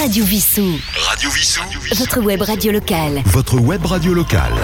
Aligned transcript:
Radio 0.00 0.24
Vissou. 0.24 0.80
Radio 0.96 1.28
Vissou. 1.28 1.60
Votre 1.94 2.20
web 2.22 2.40
radio 2.40 2.72
locale. 2.72 3.20
Votre 3.26 3.60
web 3.60 3.84
radio 3.84 4.14
locale. 4.14 4.54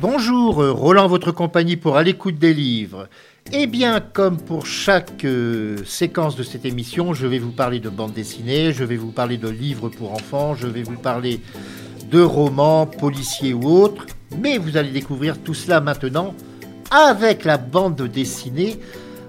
Bonjour, 0.00 0.60
euh, 0.60 0.72
Roland, 0.72 1.06
votre 1.06 1.30
compagnie 1.30 1.76
pour 1.76 1.96
À 1.96 2.02
l'écoute 2.02 2.40
des 2.40 2.52
livres. 2.52 3.08
Eh 3.52 3.68
bien, 3.68 4.00
comme 4.00 4.36
pour 4.36 4.66
chaque 4.66 5.24
euh, 5.24 5.76
séquence 5.84 6.34
de 6.34 6.42
cette 6.42 6.64
émission, 6.64 7.14
je 7.14 7.28
vais 7.28 7.38
vous 7.38 7.52
parler 7.52 7.78
de 7.78 7.88
bande 7.88 8.12
dessinée, 8.14 8.72
je 8.72 8.82
vais 8.82 8.96
vous 8.96 9.12
parler 9.12 9.36
de 9.36 9.48
livres 9.48 9.90
pour 9.90 10.12
enfants, 10.12 10.56
je 10.56 10.66
vais 10.66 10.82
vous 10.82 10.98
parler 10.98 11.40
de 12.10 12.20
romans, 12.20 12.84
policiers 12.84 13.54
ou 13.54 13.64
autres. 13.64 14.06
Mais 14.40 14.58
vous 14.58 14.76
allez 14.76 14.90
découvrir 14.90 15.38
tout 15.40 15.54
cela 15.54 15.80
maintenant 15.80 16.34
avec 16.90 17.44
la 17.44 17.58
bande 17.58 18.02
dessinée. 18.02 18.80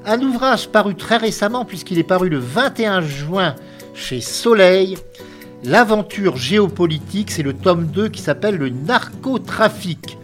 Un 0.08 0.20
ouvrage 0.22 0.70
paru 0.70 0.96
très 0.96 1.18
récemment 1.18 1.66
puisqu'il 1.66 2.00
est 2.00 2.04
paru 2.04 2.30
le 2.30 2.40
21 2.40 3.02
juin 3.02 3.56
chez 3.94 4.22
Soleil. 4.22 4.98
L'aventure 5.64 6.38
géopolitique, 6.38 7.32
c'est 7.32 7.44
le 7.44 7.54
tome 7.54 7.88
2 7.88 8.10
qui 8.10 8.22
s'appelle 8.22 8.56
le 8.56 8.70
narcotrafic. 8.70 10.18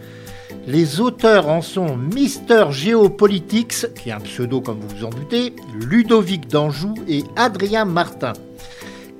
Les 0.66 1.00
auteurs 1.00 1.48
en 1.48 1.62
sont 1.62 1.96
Mister 1.96 2.66
Geopolitics, 2.70 3.94
qui 3.94 4.10
est 4.10 4.12
un 4.12 4.20
pseudo 4.20 4.60
comme 4.60 4.80
vous 4.80 4.96
vous 4.96 5.04
en 5.04 5.10
doutez, 5.10 5.54
Ludovic 5.88 6.48
d'Anjou 6.48 6.94
et 7.08 7.24
Adrien 7.36 7.84
Martin. 7.84 8.34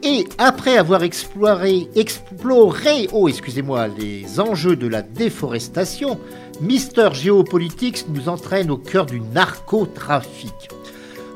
Et 0.02 0.26
après 0.38 0.76
avoir 0.76 1.02
exploré, 1.02 1.88
exploré 1.94 3.08
oh, 3.12 3.28
excusez-moi, 3.28 3.88
les 3.88 4.40
enjeux 4.40 4.76
de 4.76 4.86
la 4.86 5.02
déforestation, 5.02 6.18
Mister 6.60 7.08
Geopolitics 7.12 8.06
nous 8.08 8.28
entraîne 8.28 8.70
au 8.70 8.76
cœur 8.76 9.06
du 9.06 9.20
narcotrafic. 9.20 10.68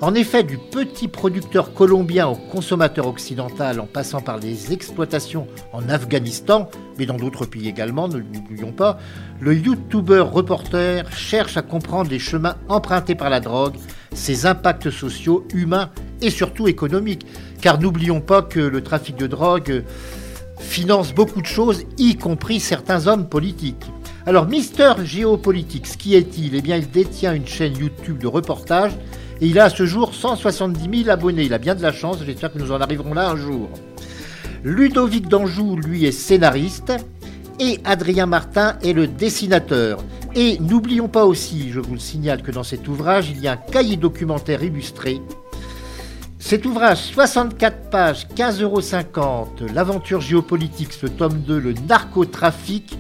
En 0.05 0.17
effet, 0.17 0.43
du 0.43 0.59
petit 0.59 1.07
producteur 1.07 1.75
colombien 1.75 2.27
au 2.27 2.35
consommateur 2.35 3.07
occidental 3.07 3.79
en 3.79 3.87
passant 3.87 4.21
par 4.21 4.39
les 4.39 4.73
exploitations 4.73 5.47
en 5.73 5.89
Afghanistan, 5.89 6.69
mais 6.99 7.07
dans 7.07 7.17
d'autres 7.17 7.47
pays 7.47 7.69
également, 7.69 8.09
ne 8.09 8.17
l'oublions 8.19 8.73
pas, 8.73 8.99
le 9.39 9.55
YouTuber 9.55 10.19
reporter 10.19 11.09
cherche 11.13 11.57
à 11.57 11.63
comprendre 11.63 12.11
les 12.11 12.19
chemins 12.19 12.57
empruntés 12.69 13.15
par 13.15 13.31
la 13.31 13.39
drogue, 13.39 13.77
ses 14.13 14.45
impacts 14.45 14.91
sociaux, 14.91 15.47
humains 15.55 15.93
et 16.21 16.31
surtout 16.31 16.67
économiques. 16.67 17.25
Car 17.61 17.81
n'oublions 17.81 18.21
pas 18.21 18.43
que 18.43 18.59
le 18.59 18.83
trafic 18.83 19.15
de 19.15 19.29
drogue 19.29 19.85
finance 20.59 21.15
beaucoup 21.15 21.41
de 21.41 21.47
choses, 21.47 21.85
y 21.97 22.17
compris 22.17 22.59
certains 22.59 23.07
hommes 23.07 23.29
politiques. 23.29 23.87
Alors, 24.27 24.49
Mister 24.49 24.95
Geopolitics, 25.05 25.97
qui 25.97 26.17
est-il? 26.17 26.57
Eh 26.57 26.61
bien, 26.61 26.77
il 26.77 26.91
détient 26.91 27.35
une 27.35 27.47
chaîne 27.47 27.79
YouTube 27.79 28.19
de 28.19 28.27
reportage 28.27 28.93
et 29.43 29.47
il 29.47 29.59
a 29.59 29.65
à 29.65 29.71
ce 29.71 29.85
jour 29.85 30.15
170 30.15 31.03
000 31.03 31.11
abonnés. 31.11 31.43
Il 31.43 31.53
a 31.53 31.59
bien 31.59 31.75
de 31.75 31.83
la 31.83 31.93
chance, 31.93 32.19
j'espère 32.25 32.53
que 32.53 32.59
nous 32.59 32.71
en 32.71 32.81
arriverons 32.81 33.13
là 33.13 33.29
un 33.29 33.37
jour. 33.37 33.69
Ludovic 34.63 35.27
d'Anjou, 35.27 35.75
lui, 35.75 36.05
est 36.05 36.13
scénariste 36.13 36.93
et 37.59 37.81
Adrien 37.85 38.27
Martin 38.27 38.79
est 38.85 38.93
le 38.93 39.09
dessinateur. 39.09 39.99
Et 40.37 40.59
n'oublions 40.61 41.09
pas 41.09 41.25
aussi, 41.27 41.73
je 41.73 41.81
vous 41.81 41.95
le 41.95 41.99
signale, 41.99 42.43
que 42.43 42.53
dans 42.53 42.63
cet 42.63 42.87
ouvrage, 42.87 43.31
il 43.31 43.41
y 43.41 43.49
a 43.49 43.53
un 43.53 43.57
cahier 43.57 43.97
documentaire 43.97 44.63
illustré. 44.63 45.21
Cet 46.39 46.65
ouvrage, 46.65 46.99
64 46.99 47.91
pages, 47.91 48.29
15,50 48.37 48.63
euros, 48.63 48.81
l'aventure 49.75 50.21
géopolitique, 50.21 50.93
ce 50.93 51.09
tome 51.09 51.41
2, 51.41 51.59
le 51.59 51.73
narcotrafic, 51.89 52.97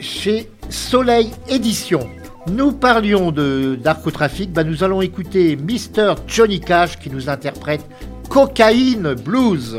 chez 0.00 0.50
Soleil 0.70 1.30
Édition. 1.48 2.08
Nous 2.50 2.72
parlions 2.72 3.30
de 3.30 3.78
narcotrafic, 3.84 4.52
bah 4.52 4.64
nous 4.64 4.82
allons 4.82 5.02
écouter 5.02 5.56
Mr. 5.56 6.14
Johnny 6.26 6.60
Cash 6.60 6.98
qui 6.98 7.10
nous 7.10 7.28
interprète 7.28 7.84
Cocaine 8.30 9.14
Blues. 9.14 9.78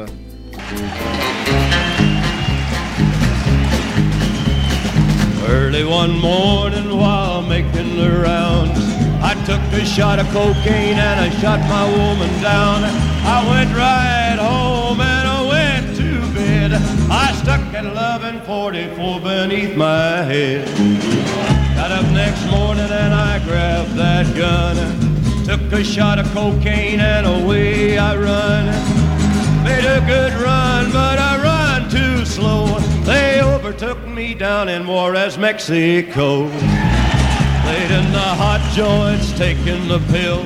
Early 5.49 5.83
one 5.83 6.19
morning 6.19 6.95
while 6.95 7.41
making 7.41 7.95
the 7.95 8.11
rounds, 8.21 8.79
I 9.23 9.33
took 9.45 9.61
a 9.73 9.85
shot 9.85 10.19
of 10.19 10.27
cocaine 10.31 10.99
and 10.99 11.19
I 11.19 11.29
shot 11.41 11.59
my 11.61 11.85
woman 11.89 12.29
down. 12.41 12.83
I 13.25 13.43
went 13.49 13.75
right 13.75 14.37
home 14.37 15.01
and 15.01 15.27
I 15.27 15.41
went 15.47 15.97
to 15.97 16.33
bed. 16.33 16.73
I 17.09 17.33
stuck 17.41 17.61
at 17.73 17.85
1144 17.85 19.21
beneath 19.21 19.75
my 19.75 20.23
head. 20.23 21.58
Got 21.89 22.05
up 22.05 22.11
next 22.11 22.45
morning 22.51 22.91
and 22.91 23.15
I 23.15 23.43
grabbed 23.45 23.95
that 23.95 24.35
gun. 24.37 24.75
Took 25.43 25.73
a 25.73 25.83
shot 25.83 26.19
of 26.19 26.31
cocaine 26.33 26.99
and 26.99 27.25
away 27.25 27.97
I 27.97 28.15
run. 28.15 28.65
Made 29.63 29.85
a 29.85 29.99
good 30.05 30.33
run, 30.33 30.91
but 30.91 31.17
I 31.17 31.41
run 31.41 31.89
too 31.89 32.25
slow. 32.25 32.77
They 33.05 33.41
overtook 33.41 34.07
me 34.07 34.35
down 34.35 34.69
in 34.69 34.85
Juarez, 34.85 35.39
Mexico. 35.39 36.41
Laid 36.43 37.89
in 37.89 38.11
the 38.11 38.29
hot 38.37 38.61
joints, 38.75 39.35
taking 39.35 39.87
the 39.87 39.97
pill. 40.11 40.41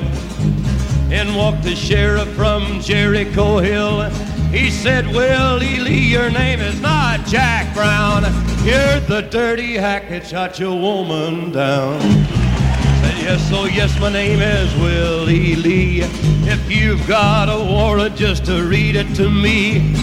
In 1.12 1.34
walked 1.34 1.62
the 1.62 1.76
sheriff 1.76 2.28
from 2.30 2.80
Jericho 2.80 3.58
Hill. 3.58 4.08
He 4.50 4.70
said, 4.70 5.06
Willie 5.08 5.80
Lee, 5.80 6.08
your 6.08 6.30
name 6.30 6.60
is 6.60 6.80
not 6.80 7.23
Jack 7.34 7.74
Brown. 7.74 8.22
You're 8.64 9.00
the 9.00 9.26
dirty 9.28 9.74
hack 9.74 10.08
that 10.08 10.24
shot 10.24 10.60
your 10.60 10.78
woman 10.78 11.50
down. 11.50 12.00
Said, 12.00 13.18
yes, 13.18 13.50
oh 13.52 13.64
yes, 13.64 13.98
my 13.98 14.08
name 14.08 14.40
is 14.40 14.72
Willie 14.76 15.56
Lee. 15.56 16.02
If 16.48 16.70
you've 16.70 17.04
got 17.08 17.48
a 17.48 17.58
warrant, 17.58 18.14
just 18.14 18.44
to 18.44 18.62
read 18.62 18.94
it 18.94 19.12
to 19.16 19.28
me. 19.28 19.96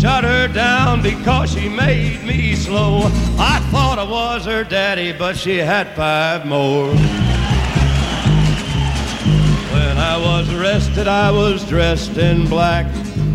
Shut 0.00 0.24
her 0.24 0.48
down 0.48 1.02
because 1.02 1.52
she 1.52 1.68
made 1.68 2.24
me 2.24 2.54
slow. 2.54 3.02
I 3.38 3.60
thought 3.70 3.98
I 3.98 4.10
was 4.10 4.46
her 4.46 4.64
daddy, 4.64 5.12
but 5.12 5.36
she 5.36 5.58
had 5.58 5.94
five 5.94 6.46
more. 6.46 6.86
When 9.74 9.98
I 9.98 10.16
was 10.18 10.50
arrested, 10.54 11.08
I 11.08 11.30
was 11.30 11.62
dressed 11.68 12.16
in 12.16 12.48
black. 12.48 12.86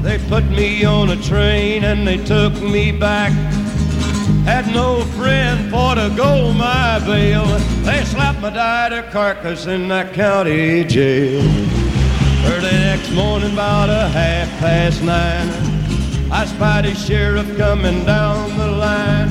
They 0.04 0.20
put 0.28 0.44
me 0.50 0.84
on 0.84 1.12
a 1.12 1.16
train 1.16 1.86
and 1.86 2.06
they 2.06 2.18
took 2.18 2.54
me 2.62 2.92
back. 2.92 3.32
Had 4.44 4.68
no 4.74 5.06
friend 5.18 5.72
for 5.72 5.96
to 5.96 6.14
go 6.14 6.52
my 6.52 7.00
bail. 7.06 7.46
They 7.84 8.04
slapped 8.04 8.42
my 8.42 8.50
died 8.50 9.10
carcass 9.12 9.66
in 9.66 9.88
that 9.88 10.14
county 10.14 10.84
jail. 10.84 11.40
Early 12.46 12.70
next 12.70 13.14
morning, 13.14 13.54
about 13.54 13.90
a 13.90 14.10
half 14.10 14.50
past 14.60 15.02
nine, 15.02 15.48
I 16.30 16.48
spied 16.48 16.86
a 16.86 16.94
sheriff 16.96 17.58
coming 17.58 18.04
down 18.04 18.58
the 18.58 18.68
line. 18.68 19.30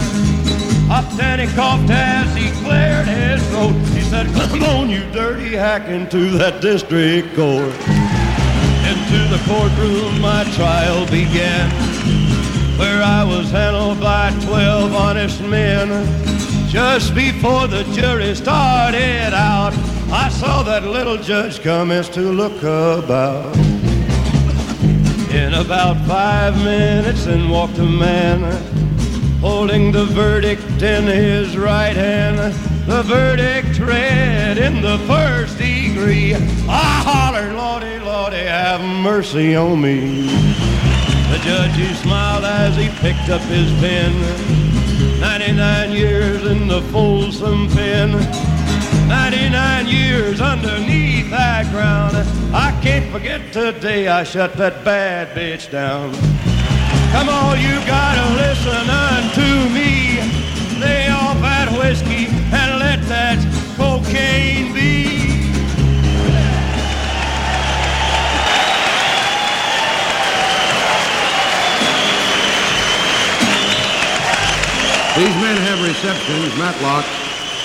Up 0.91 1.05
and 1.21 1.43
he 1.43 1.55
coughed 1.55 1.91
as 1.91 2.35
he 2.35 2.51
cleared 2.65 3.07
his 3.07 3.47
throat. 3.51 3.75
He 3.95 4.01
said, 4.01 4.27
Come 4.35 4.63
on, 4.63 4.89
you 4.89 5.03
dirty 5.13 5.55
hack, 5.55 5.89
into 5.89 6.31
that 6.39 6.63
district 6.63 7.37
court. 7.37 8.22
Into 9.13 9.29
the 9.29 9.43
courtroom 9.45 10.23
my 10.23 10.43
trial 10.55 11.05
began, 11.05 11.71
where 12.79 13.03
I 13.03 13.23
was 13.25 13.51
handled 13.51 14.01
by 14.01 14.31
twelve 14.47 14.95
honest 14.95 15.43
men. 15.43 15.89
Just 16.71 17.15
before 17.15 17.67
the 17.67 17.83
jury 17.93 18.35
started 18.35 19.35
out, 19.35 19.75
I 20.11 20.31
saw 20.31 20.63
that 20.63 20.85
little 20.85 21.19
judge 21.19 21.61
commence 21.61 22.09
to 22.11 22.23
look 22.23 22.57
about. 22.63 23.55
In 25.31 25.53
about 25.53 25.99
five 26.07 26.57
minutes, 26.65 27.27
in 27.27 27.51
walked 27.51 27.77
a 27.77 27.83
man 27.83 28.41
holding 29.43 29.93
the 29.93 30.07
verdict 30.07 30.81
in 30.81 31.05
his 31.05 31.59
right 31.59 31.95
hand. 31.95 32.39
The 32.87 33.03
verdict 33.03 33.79
read 33.79 34.57
in 34.57 34.81
the 34.81 34.97
first 35.07 35.61
I 35.95 37.03
hollered, 37.05 37.55
Lordy, 37.55 37.99
Lordy, 37.99 38.39
have 38.39 38.81
mercy 38.81 39.55
on 39.55 39.81
me. 39.81 40.23
The 41.31 41.39
judge, 41.45 41.77
he 41.77 41.93
smiled 41.95 42.45
as 42.45 42.77
he 42.77 42.89
picked 43.01 43.29
up 43.29 43.43
his 43.43 43.71
pen. 43.79 44.13
99 45.21 45.93
years 45.93 46.47
in 46.47 46.67
the 46.67 46.81
Folsom 46.93 47.69
pen. 47.69 48.13
99 49.09 49.87
years 49.87 50.41
underneath 50.41 51.31
that 51.31 51.71
ground. 51.71 52.17
I 52.55 52.79
can't 52.83 53.13
forget 53.13 53.53
today 53.53 54.09
I 54.09 54.25
shut 54.25 54.55
that 54.55 54.85
bad 54.85 55.37
bitch 55.37 55.71
down. 55.71 56.13
Come 57.13 57.29
on, 57.29 57.61
you 57.61 57.75
gotta 57.87 58.35
listen 58.37 58.89
unto 58.89 59.69
me. 59.75 60.17
Lay 60.81 61.11
off 61.11 61.39
that 61.43 61.71
whiskey 61.79 62.42
These 75.23 75.39
men 75.41 75.57
have 75.57 75.79
receptions, 75.87 76.51
Matlock 76.59 77.05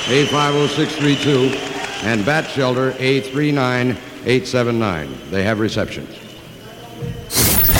A50632 0.09 1.57
and 2.03 2.23
Bat 2.23 2.45
Shelter 2.51 2.91
A39879. 2.99 5.07
They 5.31 5.43
have 5.43 5.59
receptions. 5.59 6.07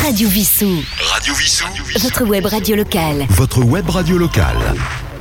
Radio 0.02 0.30
Vissou. 0.30 0.84
Radio 1.12 1.36
Vissou. 1.36 1.68
Votre 2.00 2.24
web 2.24 2.48
radio 2.48 2.76
locale. 2.76 3.28
Votre 3.30 3.64
web 3.64 3.88
radio 3.88 4.18
locale. 4.18 4.58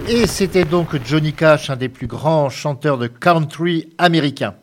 Et 0.09 0.27
c'était 0.27 0.65
donc 0.65 0.97
Johnny 1.05 1.35
Cash, 1.35 1.69
un 1.69 1.77
des 1.77 1.91
plus 1.91 2.07
grands 2.07 2.49
chanteurs 2.49 2.97
de 2.97 3.09
country 3.09 3.93
américains. 3.99 4.55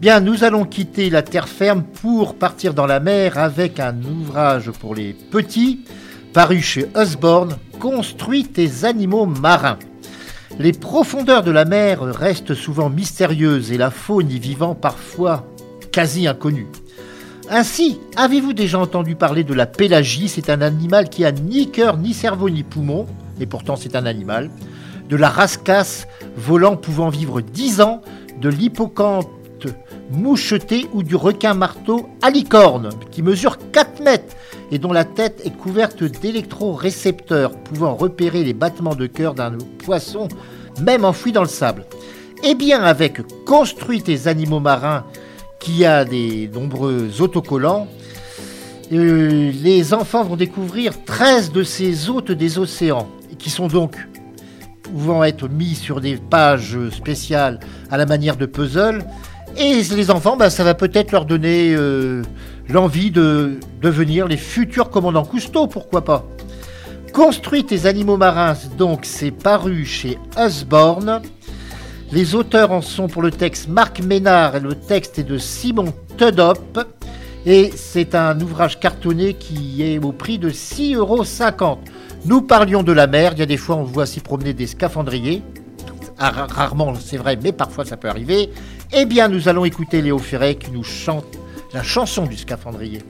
Bien, 0.00 0.20
nous 0.20 0.44
allons 0.44 0.64
quitter 0.64 1.10
la 1.10 1.20
terre 1.20 1.48
ferme 1.48 1.82
pour 1.82 2.38
partir 2.38 2.72
dans 2.72 2.86
la 2.86 2.98
mer 2.98 3.36
avec 3.36 3.78
un 3.78 3.94
ouvrage 4.04 4.70
pour 4.70 4.94
les 4.94 5.12
petits, 5.12 5.84
paru 6.32 6.62
chez 6.62 6.86
Osborne, 6.94 7.58
Construit 7.84 8.46
tes 8.46 8.86
animaux 8.86 9.26
marins. 9.26 9.78
Les 10.58 10.72
profondeurs 10.72 11.42
de 11.42 11.50
la 11.50 11.66
mer 11.66 12.00
restent 12.00 12.54
souvent 12.54 12.88
mystérieuses 12.88 13.72
et 13.72 13.76
la 13.76 13.90
faune 13.90 14.30
y 14.30 14.38
vivant 14.38 14.74
parfois 14.74 15.44
quasi 15.92 16.26
inconnue. 16.26 16.68
Ainsi, 17.50 18.00
avez-vous 18.16 18.54
déjà 18.54 18.78
entendu 18.78 19.16
parler 19.16 19.44
de 19.44 19.52
la 19.52 19.66
pélagie? 19.66 20.30
C'est 20.30 20.48
un 20.48 20.62
animal 20.62 21.10
qui 21.10 21.26
a 21.26 21.32
ni 21.32 21.70
cœur, 21.70 21.98
ni 21.98 22.14
cerveau, 22.14 22.48
ni 22.48 22.62
poumon, 22.62 23.04
et 23.38 23.44
pourtant 23.44 23.76
c'est 23.76 23.96
un 23.96 24.06
animal. 24.06 24.48
De 25.10 25.16
la 25.16 25.28
rascasse 25.28 26.08
volant 26.38 26.78
pouvant 26.78 27.10
vivre 27.10 27.42
10 27.42 27.82
ans, 27.82 28.00
de 28.40 28.48
l'hippocampe 28.48 29.28
moucheté 30.16 30.86
ou 30.92 31.02
du 31.02 31.16
requin 31.16 31.54
marteau 31.54 32.08
à 32.22 32.30
licorne, 32.30 32.90
qui 33.10 33.22
mesure 33.22 33.58
4 33.72 34.02
mètres 34.02 34.36
et 34.70 34.78
dont 34.78 34.92
la 34.92 35.04
tête 35.04 35.42
est 35.44 35.56
couverte 35.56 36.02
d'électrorécepteurs 36.02 37.52
pouvant 37.52 37.94
repérer 37.94 38.44
les 38.44 38.54
battements 38.54 38.94
de 38.94 39.06
cœur 39.06 39.34
d'un 39.34 39.52
poisson, 39.78 40.28
même 40.80 41.04
enfoui 41.04 41.32
dans 41.32 41.42
le 41.42 41.48
sable. 41.48 41.84
Eh 42.42 42.54
bien, 42.54 42.82
avec 42.82 43.20
Construit 43.44 44.02
tes 44.02 44.26
animaux 44.26 44.60
marins, 44.60 45.04
qui 45.60 45.84
a 45.84 46.04
des 46.04 46.50
nombreux 46.52 47.22
autocollants, 47.22 47.88
euh, 48.92 49.50
les 49.62 49.94
enfants 49.94 50.24
vont 50.24 50.36
découvrir 50.36 51.04
13 51.04 51.52
de 51.52 51.62
ces 51.62 52.10
hôtes 52.10 52.32
des 52.32 52.58
océans, 52.58 53.08
qui 53.38 53.50
sont 53.50 53.68
donc 53.68 53.96
pouvant 54.82 55.24
être 55.24 55.48
mis 55.48 55.74
sur 55.74 56.00
des 56.00 56.16
pages 56.16 56.78
spéciales 56.90 57.60
à 57.90 57.96
la 57.96 58.06
manière 58.06 58.36
de 58.36 58.46
puzzle. 58.46 59.04
Et 59.56 59.82
les 59.82 60.10
enfants, 60.10 60.36
bah, 60.36 60.50
ça 60.50 60.64
va 60.64 60.74
peut-être 60.74 61.12
leur 61.12 61.26
donner 61.26 61.74
euh, 61.74 62.22
l'envie 62.68 63.10
de 63.10 63.60
devenir 63.80 64.26
les 64.26 64.36
futurs 64.36 64.90
commandants 64.90 65.24
Cousteau, 65.24 65.68
pourquoi 65.68 66.04
pas? 66.04 66.26
Construit 67.12 67.64
tes 67.64 67.86
animaux 67.86 68.16
marins, 68.16 68.56
donc 68.76 69.00
c'est 69.04 69.30
paru 69.30 69.84
chez 69.84 70.18
Usborne. 70.36 71.22
Les 72.10 72.34
auteurs 72.34 72.72
en 72.72 72.82
sont 72.82 73.06
pour 73.06 73.22
le 73.22 73.30
texte 73.30 73.68
Marc 73.68 74.02
Ménard 74.02 74.56
et 74.56 74.60
le 74.60 74.74
texte 74.74 75.20
est 75.20 75.24
de 75.24 75.38
Simon 75.38 75.94
Tedop. 76.18 76.80
Et 77.46 77.70
c'est 77.76 78.16
un 78.16 78.40
ouvrage 78.40 78.80
cartonné 78.80 79.34
qui 79.34 79.82
est 79.82 79.98
au 79.98 80.10
prix 80.10 80.38
de 80.38 80.50
6,50 80.50 80.96
euros. 80.96 81.78
Nous 82.24 82.42
parlions 82.42 82.82
de 82.82 82.92
la 82.92 83.06
mer, 83.06 83.32
il 83.34 83.38
y 83.38 83.42
a 83.42 83.46
des 83.46 83.56
fois 83.56 83.76
on 83.76 83.84
voit 83.84 84.06
s'y 84.06 84.20
promener 84.20 84.52
des 84.52 84.66
scaphandriers. 84.66 85.42
Ah, 86.18 86.46
rarement, 86.48 86.94
c'est 86.94 87.16
vrai, 87.16 87.36
mais 87.42 87.52
parfois 87.52 87.84
ça 87.84 87.96
peut 87.96 88.08
arriver. 88.08 88.50
Eh 88.92 89.04
bien, 89.04 89.28
nous 89.28 89.48
allons 89.48 89.64
écouter 89.64 90.00
Léo 90.00 90.18
Ferré 90.18 90.56
qui 90.56 90.70
nous 90.70 90.84
chante 90.84 91.26
la 91.72 91.82
chanson 91.82 92.26
du 92.26 92.36
scaphandrier. 92.36 93.00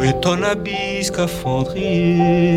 Mets 0.00 0.87
habit 0.98 1.04
scaphandrier 1.04 2.56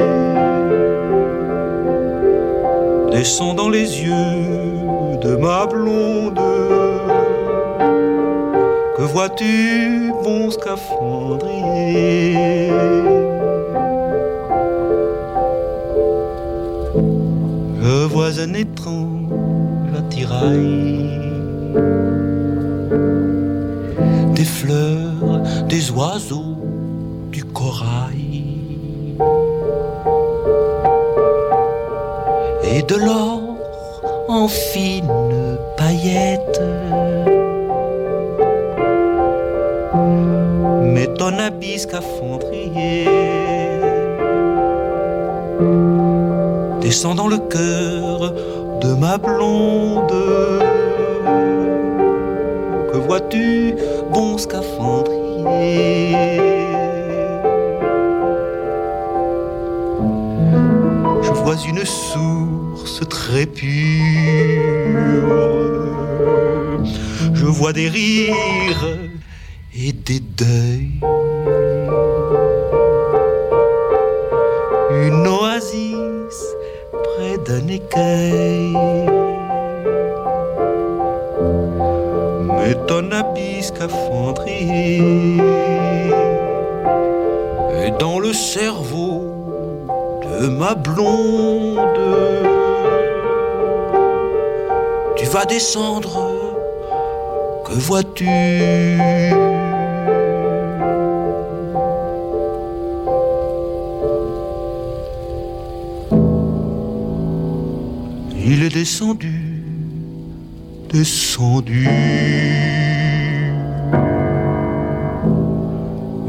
Descends 3.12 3.54
dans 3.54 3.70
les 3.70 4.02
yeux 4.02 5.20
de 5.22 5.36
ma 5.36 5.68
blonde. 5.68 6.40
Que 8.98 9.04
vois-tu, 9.04 10.12
bon 10.24 10.50
scaphandrier 10.50 12.72
Je 17.82 18.06
vois 18.06 18.40
un 18.40 18.54
étrange 18.54 19.30
attirail 19.98 21.10
Des 24.36 24.46
fleurs, 24.46 25.42
des 25.68 25.92
oiseaux, 25.92 26.51
Et 32.64 32.84
de 32.84 32.96
l'or 32.96 33.42
en 34.28 34.48
fines 34.48 35.58
paillettes 35.78 36.62
Mais 40.84 41.08
ton 41.18 41.38
habit 41.40 41.80
scaphandrier 41.80 43.08
Descend 46.82 47.18
dans 47.18 47.28
le 47.28 47.38
cœur 47.38 48.34
de 48.82 48.94
ma 48.96 49.18
blonde. 49.18 50.12
Que 52.92 52.98
vois-tu, 52.98 53.76
bon 54.12 54.38
scaphandrier? 54.38 56.51
Une 61.56 61.84
source 61.86 63.02
très 63.10 63.46
pure. 63.46 63.72
Je 67.34 67.46
vois 67.46 67.74
des 67.74 67.90
rires 67.90 68.98
et 69.76 69.92
des 69.92 70.20
deuils. 70.20 71.02
Une 74.92 75.28
oasis 75.28 76.56
près 77.04 77.38
d'un 77.46 77.68
écueil. 77.68 78.78
Mais 82.58 82.76
ton 82.88 83.12
habit 83.12 83.64
scaphandrier 83.64 85.02
est 87.84 88.00
dans 88.00 88.20
le 88.20 88.32
cerveau 88.32 89.01
ma 90.50 90.76
blonde. 90.76 91.78
Tu 95.16 95.26
vas 95.26 95.46
descendre, 95.46 96.20
que 97.66 97.74
vois-tu? 97.74 98.26
Il 108.44 108.64
est 108.64 108.74
descendu, 108.74 109.64
descendu. 110.92 111.88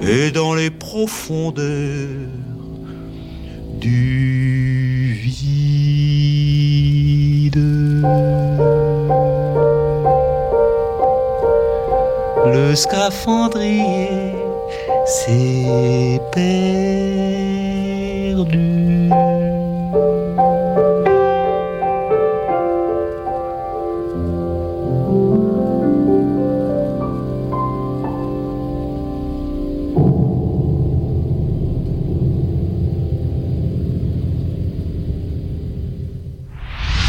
Et 0.02 0.30
dans 0.30 0.54
les 0.54 0.70
profondeurs 0.70 2.41
Le 12.72 12.76
scaphandrier 12.76 14.32
s'est 15.04 16.18
perdu. 16.32 16.70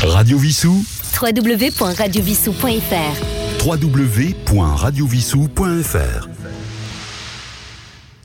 Radio 0.01 0.37
Vissou. 0.37 0.83
www.radiovissou.fr 1.21 3.32
www.radiovissou.fr 3.65 6.27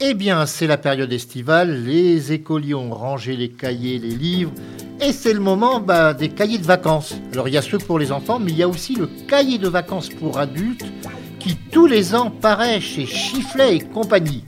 Eh 0.01 0.15
bien, 0.15 0.47
c'est 0.47 0.67
la 0.67 0.79
période 0.79 1.13
estivale, 1.13 1.85
les 1.85 2.33
écoliers 2.33 2.75
ont 2.75 2.93
rangé 2.93 3.37
les 3.37 3.51
cahiers, 3.51 4.01
les 4.01 4.17
livres, 4.17 4.51
et 5.01 5.13
c'est 5.13 5.33
le 5.33 5.39
moment 5.39 5.79
bah, 5.79 6.13
des 6.13 6.31
cahiers 6.31 6.59
de 6.59 6.65
vacances. 6.65 7.15
Alors, 7.33 7.47
il 7.47 7.55
y 7.55 7.57
a 7.57 7.63
ceux 7.63 7.79
pour 7.79 8.01
les 8.01 8.11
enfants, 8.11 8.41
mais 8.41 8.51
il 8.51 8.59
y 8.59 8.65
a 8.65 8.69
aussi 8.69 8.97
le 8.97 9.09
cahier 9.29 9.59
de 9.59 9.69
vacances 9.69 10.09
pour 10.09 10.39
adultes 10.39 10.87
qui 11.39 11.55
tous 11.71 11.87
les 11.87 12.17
ans 12.17 12.33
paraît 12.33 12.81
chez 12.81 13.07
Chifflet 13.07 13.77
et 13.77 13.81
compagnie. 13.81 14.43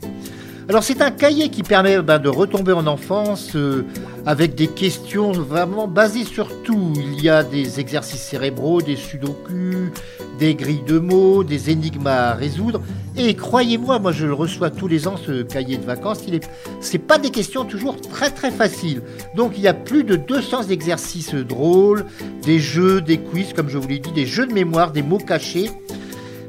Alors 0.71 0.85
c'est 0.85 1.01
un 1.01 1.11
cahier 1.11 1.49
qui 1.49 1.63
permet 1.63 2.01
ben, 2.01 2.17
de 2.17 2.29
retomber 2.29 2.71
en 2.71 2.87
enfance 2.87 3.57
euh, 3.57 3.83
avec 4.25 4.55
des 4.55 4.67
questions 4.67 5.33
vraiment 5.33 5.85
basées 5.85 6.23
sur 6.23 6.63
tout. 6.63 6.93
Il 6.95 7.21
y 7.21 7.27
a 7.27 7.43
des 7.43 7.81
exercices 7.81 8.21
cérébraux, 8.21 8.81
des 8.81 8.95
sudoku, 8.95 9.91
des 10.39 10.55
grilles 10.55 10.85
de 10.87 10.97
mots, 10.97 11.43
des 11.43 11.71
énigmes 11.71 12.07
à 12.07 12.35
résoudre. 12.35 12.81
Et 13.17 13.35
croyez-moi, 13.35 13.99
moi 13.99 14.13
je 14.13 14.25
le 14.25 14.33
reçois 14.33 14.69
tous 14.69 14.87
les 14.87 15.09
ans 15.09 15.17
ce 15.17 15.41
cahier 15.41 15.75
de 15.75 15.83
vacances. 15.83 16.19
Il 16.25 16.35
est, 16.35 16.49
c'est 16.79 16.99
pas 16.99 17.17
des 17.17 17.31
questions 17.31 17.65
toujours 17.65 17.99
très 17.99 18.29
très 18.29 18.49
faciles. 18.49 19.01
Donc 19.35 19.55
il 19.57 19.63
y 19.63 19.67
a 19.67 19.73
plus 19.73 20.05
de 20.05 20.15
200 20.15 20.69
exercices 20.69 21.35
drôles, 21.35 22.05
des 22.43 22.59
jeux, 22.59 23.01
des 23.01 23.17
quiz, 23.17 23.51
comme 23.51 23.67
je 23.67 23.77
vous 23.77 23.89
l'ai 23.89 23.99
dit, 23.99 24.13
des 24.13 24.25
jeux 24.25 24.47
de 24.47 24.53
mémoire, 24.53 24.93
des 24.93 25.03
mots 25.03 25.17
cachés. 25.17 25.69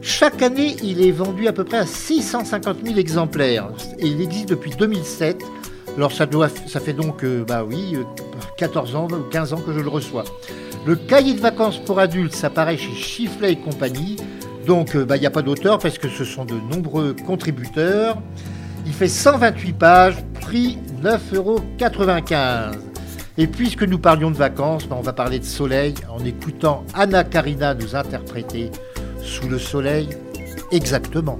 Chaque 0.04 0.42
année, 0.42 0.74
il 0.82 1.00
est 1.00 1.12
vendu 1.12 1.46
à 1.46 1.52
peu 1.52 1.62
près 1.62 1.78
à 1.78 1.86
650 1.86 2.78
000 2.84 2.98
exemplaires. 2.98 3.68
Et 4.00 4.08
il 4.08 4.20
existe 4.20 4.48
depuis 4.48 4.72
2007. 4.72 5.44
Alors 5.96 6.10
ça, 6.10 6.26
fait 6.80 6.92
donc, 6.92 7.22
euh, 7.22 7.44
bah 7.46 7.62
oui, 7.64 7.94
euh, 7.94 8.02
14 8.56 8.96
ans 8.96 9.06
ou 9.08 9.22
15 9.30 9.52
ans 9.52 9.60
que 9.64 9.72
je 9.72 9.78
le 9.78 9.88
reçois. 9.88 10.24
Le 10.86 10.96
cahier 10.96 11.34
de 11.34 11.40
vacances 11.40 11.78
pour 11.78 12.00
adultes, 12.00 12.34
ça 12.34 12.50
paraît 12.50 12.76
chez 12.76 12.92
Chifflet 12.94 13.52
et 13.52 13.56
compagnie. 13.56 14.16
Donc 14.66 14.96
euh, 14.96 15.04
bah, 15.04 15.16
il 15.16 15.20
n'y 15.20 15.26
a 15.26 15.30
pas 15.30 15.42
d'auteur 15.42 15.78
parce 15.78 15.98
que 15.98 16.08
ce 16.08 16.24
sont 16.24 16.44
de 16.44 16.54
nombreux 16.54 17.14
contributeurs. 17.24 18.20
Il 18.84 18.92
fait 18.92 19.06
128 19.06 19.72
pages, 19.72 20.16
prix 20.40 20.78
9,95 21.04 21.36
euros. 21.36 21.60
Et 23.38 23.46
puisque 23.46 23.84
nous 23.84 24.00
parlions 24.00 24.32
de 24.32 24.36
vacances, 24.36 24.88
bah, 24.88 24.96
on 24.98 25.02
va 25.02 25.12
parler 25.12 25.38
de 25.38 25.44
soleil 25.44 25.94
en 26.10 26.24
écoutant 26.24 26.82
Anna 26.92 27.22
Karina 27.22 27.74
nous 27.74 27.94
interpréter 27.94 28.72
Sous 29.22 29.48
le 29.48 29.58
soleil 29.58 30.08
exactement. 30.72 31.38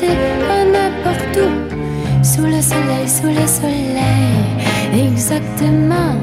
Côté, 0.00 0.12
pas 0.46 0.64
n'importe 0.64 1.36
où. 1.36 2.24
Sous 2.24 2.42
le 2.42 2.60
soleil, 2.60 3.08
sous 3.08 3.28
le 3.28 3.46
soleil 3.46 3.96
Exactement, 4.92 6.16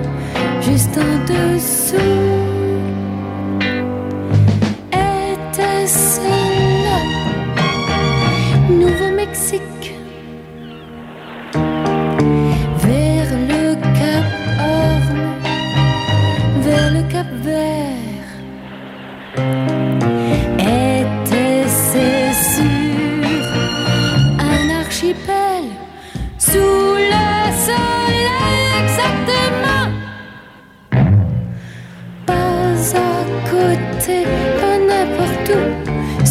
juste 0.61 0.97
en 0.97 1.33
dessous. 1.33 1.95
Était-ce 4.91 6.44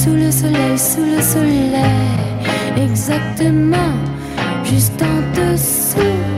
Sous 0.05 0.13
le 0.13 0.31
soleil, 0.31 0.79
sous 0.79 1.01
le 1.01 1.23
soleil, 1.23 1.73
exactement, 2.77 3.95
juste 4.63 5.01
en 5.01 5.33
dessous. 5.35 6.34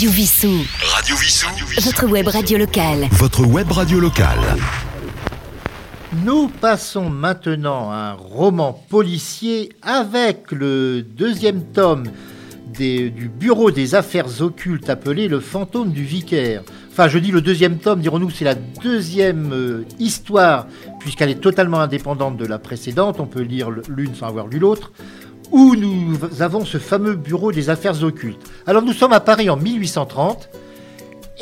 Radio 0.00 0.12
Vissou. 0.12 0.64
Radio 0.94 1.14
Vissou. 1.14 1.46
Votre 1.84 2.06
web 2.06 2.26
radio 2.28 2.56
locale. 2.56 3.06
Votre 3.12 3.44
web 3.44 3.70
radio 3.70 4.00
locale. 4.00 4.38
Nous 6.24 6.48
passons 6.48 7.10
maintenant 7.10 7.90
à 7.90 7.96
un 7.96 8.12
roman 8.14 8.72
policier 8.88 9.68
avec 9.82 10.52
le 10.52 11.02
deuxième 11.02 11.64
tome 11.64 12.04
des- 12.72 13.10
du 13.10 13.28
Bureau 13.28 13.70
des 13.70 13.94
affaires 13.94 14.40
occultes 14.40 14.88
appelé 14.88 15.28
Le 15.28 15.38
fantôme 15.38 15.92
du 15.92 16.04
vicaire. 16.04 16.62
Enfin, 16.90 17.08
je 17.08 17.18
dis 17.18 17.30
le 17.30 17.42
deuxième 17.42 17.76
tome, 17.76 18.00
dirons-nous, 18.00 18.30
c'est 18.30 18.46
la 18.46 18.54
deuxième 18.54 19.52
euh, 19.52 19.84
histoire, 19.98 20.66
puisqu'elle 21.00 21.28
est 21.28 21.40
totalement 21.42 21.80
indépendante 21.80 22.38
de 22.38 22.46
la 22.46 22.58
précédente. 22.58 23.20
On 23.20 23.26
peut 23.26 23.42
lire 23.42 23.68
l'une 23.70 24.14
sans 24.14 24.28
avoir 24.28 24.46
lu 24.46 24.58
l'autre. 24.58 24.92
Où 25.50 25.74
nous 25.74 26.16
avons 26.40 26.64
ce 26.64 26.78
fameux 26.78 27.16
Bureau 27.16 27.50
des 27.50 27.70
affaires 27.70 28.02
occultes. 28.04 28.40
Alors, 28.66 28.82
nous 28.82 28.92
sommes 28.92 29.12
à 29.12 29.20
Paris 29.20 29.50
en 29.50 29.56
1830. 29.56 30.48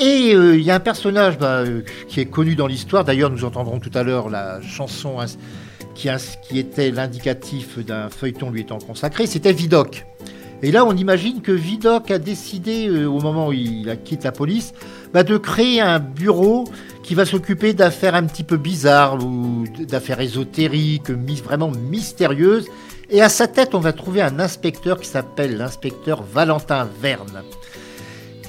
Et 0.00 0.34
euh, 0.34 0.56
il 0.56 0.62
y 0.62 0.70
a 0.70 0.76
un 0.76 0.80
personnage 0.80 1.38
bah, 1.38 1.58
euh, 1.58 1.82
qui 2.06 2.20
est 2.20 2.26
connu 2.26 2.54
dans 2.54 2.68
l'histoire. 2.68 3.04
D'ailleurs, 3.04 3.30
nous 3.30 3.44
entendrons 3.44 3.80
tout 3.80 3.90
à 3.94 4.04
l'heure 4.04 4.30
la 4.30 4.60
chanson 4.62 5.16
qui, 5.94 6.08
était 6.56 6.92
l'indicatif 6.92 7.84
d'un 7.84 8.08
feuilleton 8.08 8.50
lui 8.50 8.60
étant 8.60 8.78
consacré. 8.78 9.26
C'était 9.26 9.52
Vidocq. 9.52 10.06
Et 10.62 10.70
là, 10.70 10.84
on 10.84 10.96
imagine 10.96 11.40
que 11.40 11.52
Vidocq 11.52 12.10
a 12.10 12.18
décidé, 12.18 12.88
euh, 12.88 13.06
au 13.06 13.20
moment 13.20 13.48
où 13.48 13.52
il 13.52 13.98
quitte 14.04 14.24
la 14.24 14.32
police, 14.32 14.72
bah, 15.12 15.24
de 15.24 15.36
créer 15.36 15.80
un 15.80 15.98
bureau 15.98 16.64
qui 17.02 17.14
va 17.14 17.24
s'occuper 17.24 17.74
d'affaires 17.74 18.14
un 18.14 18.24
petit 18.24 18.44
peu 18.44 18.56
bizarres 18.56 19.24
ou 19.24 19.64
d'affaires 19.80 20.20
ésotériques, 20.20 21.10
vraiment 21.44 21.70
mystérieuses. 21.90 22.68
Et 23.10 23.22
à 23.22 23.30
sa 23.30 23.48
tête, 23.48 23.74
on 23.74 23.80
va 23.80 23.94
trouver 23.94 24.20
un 24.20 24.38
inspecteur 24.38 25.00
qui 25.00 25.08
s'appelle 25.08 25.56
l'inspecteur 25.56 26.22
Valentin 26.22 26.86
Verne. 27.00 27.42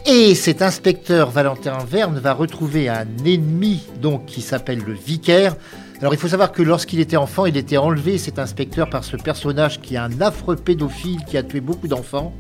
Et 0.06 0.36
cet 0.36 0.62
inspecteur 0.62 1.30
Valentin 1.30 1.78
Verne 1.86 2.20
va 2.20 2.34
retrouver 2.34 2.90
un 2.90 3.08
ennemi 3.26 3.84
donc 4.02 4.26
qui 4.26 4.42
s'appelle 4.42 4.80
le 4.80 4.94
vicaire. 4.94 5.56
Alors 6.02 6.14
il 6.14 6.20
faut 6.20 6.28
savoir 6.28 6.52
que 6.52 6.62
lorsqu'il 6.62 7.00
était 7.00 7.16
enfant, 7.16 7.46
il 7.46 7.56
était 7.56 7.78
enlevé 7.78 8.18
cet 8.18 8.38
inspecteur 8.38 8.90
par 8.90 9.06
ce 9.06 9.16
personnage 9.16 9.80
qui 9.80 9.96
est 9.96 10.00
un 10.00 10.20
affreux 10.20 10.58
pédophile 10.58 11.24
qui 11.26 11.38
a 11.38 11.44
tué 11.44 11.62
beaucoup 11.62 11.88
d'enfants. 11.88 12.34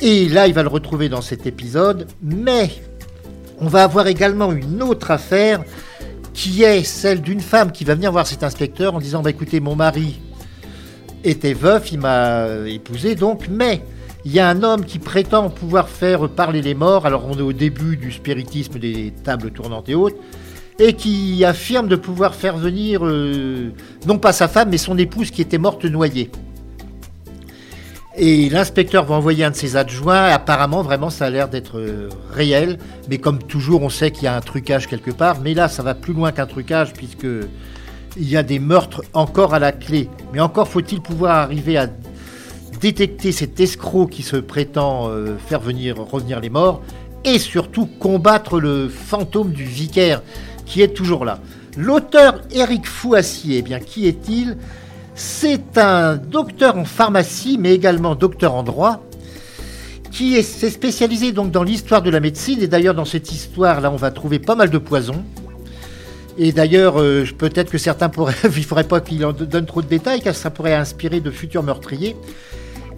Et 0.00 0.28
là, 0.28 0.46
il 0.46 0.54
va 0.54 0.62
le 0.62 0.68
retrouver 0.68 1.08
dans 1.08 1.20
cet 1.20 1.46
épisode. 1.46 2.06
Mais 2.22 2.70
on 3.58 3.66
va 3.66 3.82
avoir 3.82 4.06
également 4.06 4.52
une 4.52 4.82
autre 4.84 5.10
affaire 5.10 5.64
qui 6.32 6.62
est 6.62 6.84
celle 6.84 7.22
d'une 7.22 7.40
femme 7.40 7.72
qui 7.72 7.84
va 7.84 7.96
venir 7.96 8.12
voir 8.12 8.26
cet 8.26 8.44
inspecteur 8.44 8.94
en 8.94 9.00
disant 9.00 9.20
bah, 9.22 9.30
écoutez, 9.30 9.58
mon 9.58 9.74
mari 9.74 10.20
était 11.24 11.54
veuf, 11.54 11.92
il 11.92 12.00
m'a 12.00 12.46
épousé 12.66 13.14
donc, 13.14 13.48
mais 13.50 13.82
il 14.24 14.32
y 14.32 14.40
a 14.40 14.48
un 14.48 14.62
homme 14.62 14.84
qui 14.84 14.98
prétend 14.98 15.50
pouvoir 15.50 15.88
faire 15.88 16.28
parler 16.28 16.62
les 16.62 16.74
morts, 16.74 17.06
alors 17.06 17.26
on 17.28 17.36
est 17.36 17.42
au 17.42 17.52
début 17.52 17.96
du 17.96 18.12
spiritisme 18.12 18.78
des 18.78 19.12
tables 19.24 19.50
tournantes 19.50 19.88
et 19.88 19.94
autres, 19.94 20.16
et 20.78 20.94
qui 20.94 21.44
affirme 21.44 21.88
de 21.88 21.96
pouvoir 21.96 22.34
faire 22.34 22.56
venir, 22.56 23.04
euh, 23.04 23.72
non 24.06 24.18
pas 24.18 24.32
sa 24.32 24.48
femme, 24.48 24.70
mais 24.70 24.78
son 24.78 24.96
épouse 24.98 25.30
qui 25.30 25.42
était 25.42 25.58
morte 25.58 25.84
noyée. 25.84 26.30
Et 28.16 28.50
l'inspecteur 28.50 29.04
va 29.06 29.14
envoyer 29.14 29.44
un 29.44 29.50
de 29.50 29.56
ses 29.56 29.76
adjoints. 29.76 30.24
Apparemment, 30.24 30.82
vraiment, 30.82 31.08
ça 31.08 31.26
a 31.26 31.30
l'air 31.30 31.48
d'être 31.48 31.78
euh, 31.78 32.10
réel. 32.30 32.78
Mais 33.08 33.16
comme 33.16 33.38
toujours, 33.42 33.82
on 33.82 33.88
sait 33.88 34.10
qu'il 34.10 34.24
y 34.24 34.26
a 34.26 34.36
un 34.36 34.40
trucage 34.42 34.86
quelque 34.86 35.10
part. 35.10 35.40
Mais 35.40 35.54
là, 35.54 35.68
ça 35.68 35.82
va 35.82 35.94
plus 35.94 36.12
loin 36.12 36.30
qu'un 36.30 36.46
trucage, 36.46 36.92
puisque 36.92 37.26
il 38.16 38.28
y 38.28 38.36
a 38.36 38.42
des 38.42 38.58
meurtres 38.58 39.02
encore 39.12 39.54
à 39.54 39.58
la 39.58 39.72
clé. 39.72 40.08
Mais 40.32 40.40
encore 40.40 40.68
faut-il 40.68 41.00
pouvoir 41.00 41.36
arriver 41.36 41.76
à 41.76 41.88
détecter 42.80 43.32
cet 43.32 43.60
escroc 43.60 44.08
qui 44.08 44.22
se 44.22 44.36
prétend 44.36 45.08
euh, 45.08 45.36
faire 45.36 45.60
venir 45.60 45.96
revenir 45.98 46.40
les 46.40 46.50
morts, 46.50 46.82
et 47.24 47.38
surtout 47.38 47.86
combattre 47.86 48.58
le 48.58 48.88
fantôme 48.88 49.52
du 49.52 49.64
vicaire 49.64 50.22
qui 50.66 50.82
est 50.82 50.88
toujours 50.88 51.24
là. 51.24 51.38
L'auteur 51.76 52.40
Éric 52.50 52.86
Fouassier, 52.86 53.58
eh 53.58 53.62
bien, 53.62 53.78
qui 53.78 54.06
est-il? 54.06 54.56
C'est 55.14 55.78
un 55.78 56.16
docteur 56.16 56.76
en 56.76 56.84
pharmacie, 56.84 57.56
mais 57.58 57.74
également 57.74 58.14
docteur 58.14 58.54
en 58.54 58.62
droit, 58.62 59.02
qui 60.10 60.36
est, 60.36 60.42
s'est 60.42 60.70
spécialisé 60.70 61.32
donc 61.32 61.50
dans 61.50 61.62
l'histoire 61.62 62.02
de 62.02 62.10
la 62.10 62.20
médecine. 62.20 62.62
Et 62.62 62.66
d'ailleurs, 62.66 62.94
dans 62.94 63.04
cette 63.04 63.30
histoire-là, 63.30 63.90
on 63.90 63.96
va 63.96 64.10
trouver 64.10 64.38
pas 64.38 64.54
mal 64.54 64.70
de 64.70 64.78
poisons. 64.78 65.22
Et 66.38 66.52
d'ailleurs, 66.52 67.00
euh, 67.00 67.24
peut-être 67.36 67.70
que 67.70 67.78
certains 67.78 68.08
pourraient, 68.08 68.34
il 68.44 68.48
ne 68.48 68.62
faudrait 68.62 68.84
pas 68.84 69.00
qu'il 69.00 69.24
en 69.24 69.32
donne 69.32 69.66
trop 69.66 69.82
de 69.82 69.86
détails, 69.88 70.20
car 70.20 70.34
ça 70.34 70.50
pourrait 70.50 70.74
inspirer 70.74 71.20
de 71.20 71.30
futurs 71.30 71.62
meurtriers. 71.62 72.16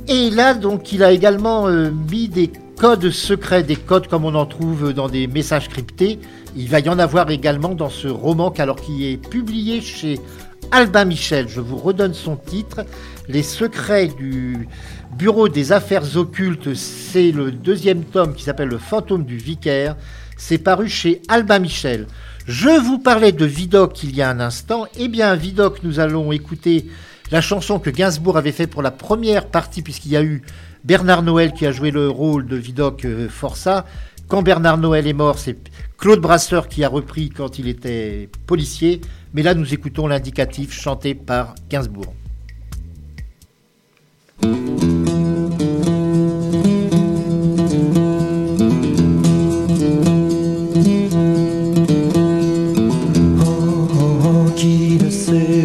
Et 0.07 0.31
là, 0.31 0.55
donc, 0.55 0.93
il 0.93 1.03
a 1.03 1.13
également 1.13 1.67
euh, 1.67 1.91
mis 2.11 2.29
des 2.29 2.51
codes 2.79 3.11
secrets, 3.11 3.63
des 3.63 3.77
codes 3.77 4.07
comme 4.09 4.25
on 4.25 4.35
en 4.35 4.47
trouve 4.47 4.93
dans 4.93 5.09
des 5.09 5.27
messages 5.27 5.69
cryptés. 5.69 6.19
Il 6.57 6.69
va 6.69 6.81
y 6.81 6.89
en 6.89 6.99
avoir 6.99 7.31
également 7.31 7.75
dans 7.75 7.89
ce 7.89 8.09
roman, 8.09 8.53
alors 8.59 8.77
qui 8.77 9.11
est 9.11 9.17
publié 9.17 9.81
chez 9.81 10.21
Albin 10.71 11.05
Michel. 11.05 11.49
Je 11.49 11.61
vous 11.61 11.77
redonne 11.77 12.15
son 12.15 12.37
titre. 12.37 12.85
Les 13.29 13.43
secrets 13.43 14.09
du 14.09 14.69
Bureau 15.17 15.49
des 15.49 15.73
affaires 15.73 16.17
occultes, 16.17 16.75
c'est 16.75 17.31
le 17.31 17.53
deuxième 17.53 18.05
tome 18.05 18.35
qui 18.35 18.43
s'appelle 18.43 18.69
Le 18.69 18.79
fantôme 18.79 19.25
du 19.25 19.37
vicaire. 19.37 19.97
C'est 20.37 20.59
paru 20.59 20.89
chez 20.89 21.23
Albin 21.29 21.61
Michel. 21.61 22.07
Je 22.47 22.69
vous 22.69 22.99
parlais 22.99 23.33
de 23.33 23.47
Vidocq 23.47 24.03
il 24.03 24.15
y 24.15 24.21
a 24.21 24.29
un 24.29 24.39
instant. 24.39 24.87
Eh 24.99 25.09
bien, 25.09 25.35
Vidocq, 25.35 25.83
nous 25.83 25.99
allons 25.99 26.31
écouter 26.31 26.87
la 27.31 27.41
chanson 27.41 27.79
que 27.79 27.89
Gainsbourg 27.89 28.37
avait 28.37 28.53
fait 28.53 28.67
pour 28.67 28.83
la 28.83 28.91
première 28.91 29.47
partie, 29.47 29.81
puisqu'il 29.81 30.13
y 30.13 30.17
a 30.17 30.23
eu 30.23 30.43
Bernard 30.85 31.23
Noël 31.23 31.55
qui 31.55 31.65
a 31.65 31.73
joué 31.73 31.91
le 31.91 32.11
rôle 32.11 32.47
de 32.47 32.57
Vidocq 32.57 33.07
euh, 33.07 33.29
Forçat. 33.31 33.87
Quand 34.29 34.43
Bernard 34.43 34.77
Noël 34.77 35.07
est 35.07 35.15
mort, 35.15 35.39
c'est 35.39 35.57
Claude 35.97 36.21
Brasseur 36.21 36.69
qui 36.69 36.85
a 36.85 36.89
repris 36.89 37.31
quand 37.31 37.59
il 37.59 37.67
était 37.67 38.29
policier. 38.47 39.01
Mais 39.33 39.43
là, 39.43 39.55
nous 39.55 39.73
écoutons 39.73 40.07
l'indicatif 40.07 40.71
chanté 40.71 41.15
par 41.15 41.55
Gainsbourg. 41.71 42.13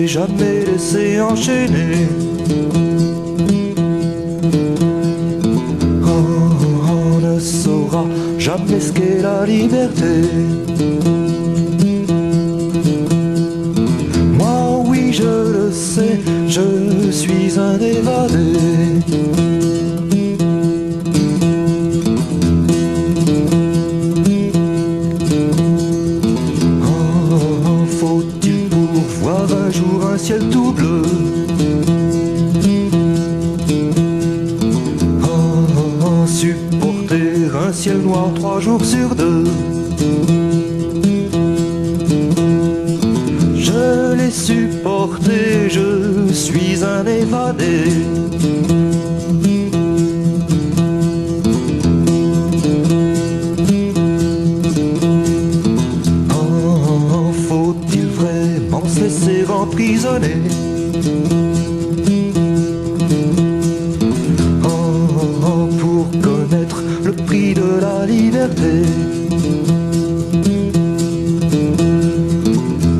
Jamais 0.10 0.66
laissé 0.66 1.22
enchaîner. 1.22 2.08
Oh, 6.04 6.26
on 6.90 7.20
ne 7.20 7.40
saura 7.40 8.06
jamais 8.40 8.80
ce 8.80 8.92
qu'est 8.92 9.22
la 9.22 9.46
liberté. 9.46 10.16
Moi, 14.40 14.84
oui, 14.88 15.14
je 15.14 15.54
le 15.54 15.72
sais, 15.72 16.20
je 16.48 17.12
suis 17.12 17.60
un 17.60 17.80
évadé. 17.80 18.79
Trois 38.36 38.60
jours 38.60 38.84
sur 38.84 39.16
deux. 39.16 39.44
Je 43.56 44.16
l'ai 44.16 44.32
supporté, 44.32 45.70
je 45.70 46.32
suis 46.34 46.84
un 46.84 47.06
évadé. 47.06 47.84
Oh, 56.32 57.32
faut-il 57.48 58.08
vraiment 58.08 58.84
se 58.88 59.02
laisser 59.02 59.46
emprisonner? 59.50 60.49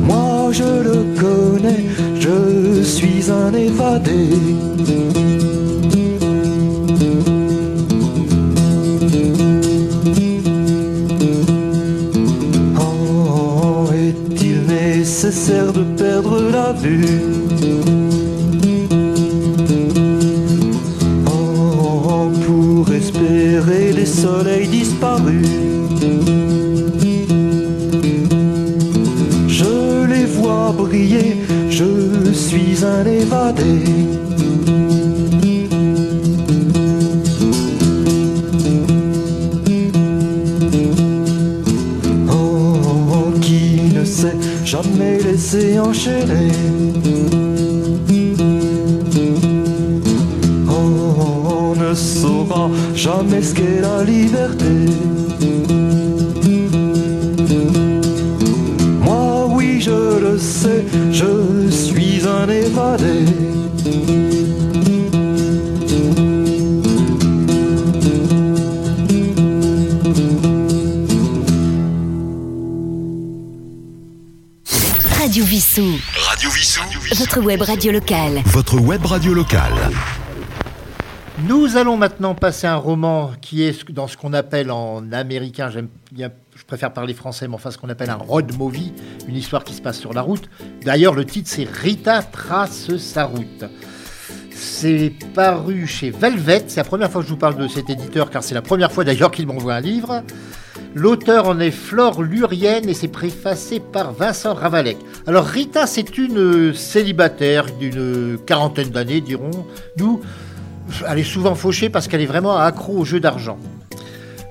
Moi 0.02 0.50
je 0.52 0.62
le 0.62 1.04
connais, 1.20 1.84
je 2.18 2.82
suis 2.82 3.30
un 3.30 3.52
évadé. 3.52 4.28
Oh, 12.78 13.88
est-il 13.92 14.62
nécessaire 14.66 15.72
de 15.72 15.84
perdre 15.96 16.40
la 16.50 16.72
vue? 16.72 17.39
Je 31.80 32.32
suis 32.32 32.84
un 32.84 33.04
évadé 33.06 33.84
Oh, 42.30 43.32
qui 43.40 43.80
ne 43.94 44.04
s'est 44.04 44.36
jamais 44.64 45.18
laissé 45.20 45.78
enchaîner. 45.78 46.52
Oh, 50.68 51.72
on 51.72 51.74
ne 51.76 51.94
saura 51.94 52.68
jamais 52.94 53.42
ce 53.42 53.54
qu'est 53.54 53.80
la 53.80 54.04
liberté. 54.04 54.59
Vissou. 76.60 76.82
Votre 77.14 77.40
web 77.40 77.62
radio 77.62 77.90
locale. 77.90 78.42
Votre 78.44 78.78
web 78.78 79.06
radio 79.06 79.32
locale. 79.32 79.72
Nous 81.48 81.78
allons 81.78 81.96
maintenant 81.96 82.34
passer 82.34 82.66
à 82.66 82.74
un 82.74 82.76
roman 82.76 83.30
qui 83.40 83.62
est 83.62 83.90
dans 83.90 84.06
ce 84.06 84.18
qu'on 84.18 84.34
appelle 84.34 84.70
en 84.70 85.10
américain, 85.10 85.70
j'aime 85.70 85.88
bien, 86.12 86.30
je 86.54 86.62
préfère 86.66 86.92
parler 86.92 87.14
français, 87.14 87.48
mais 87.48 87.54
enfin 87.54 87.70
ce 87.70 87.78
qu'on 87.78 87.88
appelle 87.88 88.10
un 88.10 88.16
road 88.16 88.54
movie, 88.58 88.92
une 89.26 89.36
histoire 89.36 89.64
qui 89.64 89.72
se 89.72 89.80
passe 89.80 89.98
sur 89.98 90.12
la 90.12 90.20
route. 90.20 90.50
D'ailleurs, 90.84 91.14
le 91.14 91.24
titre 91.24 91.48
c'est 91.50 91.66
Rita 91.66 92.22
trace 92.22 92.94
sa 92.98 93.24
route. 93.24 93.64
C'est 94.50 95.14
paru 95.32 95.86
chez 95.86 96.10
Velvet, 96.10 96.64
c'est 96.68 96.76
la 96.76 96.84
première 96.84 97.10
fois 97.10 97.22
que 97.22 97.26
je 97.26 97.32
vous 97.32 97.38
parle 97.38 97.56
de 97.56 97.68
cet 97.68 97.88
éditeur, 97.88 98.28
car 98.28 98.44
c'est 98.44 98.54
la 98.54 98.60
première 98.60 98.92
fois 98.92 99.04
d'ailleurs 99.04 99.30
qu'il 99.30 99.46
m'envoie 99.46 99.76
un 99.76 99.80
livre. 99.80 100.22
L'auteur 100.94 101.46
en 101.46 101.60
est 101.60 101.70
Flore 101.70 102.22
Lurienne 102.22 102.88
et 102.88 102.94
c'est 102.94 103.08
préfacé 103.08 103.78
par 103.78 104.12
Vincent 104.12 104.54
Ravalec. 104.54 104.96
Alors 105.26 105.44
Rita, 105.44 105.86
c'est 105.86 106.18
une 106.18 106.74
célibataire 106.74 107.66
d'une 107.78 108.36
quarantaine 108.44 108.88
d'années, 108.88 109.20
dirons-nous. 109.20 110.20
Elle 111.08 111.18
est 111.20 111.24
souvent 111.24 111.54
fauchée 111.54 111.90
parce 111.90 112.08
qu'elle 112.08 112.20
est 112.20 112.26
vraiment 112.26 112.56
accro 112.56 112.98
au 112.98 113.04
jeu 113.04 113.20
d'argent. 113.20 113.56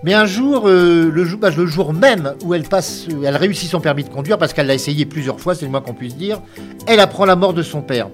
Mais 0.04 0.14
un 0.14 0.26
jour, 0.26 0.70
euh, 0.70 1.12
le, 1.12 1.26
jour 1.26 1.40
bah, 1.40 1.50
le 1.50 1.66
jour 1.66 1.92
même 1.92 2.34
où 2.46 2.54
elle 2.54 2.64
passe, 2.64 3.08
elle 3.22 3.36
réussit 3.36 3.70
son 3.70 3.82
permis 3.82 4.06
de 4.06 4.10
conduire 4.10 4.38
parce 4.38 4.54
qu'elle 4.54 4.68
l'a 4.68 4.76
essayé 4.76 5.06
plusieurs 5.06 5.42
fois, 5.42 5.56
c'est 5.56 5.66
le 5.66 5.72
moins 5.72 5.82
qu'on 5.82 5.94
puisse 5.94 6.16
dire, 6.16 6.42
elle 6.88 7.02
apprend 7.02 7.26
la 7.26 7.36
mort 7.36 7.54
de 7.54 7.64
son 7.64 7.82
père. 7.82 8.08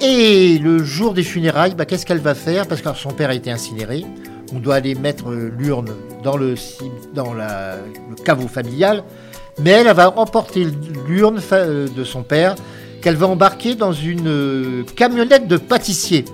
Et 0.00 0.58
le 0.58 0.82
jour 0.82 1.14
des 1.14 1.22
funérailles, 1.22 1.76
bah, 1.76 1.84
qu'est-ce 1.84 2.04
qu'elle 2.04 2.18
va 2.18 2.34
faire? 2.34 2.66
Parce 2.66 2.82
que 2.82 2.92
son 2.94 3.10
père 3.10 3.30
a 3.30 3.34
été 3.34 3.52
incinéré. 3.52 4.04
On 4.54 4.58
doit 4.58 4.76
aller 4.76 4.94
mettre 4.94 5.30
euh, 5.30 5.52
l'urne 5.58 5.90
dans, 6.24 6.36
le, 6.36 6.54
caveau 8.24 8.48
familial. 8.48 9.04
Mais 9.60 9.70
elle, 9.70 9.86
elle 9.86 9.96
va 9.96 10.16
emporter 10.18 10.66
l'urne 11.06 11.40
euh, 11.52 11.88
de 11.88 12.04
son 12.04 12.22
père 12.22 12.54
qu'elle 13.02 13.16
va 13.16 13.26
embarquer 13.26 13.74
dans 13.74 13.92
une 13.92 14.84
camionnette 14.96 15.46
de 15.46 15.56
pâtissier. 15.56 16.24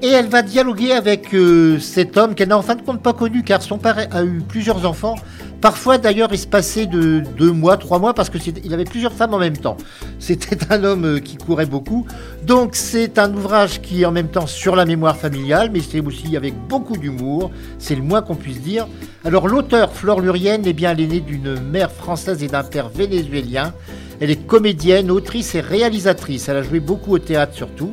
Et 0.00 0.08
elle 0.08 0.28
va 0.28 0.42
dialoguer 0.42 0.92
avec 0.92 1.34
euh, 1.34 1.78
cet 1.80 2.16
homme 2.16 2.34
qu'elle 2.34 2.48
n'a 2.48 2.58
en 2.58 2.62
fin 2.62 2.76
de 2.76 2.82
compte 2.82 3.02
pas 3.02 3.12
connu 3.12 3.42
car 3.42 3.62
son 3.62 3.78
père 3.78 4.06
a 4.12 4.22
eu 4.22 4.42
plusieurs 4.46 4.86
enfants. 4.86 5.16
Parfois 5.60 5.98
d'ailleurs 5.98 6.28
il 6.32 6.38
se 6.38 6.46
passait 6.46 6.86
de 6.86 7.22
deux 7.36 7.50
mois, 7.50 7.76
trois 7.76 7.98
mois 7.98 8.14
parce 8.14 8.30
qu'il 8.30 8.72
avait 8.72 8.84
plusieurs 8.84 9.12
femmes 9.12 9.34
en 9.34 9.38
même 9.38 9.56
temps. 9.56 9.76
C'était 10.20 10.56
un 10.70 10.84
homme 10.84 11.04
euh, 11.04 11.18
qui 11.18 11.36
courait 11.36 11.66
beaucoup. 11.66 12.06
Donc 12.44 12.76
c'est 12.76 13.18
un 13.18 13.34
ouvrage 13.34 13.80
qui 13.82 14.02
est 14.02 14.04
en 14.04 14.12
même 14.12 14.28
temps 14.28 14.46
sur 14.46 14.76
la 14.76 14.84
mémoire 14.84 15.16
familiale 15.16 15.70
mais 15.72 15.80
c'est 15.80 16.00
aussi 16.00 16.36
avec 16.36 16.54
beaucoup 16.68 16.96
d'humour. 16.96 17.50
C'est 17.78 17.96
le 17.96 18.02
moins 18.02 18.22
qu'on 18.22 18.36
puisse 18.36 18.60
dire. 18.60 18.86
Alors 19.24 19.48
l'auteur 19.48 19.92
Flore 19.92 20.20
Lurienne 20.20 20.64
est 20.64 20.72
bien 20.72 20.94
l'aînée 20.94 21.20
d'une 21.20 21.58
mère 21.58 21.90
française 21.90 22.42
et 22.44 22.48
d'un 22.48 22.62
père 22.62 22.88
vénézuélien. 22.88 23.74
Elle 24.20 24.30
est 24.30 24.46
comédienne, 24.46 25.10
autrice 25.10 25.56
et 25.56 25.60
réalisatrice. 25.60 26.48
Elle 26.48 26.58
a 26.58 26.62
joué 26.62 26.78
beaucoup 26.78 27.14
au 27.14 27.18
théâtre 27.18 27.54
surtout. 27.54 27.92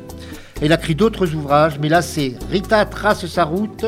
Elle 0.61 0.71
a 0.71 0.75
écrit 0.75 0.95
d'autres 0.95 1.33
ouvrages, 1.33 1.79
mais 1.81 1.89
là 1.89 2.03
c'est 2.03 2.35
Rita 2.51 2.85
trace 2.85 3.25
sa 3.25 3.43
route, 3.43 3.85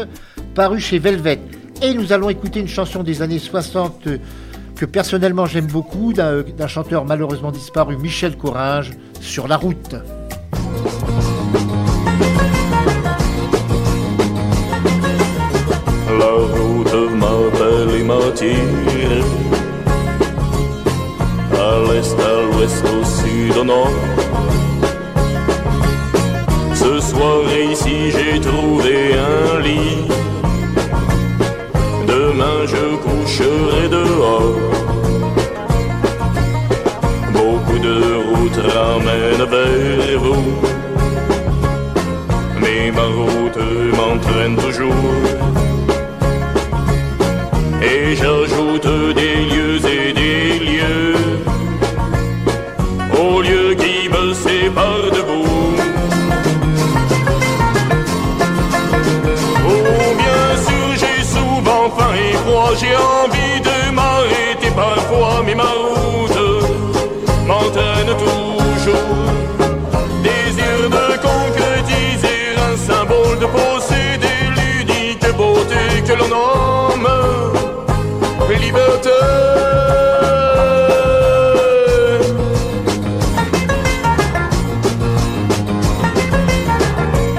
paru 0.55 0.79
chez 0.79 0.97
Velvet. 0.97 1.39
Et 1.81 1.93
nous 1.93 2.11
allons 2.11 2.29
écouter 2.29 2.59
une 2.59 2.67
chanson 2.67 3.03
des 3.03 3.21
années 3.21 3.39
60 3.39 4.07
que 4.75 4.85
personnellement 4.85 5.45
j'aime 5.45 5.67
beaucoup, 5.67 6.11
d'un 6.13 6.67
chanteur 6.67 7.05
malheureusement 7.05 7.51
disparu, 7.51 7.97
Michel 7.97 8.35
Coringe, 8.35 8.91
Sur 9.21 9.47
la 9.47 9.57
route. 9.57 9.95
La 16.19 16.33
route 16.53 17.11
m'appelle 17.15 17.99
et 17.99 18.03
m'attire 18.03 19.25
À 21.53 21.79
l'est, 21.87 22.19
à 22.19 22.41
l'ouest, 22.43 22.83
au 22.85 23.03
sud, 23.05 23.57
au 23.57 23.63
nord? 23.63 23.91
Ce 26.73 26.99
soir 27.01 27.41
ici 27.71 28.11
j'ai 28.11 28.39
trouvé 28.39 29.13
un 29.13 29.59
lit. 29.61 30.26
Demain 32.17 32.59
je 32.73 32.85
coucherai 33.05 33.83
dehors. 33.89 34.55
Beaucoup 37.37 37.79
de 37.87 37.97
routes 38.29 38.63
ramènent 38.75 39.47
vers 39.55 40.19
vous. 40.25 40.51
Mais 42.61 42.81
ma 42.97 43.07
route 43.19 43.63
m'entraîne 43.97 44.55
toujours. 44.65 45.13
Et 47.91 48.15
j'ajoute 48.19 48.89
des 49.19 49.35
lieux 49.51 49.56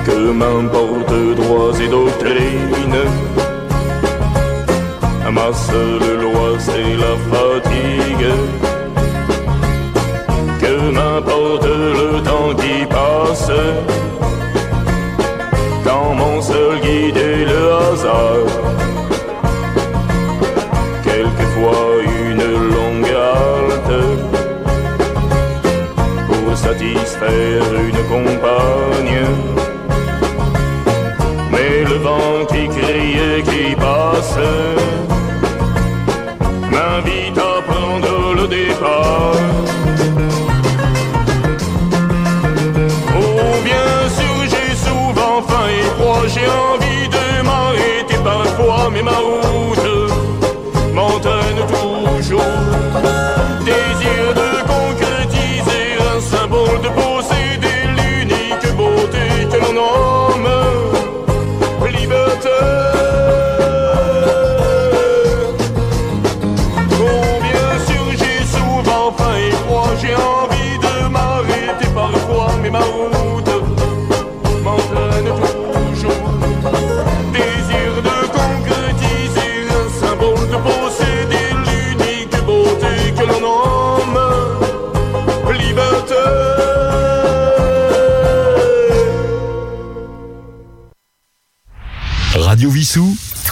Que 0.04 0.32
m'importe 0.32 1.12
droits 1.36 1.80
et 1.80 1.88
doctrines. 1.88 3.02
Ma 5.32 5.52
seule 5.52 6.20
loi 6.20 6.58
c'est 6.58 6.94
la 7.04 7.14
fatigue. 7.30 8.28
Que 10.60 10.90
m'importe 10.92 11.64
le 11.66 12.22
temps 12.22 12.54
qui 12.56 12.86
passe. 12.86 13.52
Quand 15.84 16.14
mon 16.14 16.40
seul 16.40 16.80
guide 16.80 17.16
est 17.16 17.44
le 17.44 17.72
hasard 17.72 18.58
une 27.30 28.02
compagne. 28.08 29.20
Mais 31.50 31.84
le 31.84 31.96
vent 31.96 32.44
qui 32.46 32.68
crie 32.68 33.18
et 33.18 33.42
qui 33.42 33.74
passe 33.76 34.38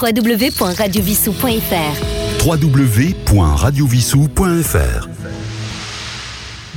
www.radiovissou.fr 0.07 2.47
www.radiovissou.fr 2.47 5.09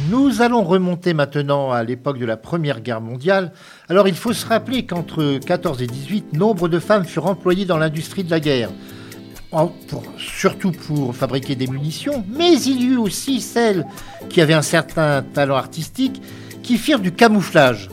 Nous 0.09 0.41
allons 0.41 0.63
remonter 0.63 1.13
maintenant 1.13 1.71
à 1.71 1.83
l'époque 1.83 2.17
de 2.17 2.25
la 2.25 2.37
Première 2.37 2.81
Guerre 2.81 3.01
mondiale. 3.01 3.51
Alors 3.87 4.07
il 4.07 4.15
faut 4.15 4.33
se 4.33 4.47
rappeler 4.47 4.87
qu'entre 4.87 5.37
14 5.45 5.79
et 5.83 5.87
18, 5.87 6.33
nombre 6.33 6.67
de 6.69 6.79
femmes 6.79 7.05
furent 7.05 7.27
employées 7.27 7.65
dans 7.65 7.77
l'industrie 7.77 8.23
de 8.23 8.31
la 8.31 8.39
guerre. 8.39 8.71
en- 9.51 9.67
pour- 9.67 10.03
surtout 10.19 10.71
pour 10.71 11.15
fabriquer 11.15 11.55
des 11.55 11.65
munitions, 11.67 12.23
mais 12.35 12.53
il 12.53 12.81
y 12.81 12.85
eut 12.85 12.97
aussi 12.97 13.41
celles 13.41 13.83
qui 14.29 14.41
avaient 14.41 14.53
un 14.53 14.61
certain 14.61 15.23
talent 15.23 15.55
artistique 15.55 16.21
qui 16.61 16.77
firent 16.77 16.99
du 16.99 17.11
camouflage. 17.11 17.89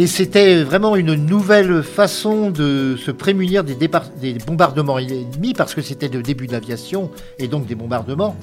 Et 0.00 0.06
c'était 0.06 0.62
vraiment 0.62 0.94
une 0.94 1.16
nouvelle 1.16 1.82
façon 1.82 2.50
de 2.50 2.94
se 2.96 3.10
prémunir 3.10 3.64
des, 3.64 3.74
des 3.74 4.38
bombardements 4.46 4.96
ennemis, 4.96 5.54
parce 5.54 5.74
que 5.74 5.82
c'était 5.82 6.06
le 6.06 6.22
début 6.22 6.46
de 6.46 6.52
l'aviation 6.52 7.10
et 7.40 7.48
donc 7.48 7.66
des 7.66 7.74
bombardements. 7.74 8.36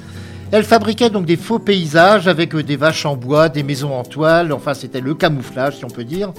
Elle 0.51 0.65
fabriquait 0.65 1.09
donc 1.09 1.25
des 1.25 1.37
faux 1.37 1.59
paysages 1.59 2.27
avec 2.27 2.53
euh, 2.53 2.61
des 2.61 2.75
vaches 2.75 3.05
en 3.05 3.15
bois, 3.15 3.47
des 3.47 3.63
maisons 3.63 3.93
en 3.93 4.03
toile, 4.03 4.51
enfin 4.51 4.73
c'était 4.73 4.99
le 4.99 5.15
camouflage 5.15 5.77
si 5.77 5.85
on 5.85 5.89
peut 5.89 6.03
dire. 6.03 6.33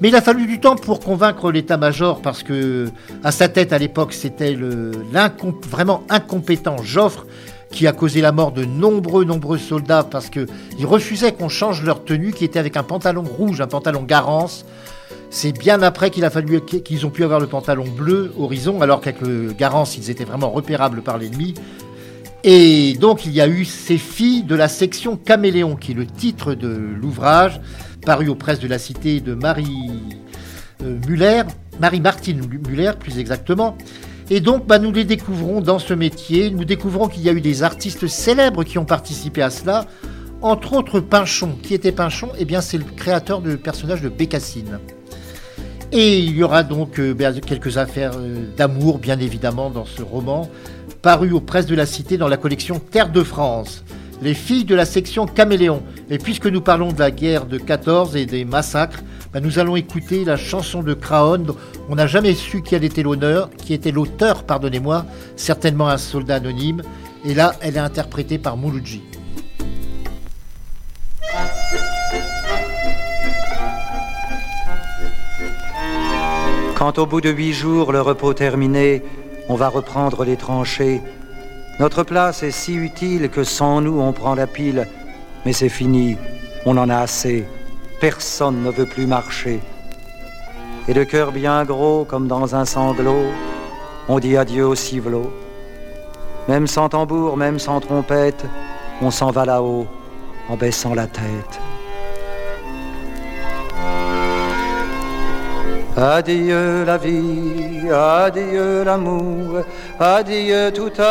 Mais 0.00 0.08
il 0.08 0.16
a 0.16 0.20
fallu 0.20 0.48
du 0.48 0.58
temps 0.58 0.74
pour 0.74 0.98
convaincre 0.98 1.52
l'état-major 1.52 2.20
parce 2.20 2.42
que 2.42 2.88
à 3.22 3.30
sa 3.30 3.48
tête 3.48 3.72
à 3.72 3.78
l'époque 3.78 4.12
c'était 4.12 4.58
vraiment 5.70 6.02
incompétent 6.08 6.82
Joffre 6.82 7.26
qui 7.70 7.86
a 7.86 7.92
causé 7.92 8.20
la 8.20 8.32
mort 8.32 8.52
de 8.52 8.64
nombreux 8.64 9.24
nombreux 9.24 9.58
soldats 9.58 10.04
parce 10.04 10.30
que 10.30 10.46
ils 10.78 10.86
refusaient 10.86 11.32
qu'on 11.32 11.48
change 11.48 11.82
leur 11.82 12.04
tenue 12.04 12.32
qui 12.32 12.44
était 12.44 12.58
avec 12.58 12.76
un 12.76 12.82
pantalon 12.82 13.22
rouge, 13.22 13.60
un 13.60 13.66
pantalon 13.66 14.02
Garance. 14.02 14.64
C'est 15.30 15.52
bien 15.52 15.82
après 15.82 16.10
qu'il 16.10 16.24
a 16.24 16.30
fallu 16.30 16.60
qu'ils 16.62 17.04
ont 17.04 17.10
pu 17.10 17.24
avoir 17.24 17.40
le 17.40 17.46
pantalon 17.46 17.84
bleu 17.84 18.32
horizon 18.38 18.80
alors 18.80 19.00
qu'avec 19.00 19.20
le 19.20 19.52
Garance 19.52 19.98
ils 19.98 20.10
étaient 20.10 20.24
vraiment 20.24 20.50
repérables 20.50 21.02
par 21.02 21.18
l'ennemi. 21.18 21.54
Et 22.44 22.94
donc 22.94 23.26
il 23.26 23.32
y 23.32 23.40
a 23.40 23.48
eu 23.48 23.64
ces 23.64 23.98
filles 23.98 24.44
de 24.44 24.54
la 24.54 24.68
section 24.68 25.16
Caméléon, 25.16 25.76
qui 25.76 25.92
est 25.92 25.94
le 25.94 26.06
titre 26.06 26.54
de 26.54 26.68
l'ouvrage, 26.68 27.60
paru 28.06 28.28
aux 28.28 28.36
presses 28.36 28.60
de 28.60 28.68
la 28.68 28.78
cité 28.78 29.20
de 29.20 29.34
Marie 29.34 29.90
euh, 30.82 30.96
Muller, 31.06 31.42
Marie-Martine 31.80 32.40
Muller 32.66 32.92
plus 32.98 33.18
exactement. 33.18 33.76
Et 34.30 34.40
donc 34.40 34.66
bah, 34.66 34.78
nous 34.78 34.92
les 34.92 35.04
découvrons 35.04 35.60
dans 35.60 35.78
ce 35.78 35.94
métier, 35.94 36.50
nous 36.50 36.64
découvrons 36.64 37.08
qu'il 37.08 37.22
y 37.22 37.28
a 37.28 37.32
eu 37.32 37.40
des 37.40 37.62
artistes 37.62 38.06
célèbres 38.06 38.62
qui 38.62 38.78
ont 38.78 38.84
participé 38.84 39.42
à 39.42 39.50
cela, 39.50 39.86
entre 40.42 40.74
autres 40.74 41.00
Pinchon. 41.00 41.56
Qui 41.62 41.74
était 41.74 41.92
Pinchon? 41.92 42.28
Eh 42.38 42.44
bien 42.44 42.60
c'est 42.60 42.78
le 42.78 42.84
créateur 42.84 43.40
du 43.40 43.56
personnage 43.56 44.02
de 44.02 44.08
Bécassine. 44.08 44.80
Et 45.90 46.18
il 46.18 46.36
y 46.36 46.42
aura 46.42 46.62
donc 46.62 47.00
euh, 47.00 47.14
bien, 47.14 47.32
quelques 47.32 47.78
affaires 47.78 48.12
euh, 48.16 48.44
d'amour, 48.56 48.98
bien 48.98 49.18
évidemment, 49.18 49.70
dans 49.70 49.86
ce 49.86 50.02
roman, 50.02 50.50
paru 51.00 51.32
aux 51.32 51.40
presses 51.40 51.64
de 51.64 51.74
la 51.74 51.86
Cité 51.86 52.18
dans 52.18 52.28
la 52.28 52.36
collection 52.36 52.78
Terre 52.78 53.10
de 53.10 53.22
France. 53.22 53.84
Les 54.20 54.34
filles 54.34 54.64
de 54.64 54.74
la 54.74 54.84
section 54.84 55.26
Caméléon. 55.26 55.82
Et 56.10 56.18
puisque 56.18 56.46
nous 56.46 56.60
parlons 56.60 56.92
de 56.92 56.98
la 56.98 57.12
guerre 57.12 57.46
de 57.46 57.56
14 57.56 58.16
et 58.16 58.26
des 58.26 58.44
massacres, 58.44 59.02
bah, 59.32 59.40
nous 59.40 59.60
allons 59.60 59.76
écouter 59.76 60.24
la 60.24 60.36
chanson 60.36 60.82
de 60.82 60.92
Craon. 60.92 61.46
On 61.88 61.94
n'a 61.94 62.08
jamais 62.08 62.34
su 62.34 62.62
qui 62.62 62.74
était 62.74 63.02
l'honneur, 63.02 63.50
qui 63.50 63.74
était 63.74 63.92
l'auteur, 63.92 64.42
pardonnez-moi, 64.42 65.06
certainement 65.36 65.88
un 65.88 65.98
soldat 65.98 66.36
anonyme. 66.36 66.82
Et 67.24 67.34
là, 67.34 67.54
elle 67.60 67.76
est 67.76 67.80
interprétée 67.80 68.38
par 68.38 68.56
Mouloudji. 68.56 69.02
Quand 76.74 76.98
au 76.98 77.06
bout 77.06 77.20
de 77.20 77.30
huit 77.30 77.52
jours, 77.52 77.92
le 77.92 78.00
repos 78.00 78.34
terminé, 78.34 79.02
on 79.48 79.54
va 79.54 79.68
reprendre 79.68 80.24
les 80.24 80.36
tranchées, 80.36 81.02
notre 81.80 82.02
place 82.02 82.42
est 82.42 82.50
si 82.50 82.74
utile 82.74 83.30
que 83.30 83.44
sans 83.44 83.80
nous 83.80 84.00
on 84.00 84.12
prend 84.12 84.34
la 84.34 84.46
pile, 84.46 84.88
mais 85.44 85.52
c'est 85.52 85.68
fini, 85.68 86.16
on 86.66 86.76
en 86.76 86.88
a 86.88 86.96
assez, 86.96 87.46
personne 88.00 88.62
ne 88.62 88.70
veut 88.70 88.86
plus 88.86 89.06
marcher. 89.06 89.60
Et 90.88 90.94
le 90.94 91.04
cœur 91.04 91.32
bien 91.32 91.64
gros 91.64 92.04
comme 92.04 92.28
dans 92.28 92.54
un 92.54 92.64
sanglot, 92.64 93.26
on 94.08 94.18
dit 94.18 94.36
adieu 94.36 94.66
au 94.66 94.74
civelot. 94.74 95.32
Même 96.48 96.66
sans 96.66 96.88
tambour, 96.88 97.36
même 97.36 97.58
sans 97.58 97.78
trompette, 97.80 98.44
on 99.02 99.10
s'en 99.10 99.30
va 99.30 99.44
là-haut 99.44 99.86
en 100.48 100.56
baissant 100.56 100.94
la 100.94 101.06
tête. 101.06 101.60
Adieu 106.00 106.84
la 106.84 106.96
vie, 106.96 107.90
adieu 107.90 108.84
l'amour, 108.84 109.64
adieu 109.98 110.70
toutes 110.72 111.02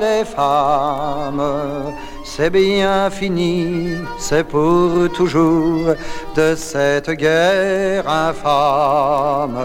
les 0.00 0.24
femmes. 0.24 1.92
C'est 2.24 2.50
bien 2.50 3.10
fini, 3.10 3.96
c'est 4.20 4.44
pour 4.44 5.10
toujours 5.12 5.96
de 6.36 6.54
cette 6.54 7.10
guerre 7.10 8.08
infâme. 8.08 9.58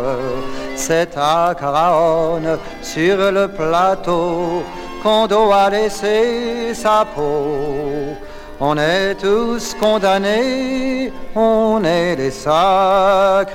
C'est 0.76 1.16
à 1.16 1.54
Caraon, 1.58 2.58
sur 2.82 3.32
le 3.32 3.48
plateau, 3.48 4.64
qu'on 5.04 5.28
doit 5.28 5.70
laisser 5.70 6.74
sa 6.74 7.06
peau. 7.06 8.18
On 8.60 8.76
est 8.76 9.14
tous 9.14 9.76
condamnés, 9.80 11.14
on 11.36 11.84
est 11.84 12.16
les 12.16 12.32
sacrifiés. 12.32 13.48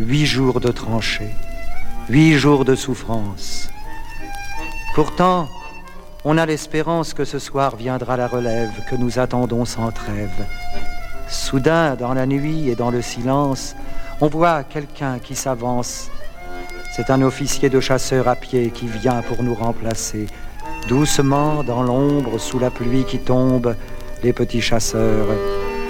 Huit 0.00 0.24
jours 0.24 0.60
de 0.60 0.70
tranchées, 0.70 1.34
huit 2.08 2.38
jours 2.38 2.64
de 2.64 2.74
souffrance. 2.74 3.68
Pourtant, 4.94 5.48
on 6.24 6.38
a 6.38 6.46
l'espérance 6.46 7.12
que 7.12 7.26
ce 7.26 7.38
soir 7.38 7.76
viendra 7.76 8.16
la 8.16 8.26
relève 8.26 8.70
que 8.88 8.96
nous 8.96 9.18
attendons 9.18 9.66
sans 9.66 9.90
trêve. 9.90 10.46
Soudain, 11.28 11.94
dans 11.94 12.14
la 12.14 12.24
nuit 12.24 12.70
et 12.70 12.74
dans 12.74 12.90
le 12.90 13.02
silence, 13.02 13.76
on 14.22 14.28
voit 14.28 14.64
quelqu'un 14.64 15.18
qui 15.18 15.34
s'avance. 15.34 16.10
C'est 16.96 17.10
un 17.10 17.20
officier 17.20 17.68
de 17.68 17.80
chasseurs 17.80 18.28
à 18.28 18.36
pied 18.36 18.70
qui 18.70 18.86
vient 18.86 19.20
pour 19.20 19.42
nous 19.42 19.54
remplacer. 19.54 20.26
Doucement, 20.88 21.62
dans 21.62 21.82
l'ombre, 21.82 22.38
sous 22.38 22.58
la 22.58 22.70
pluie 22.70 23.04
qui 23.04 23.18
tombe, 23.18 23.74
les 24.22 24.32
petits 24.32 24.60
chasseurs 24.60 25.28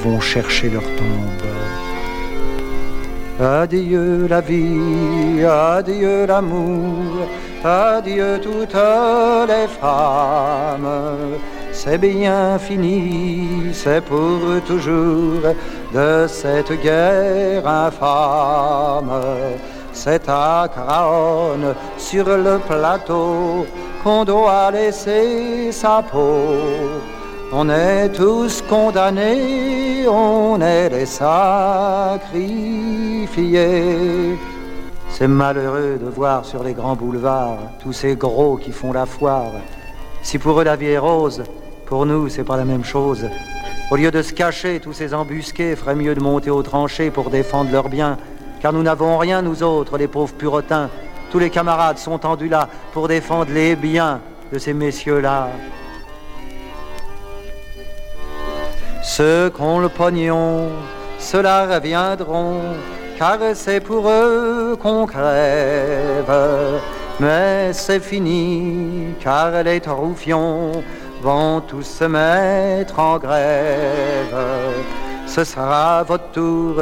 vont 0.05 0.20
chercher 0.20 0.70
leur 0.70 0.83
tombe. 0.83 1.48
Adieu 3.40 4.26
la 4.28 4.40
vie, 4.40 5.44
adieu 5.44 6.26
l'amour, 6.26 7.26
adieu 7.64 8.38
toutes 8.40 8.76
les 9.48 9.66
femmes. 9.81 11.38
C'est 11.72 11.98
bien 11.98 12.59
fini, 12.59 13.70
c'est 13.72 14.05
pour 14.05 14.40
toujours 14.66 15.40
de 15.94 16.26
cette 16.28 16.72
guerre 16.83 17.66
infâme. 17.66 19.11
C'est 19.92 20.28
à 20.28 20.68
Craon, 20.72 21.74
sur 21.96 22.26
le 22.26 22.59
plateau, 22.59 23.66
qu'on 24.03 24.25
doit 24.25 24.71
laisser 24.71 25.71
sa 25.73 26.03
peau. 26.03 26.47
On 27.53 27.69
est 27.69 28.09
tous 28.11 28.62
condamnés, 28.62 30.09
on 30.09 30.61
est 30.61 30.88
les 30.88 31.07
sacrifiés. 31.07 32.29
C'est 35.11 35.29
malheureux 35.29 35.99
de 36.03 36.09
voir 36.09 36.45
sur 36.45 36.65
les 36.65 36.73
grands 36.73 36.97
boulevards 36.97 37.59
tous 37.83 37.93
ces 37.93 38.17
gros 38.17 38.57
qui 38.57 38.73
font 38.73 38.93
la 38.93 39.07
foire. 39.07 39.53
Si 40.23 40.38
pour 40.38 40.61
eux 40.61 40.65
la 40.65 40.77
vie 40.77 40.87
est 40.87 40.99
rose, 40.99 41.43
pour 41.87 42.07
nous 42.07 42.29
c'est 42.29 42.45
pas 42.45 42.57
la 42.57 42.65
même 42.65 42.85
chose. 42.85 43.29
Au 43.91 43.97
lieu 43.97 44.11
de 44.11 44.23
se 44.23 44.33
cacher, 44.33 44.81
tous 44.81 44.95
ces 44.95 45.12
embusqués 45.12 45.77
feraient 45.77 45.95
mieux 45.95 46.15
de 46.15 46.21
monter 46.21 46.49
aux 46.49 46.62
tranchées 46.62 47.11
pour 47.11 47.29
défendre 47.29 47.71
leurs 47.71 47.91
biens. 47.91 48.17
Car 48.62 48.73
nous 48.73 48.83
n'avons 48.83 49.19
rien, 49.19 49.43
nous 49.43 49.62
autres, 49.62 49.99
les 49.99 50.09
pauvres 50.09 50.33
purotins. 50.33 50.88
Tous 51.33 51.38
les 51.38 51.49
camarades 51.49 51.97
sont 51.97 52.18
tendus 52.18 52.49
là 52.49 52.68
pour 52.92 53.09
défendre 53.09 53.51
les 53.51 53.75
biens 53.75 54.21
de 54.53 54.59
ces 54.59 54.75
messieurs-là. 54.75 55.49
Ceux 59.03 59.49
qu'ont 59.49 59.79
le 59.79 59.88
pognon, 59.88 60.68
ceux-là 61.18 61.75
reviendront, 61.75 62.61
car 63.18 63.38
c'est 63.55 63.81
pour 63.81 64.11
eux 64.11 64.77
qu'on 64.79 65.07
crève. 65.07 66.31
Mais 67.18 67.73
c'est 67.73 68.01
fini, 68.01 69.14
car 69.18 69.62
les 69.62 69.81
troufions 69.81 70.85
vont 71.23 71.62
tous 71.62 71.83
se 71.83 72.05
mettre 72.05 72.99
en 72.99 73.16
grève. 73.16 74.37
Ce 75.35 75.45
sera 75.45 76.03
votre 76.03 76.31
tour, 76.33 76.75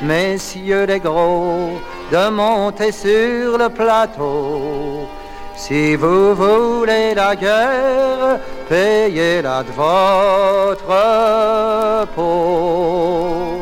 messieurs 0.00 0.86
les 0.86 0.98
gros, 0.98 1.78
de 2.10 2.30
monter 2.30 2.90
sur 2.90 3.58
le 3.58 3.68
plateau. 3.68 5.06
Si 5.54 5.94
vous 5.94 6.34
voulez 6.34 7.12
la 7.14 7.36
guerre, 7.36 8.40
payez-la 8.66 9.62
de 9.62 9.72
votre 9.72 10.86
peau. 12.16 13.57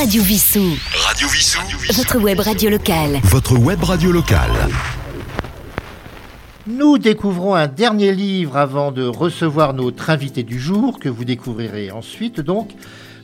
Radio 0.00 0.22
Vissou. 0.22 0.78
Radio 0.94 1.28
Vissou. 1.28 1.60
Votre 1.92 2.18
web 2.20 2.40
radio 2.40 2.70
locale. 2.70 3.20
Votre 3.24 3.58
web 3.58 3.82
radio 3.82 4.10
locale. 4.10 4.50
Nous 6.66 6.96
découvrons 6.96 7.54
un 7.54 7.66
dernier 7.66 8.12
livre 8.12 8.56
avant 8.56 8.92
de 8.92 9.04
recevoir 9.04 9.74
notre 9.74 10.08
invité 10.08 10.42
du 10.42 10.58
jour, 10.58 10.98
que 10.98 11.10
vous 11.10 11.26
découvrirez 11.26 11.90
ensuite 11.90 12.40
donc. 12.40 12.70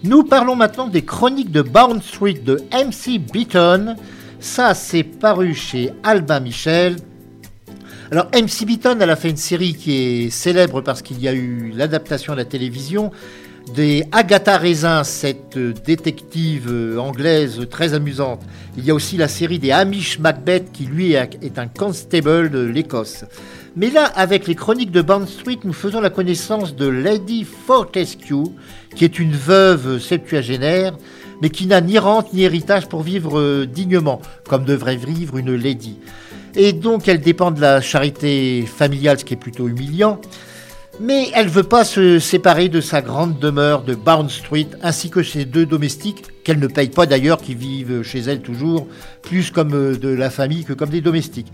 Nous 0.04 0.22
parlons 0.22 0.54
maintenant 0.54 0.86
des 0.86 1.02
chroniques 1.02 1.50
de 1.50 1.62
Bound 1.62 2.02
Street 2.02 2.42
de 2.44 2.62
MC 2.74 3.20
Beaton. 3.20 3.96
Ça, 4.38 4.74
c'est 4.74 5.02
paru 5.02 5.54
chez 5.54 5.94
Albin 6.02 6.40
Michel. 6.40 6.96
Alors, 8.12 8.26
MC 8.34 8.66
Beaton, 8.66 8.98
elle 9.00 9.10
a 9.10 9.16
fait 9.16 9.30
une 9.30 9.38
série 9.38 9.72
qui 9.72 9.96
est 9.96 10.30
célèbre 10.30 10.82
parce 10.82 11.00
qu'il 11.00 11.20
y 11.22 11.26
a 11.26 11.32
eu 11.32 11.72
l'adaptation 11.74 12.34
à 12.34 12.36
la 12.36 12.44
télévision 12.44 13.12
des 13.74 14.04
Agatha 14.12 14.58
Raisin, 14.58 15.04
cette 15.04 15.58
détective 15.58 16.98
anglaise 16.98 17.66
très 17.70 17.94
amusante. 17.94 18.40
Il 18.76 18.84
y 18.84 18.90
a 18.90 18.94
aussi 18.94 19.16
la 19.16 19.28
série 19.28 19.58
des 19.58 19.72
Hamish 19.72 20.18
Macbeth 20.18 20.72
qui 20.72 20.84
lui 20.84 21.12
est 21.12 21.58
un 21.58 21.66
constable 21.66 22.50
de 22.50 22.60
l'Écosse. 22.60 23.24
Mais 23.76 23.90
là, 23.90 24.04
avec 24.04 24.46
les 24.46 24.54
chroniques 24.54 24.90
de 24.90 25.02
Bond 25.02 25.26
Street, 25.26 25.58
nous 25.64 25.74
faisons 25.74 26.00
la 26.00 26.08
connaissance 26.08 26.74
de 26.74 26.86
Lady 26.86 27.44
Fortescue, 27.44 28.50
qui 28.94 29.04
est 29.04 29.18
une 29.18 29.32
veuve 29.32 29.98
septuagénaire, 30.00 30.96
mais 31.42 31.50
qui 31.50 31.66
n'a 31.66 31.82
ni 31.82 31.98
rente 31.98 32.32
ni 32.32 32.44
héritage 32.44 32.88
pour 32.88 33.02
vivre 33.02 33.38
euh, 33.38 33.66
dignement, 33.66 34.22
comme 34.48 34.64
devrait 34.64 34.96
vivre 34.96 35.36
une 35.36 35.54
lady. 35.54 35.98
Et 36.54 36.72
donc 36.72 37.06
elle 37.06 37.20
dépend 37.20 37.50
de 37.50 37.60
la 37.60 37.82
charité 37.82 38.64
familiale, 38.66 39.18
ce 39.18 39.26
qui 39.26 39.34
est 39.34 39.38
plutôt 39.38 39.68
humiliant. 39.68 40.20
Mais 40.98 41.28
elle 41.34 41.48
veut 41.48 41.62
pas 41.62 41.84
se 41.84 42.18
séparer 42.18 42.70
de 42.70 42.80
sa 42.80 43.02
grande 43.02 43.38
demeure 43.38 43.82
de 43.82 43.94
Bound 43.94 44.30
Street, 44.30 44.68
ainsi 44.82 45.10
que 45.10 45.22
ses 45.22 45.44
deux 45.44 45.66
domestiques, 45.66 46.24
qu'elle 46.42 46.58
ne 46.58 46.66
paye 46.68 46.88
pas 46.88 47.04
d'ailleurs, 47.04 47.38
qui 47.38 47.54
vivent 47.54 48.02
chez 48.02 48.20
elle 48.20 48.40
toujours, 48.40 48.86
plus 49.22 49.50
comme 49.50 49.74
euh, 49.74 49.96
de 49.96 50.08
la 50.08 50.30
famille 50.30 50.64
que 50.64 50.72
comme 50.72 50.88
des 50.88 51.02
domestiques. 51.02 51.52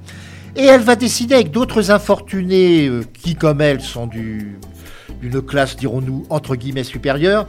Et 0.55 0.65
elle 0.65 0.83
va 0.83 0.95
décider 0.95 1.35
avec 1.35 1.51
d'autres 1.51 1.91
infortunés, 1.91 2.87
euh, 2.87 3.03
qui 3.21 3.35
comme 3.35 3.61
elle 3.61 3.81
sont 3.81 4.07
d'une 4.07 5.43
classe, 5.43 5.77
dirons-nous, 5.77 6.25
entre 6.31 6.55
guillemets 6.55 6.85
supérieure, 6.85 7.47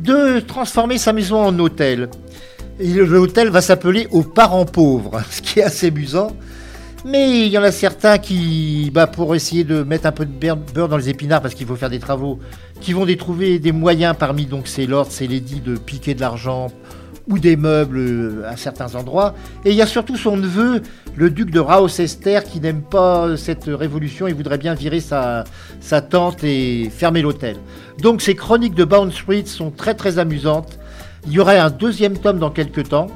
de 0.00 0.40
transformer 0.40 0.98
sa 0.98 1.12
maison 1.12 1.40
en 1.40 1.56
hôtel. 1.60 2.08
L'hôtel 2.80 3.48
va 3.48 3.60
s'appeler 3.60 4.08
aux 4.10 4.22
parents 4.22 4.64
pauvres, 4.64 5.22
ce 5.30 5.40
qui 5.40 5.60
est 5.60 5.64
assez 5.64 5.86
amusant. 5.88 6.32
Mais 7.04 7.46
il 7.46 7.48
y 7.48 7.58
en 7.58 7.62
a 7.62 7.70
certains 7.70 8.18
qui, 8.18 8.90
bah, 8.92 9.06
pour 9.06 9.34
essayer 9.34 9.64
de 9.64 9.82
mettre 9.82 10.06
un 10.06 10.12
peu 10.12 10.26
de 10.26 10.32
beurre 10.32 10.88
dans 10.88 10.96
les 10.96 11.08
épinards, 11.08 11.40
parce 11.40 11.54
qu'il 11.54 11.66
faut 11.66 11.76
faire 11.76 11.90
des 11.90 12.00
travaux, 12.00 12.40
qui 12.80 12.92
vont 12.92 13.06
trouver 13.16 13.58
des 13.58 13.72
moyens 13.72 14.16
parmi 14.18 14.46
donc 14.46 14.66
ces 14.68 14.86
lords, 14.86 15.10
ces 15.10 15.26
ladies 15.28 15.60
de 15.60 15.76
piquer 15.76 16.14
de 16.14 16.20
l'argent 16.20 16.68
ou 17.28 17.38
des 17.38 17.56
meubles 17.56 17.98
euh, 17.98 18.42
à 18.48 18.56
certains 18.56 18.94
endroits. 18.94 19.34
Et 19.64 19.70
il 19.70 19.76
y 19.76 19.82
a 19.82 19.86
surtout 19.86 20.16
son 20.16 20.36
neveu, 20.36 20.82
le 21.14 21.30
duc 21.30 21.50
de 21.50 21.60
Raosester, 21.60 22.40
qui 22.50 22.60
n'aime 22.60 22.82
pas 22.82 23.36
cette 23.36 23.66
révolution 23.66 24.26
et 24.26 24.32
voudrait 24.32 24.58
bien 24.58 24.74
virer 24.74 25.00
sa, 25.00 25.44
sa 25.80 26.00
tante 26.00 26.42
et 26.42 26.90
fermer 26.90 27.22
l'hôtel. 27.22 27.56
Donc 28.00 28.22
ces 28.22 28.34
chroniques 28.34 28.74
de 28.74 28.84
Bound 28.84 29.12
Street 29.12 29.44
sont 29.44 29.70
très 29.70 29.94
très 29.94 30.18
amusantes. 30.18 30.78
Il 31.26 31.32
y 31.32 31.38
aurait 31.38 31.58
un 31.58 31.70
deuxième 31.70 32.16
tome 32.16 32.38
dans 32.38 32.50
quelques 32.50 32.88
temps. 32.88 33.08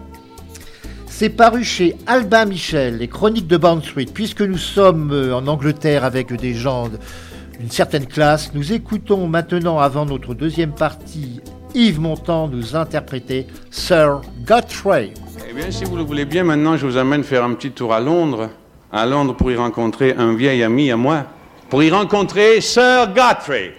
C'est 1.22 1.30
paru 1.30 1.62
chez 1.62 1.94
Albin 2.08 2.46
Michel, 2.46 2.98
les 2.98 3.06
chroniques 3.06 3.46
de 3.46 3.56
Bound 3.56 3.84
Street. 3.84 4.08
Puisque 4.12 4.40
nous 4.40 4.58
sommes 4.58 5.12
euh, 5.12 5.36
en 5.36 5.46
Angleterre 5.46 6.02
avec 6.02 6.32
des 6.32 6.52
gens 6.52 6.88
d'une 7.60 7.70
certaine 7.70 8.06
classe, 8.06 8.50
nous 8.54 8.72
écoutons 8.72 9.28
maintenant, 9.28 9.78
avant 9.78 10.04
notre 10.04 10.34
deuxième 10.34 10.72
partie, 10.72 11.40
Yves 11.76 12.00
Montand 12.00 12.48
nous 12.48 12.74
interpréter 12.74 13.46
Sir 13.70 14.22
Godfrey. 14.44 15.14
Eh 15.48 15.52
bien, 15.52 15.70
si 15.70 15.84
vous 15.84 15.96
le 15.96 16.02
voulez 16.02 16.24
bien, 16.24 16.42
maintenant, 16.42 16.76
je 16.76 16.86
vous 16.86 16.96
amène 16.96 17.22
faire 17.22 17.44
un 17.44 17.54
petit 17.54 17.70
tour 17.70 17.94
à 17.94 18.00
Londres. 18.00 18.50
À 18.90 19.06
Londres 19.06 19.36
pour 19.36 19.52
y 19.52 19.54
rencontrer 19.54 20.16
un 20.18 20.34
vieil 20.34 20.64
ami 20.64 20.90
à 20.90 20.96
moi. 20.96 21.26
Pour 21.70 21.84
y 21.84 21.90
rencontrer 21.90 22.60
Sir 22.60 23.14
Godfrey. 23.14 23.74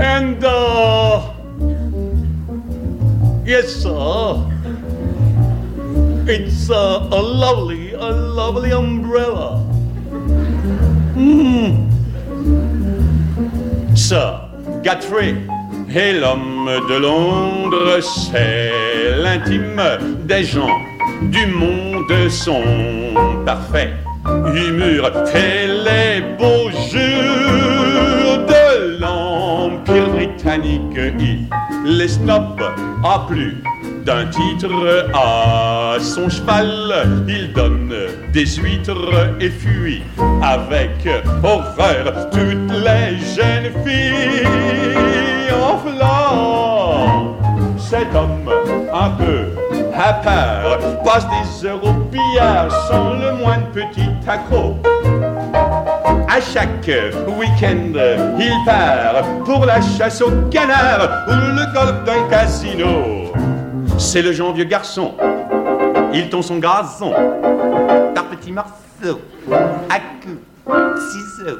And, 0.00 0.42
uh, 0.42 1.30
yes, 3.44 3.82
sir. 3.82 4.46
It's 6.26 6.70
uh, 6.70 7.06
a 7.10 7.20
lovely, 7.20 7.92
a 7.92 8.10
lovely 8.10 8.72
umbrella. 8.72 9.58
Hmm. 11.14 11.86
Sir 13.94 14.40
Godfrey 14.82 15.34
et 15.94 16.12
l'homme 16.14 16.70
de 16.88 16.94
Londres, 16.94 18.00
c'est 18.00 18.70
l'intime 19.22 19.82
des 20.24 20.44
gens 20.44 20.78
du 21.22 21.46
monde 21.46 22.28
sont 22.30 22.62
parfaits, 23.44 23.92
et 24.54 25.66
les 25.66 26.20
beaux 26.38 26.70
jours 26.70 27.99
Il 30.42 31.48
les 31.84 32.08
snob 32.08 32.60
à 33.04 33.26
plus 33.28 33.62
d'un 34.06 34.26
titre 34.26 35.06
à 35.12 35.96
son 36.00 36.30
cheval. 36.30 37.24
Il 37.28 37.52
donne 37.52 37.92
des 38.32 38.46
huîtres 38.46 39.34
et 39.38 39.50
fuit 39.50 40.02
avec 40.42 41.06
horreur 41.42 42.30
toutes 42.30 42.72
les 42.72 43.18
jeunes 43.18 43.70
filles 43.84 45.52
en 45.52 45.76
flammes. 45.78 47.34
Cet 47.76 48.14
homme 48.14 48.50
un 48.92 49.10
peu 49.10 49.44
à 49.94 50.14
part 50.14 50.78
passe 51.04 51.26
des 51.28 51.66
heures 51.66 51.84
au 51.84 51.92
billard 51.92 52.70
sans 52.88 53.12
le 53.14 53.32
moindre 53.36 53.66
petit 53.72 54.08
accro. 54.26 54.78
À 56.32 56.40
chaque 56.40 56.86
week-end, 56.86 57.92
il 58.38 58.64
part 58.64 59.24
pour 59.44 59.64
la 59.64 59.80
chasse 59.80 60.22
au 60.22 60.30
canard 60.48 61.26
ou 61.26 61.32
le 61.32 61.74
golf 61.74 62.04
d'un 62.04 62.28
casino. 62.28 63.32
C'est 63.98 64.22
le 64.22 64.32
genre 64.32 64.52
vieux 64.52 64.62
garçon, 64.62 65.14
il 66.14 66.28
tombe 66.28 66.42
son 66.42 66.58
garçon 66.58 67.12
par 68.14 68.26
petits 68.26 68.52
morceaux, 68.52 69.20
à 69.90 69.98
coups, 70.22 71.02
ciseaux. 71.10 71.58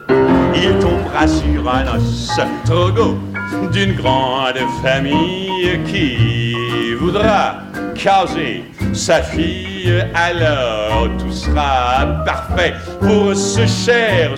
Il 0.54 0.78
tombera 0.78 1.26
sur 1.26 1.68
un 1.68 1.96
os 1.96 2.40
trop 2.64 3.68
d'une 3.72 3.94
grande 3.96 4.59
famille 4.85 5.80
qui 5.85 6.94
voudra 6.94 7.56
caser 7.96 8.69
sa 8.92 9.22
fille, 9.22 10.05
alors 10.14 11.09
tout 11.18 11.33
sera 11.33 12.24
parfait 12.24 12.74
pour 13.00 13.35
ce 13.35 13.66
cher 13.66 14.31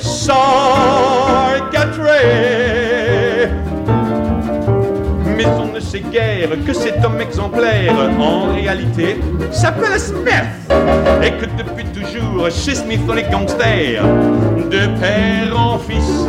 Godfrey. 1.73 3.51
Mais 5.37 5.47
on 5.47 5.73
ne 5.73 5.81
sait 5.81 6.01
guère 6.13 6.51
que 6.67 6.73
cet 6.73 7.05
homme 7.05 7.21
exemplaire, 7.21 7.95
en 8.21 8.53
réalité, 8.53 9.21
s'appelle 9.51 9.99
Smith. 9.99 10.71
Et 11.23 11.31
que 11.33 11.47
depuis 11.47 11.85
toujours, 11.87 12.51
chez 12.51 12.75
Smith, 12.75 13.01
on 13.09 13.17
est 13.17 13.31
gangster, 13.31 14.03
de 14.71 14.87
père 15.01 15.59
en 15.59 15.79
fils. 15.79 16.27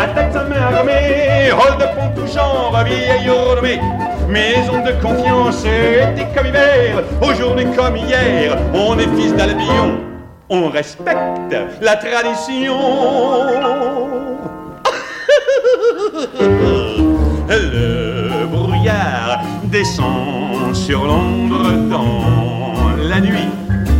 Attaque 0.00 0.32
sa 0.32 0.44
main 0.44 0.76
armée, 0.76 1.50
de 1.50 1.84
pont 1.94 2.10
tout 2.14 2.32
genre, 2.32 2.76
vieil 2.84 3.28
renommé. 3.28 3.80
Maison 4.28 4.84
de 4.84 4.92
confiance, 5.00 5.64
été 5.64 6.26
comme 6.36 6.46
hiver, 6.46 7.02
aujourd'hui 7.22 7.66
comme 7.74 7.96
hier, 7.96 8.58
on 8.74 8.98
est 8.98 9.08
fils 9.16 9.34
d'Albion, 9.34 10.00
on 10.50 10.68
respecte 10.68 11.56
la 11.80 11.96
tradition. 11.96 12.76
Le 17.48 18.44
brouillard 18.46 19.40
descend 19.64 20.74
sur 20.74 21.06
l'ombre 21.06 21.72
dans 21.88 22.22
la 23.08 23.20
nuit. 23.20 23.48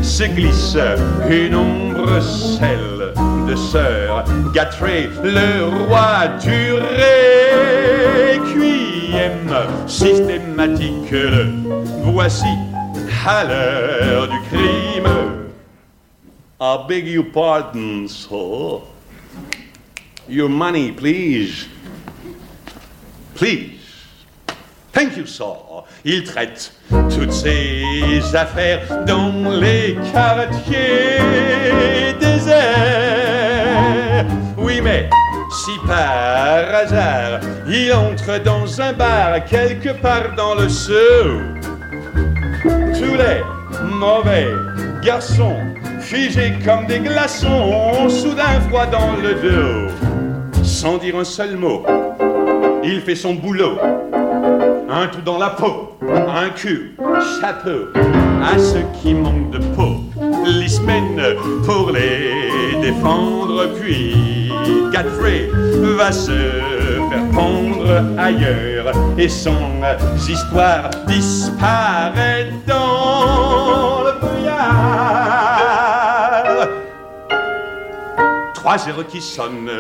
Se 0.02 0.24
glisse 0.24 0.76
une 1.30 1.54
ombre, 1.54 2.20
celle 2.20 3.14
de 3.48 3.56
Sir 3.56 4.24
Godfrey, 4.52 5.08
le 5.24 5.86
roi 5.86 6.28
du 6.42 6.74
requiem 6.74 7.97
systématique. 9.89 11.14
Voici 12.05 12.47
à 13.26 13.45
l'heure 13.45 14.28
du 14.28 14.39
crime. 14.49 15.09
I 16.61 16.76
beg 16.89 17.07
your 17.07 17.24
pardon, 17.32 18.09
sir. 18.09 18.80
Your 20.28 20.49
money, 20.49 20.93
please. 20.93 21.66
Please. 23.34 23.74
Thank 24.93 25.16
you, 25.16 25.26
sir. 25.26 25.84
Il 26.05 26.24
traite 26.24 26.72
toutes 26.91 27.32
ses 27.32 28.34
affaires 28.34 29.05
dans 29.07 29.32
les 29.61 29.97
quartiers 30.12 31.18
déserts. 32.20 34.26
Oui, 34.57 34.80
mais 34.82 35.09
si 35.51 35.72
par 35.86 36.74
hasard 36.74 37.40
il 37.66 37.92
entre 37.92 38.42
dans 38.42 38.80
un 38.80 38.92
bar 38.92 39.44
quelque 39.44 39.90
part 40.01 40.34
dans 40.36 40.55
le 40.55 40.68
sud, 40.68 41.61
tous 42.62 43.14
les 43.16 43.42
mauvais 43.84 44.49
garçons 45.03 45.57
figés 46.01 46.55
comme 46.64 46.86
des 46.86 47.01
glaçons, 47.01 48.09
soudain 48.09 48.61
froid 48.68 48.86
dans 48.86 49.16
le 49.22 49.34
dos, 49.34 49.92
sans 50.62 50.99
dire 50.99 51.16
un 51.16 51.24
seul 51.24 51.57
mot, 51.57 51.84
il 52.84 53.01
fait 53.01 53.16
son 53.16 53.34
boulot. 53.34 53.78
Un 54.90 55.07
trou 55.09 55.20
dans 55.20 55.38
la 55.38 55.51
peau, 55.51 55.96
un 56.03 56.49
cul, 56.49 56.96
chapeau, 57.40 57.92
à 58.42 58.59
ceux 58.59 58.84
qui 59.01 59.12
manquent 59.12 59.51
de 59.51 59.59
peau, 59.59 60.01
l'ismène 60.46 61.20
pour 61.66 61.90
les 61.90 62.80
défendre, 62.80 63.66
puis 63.78 64.38
Godfrey 64.92 65.50
va 65.96 66.12
se 66.12 66.30
faire 66.30 67.30
pendre 67.34 68.04
ailleurs, 68.18 68.92
et 69.16 69.28
son 69.28 69.82
histoire 70.28 70.90
disparaît 71.06 72.50
dans 72.66 74.02
le 74.04 74.12
brouillard. 74.20 75.08
Trois 78.54 78.78
zéros 78.78 79.04
qui 79.04 79.20
sonnent, 79.20 79.70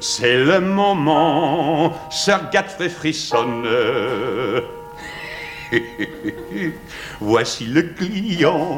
c'est 0.00 0.38
le 0.38 0.60
moment. 0.60 1.92
Sir 2.10 2.40
Godfrey 2.52 2.88
frissonne. 2.88 3.66
Voici 7.20 7.66
le 7.66 7.82
client. 7.82 8.68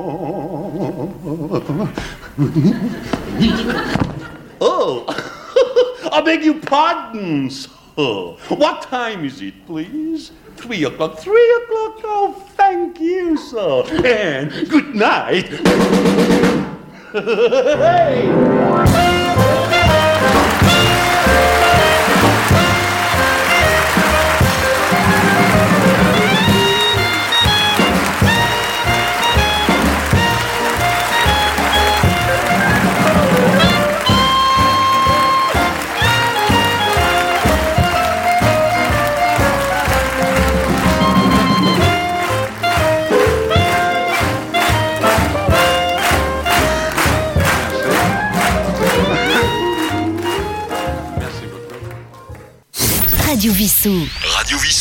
Oh, 4.60 5.06
I 6.14 6.20
beg 6.20 6.44
your 6.44 6.60
pardon, 6.60 7.50
sir. 7.50 7.66
What 7.96 8.82
time 8.82 9.24
is 9.24 9.40
it, 9.40 9.66
please? 9.66 10.30
Three 10.54 10.84
o'clock. 10.84 11.18
Three 11.18 11.62
o'clock. 11.64 12.00
Oh, 12.04 12.46
thank 12.50 13.00
you, 13.00 13.36
sir. 13.36 13.82
And 14.04 14.52
good 14.70 14.94
night. 14.94 15.48
hey. 17.12 19.53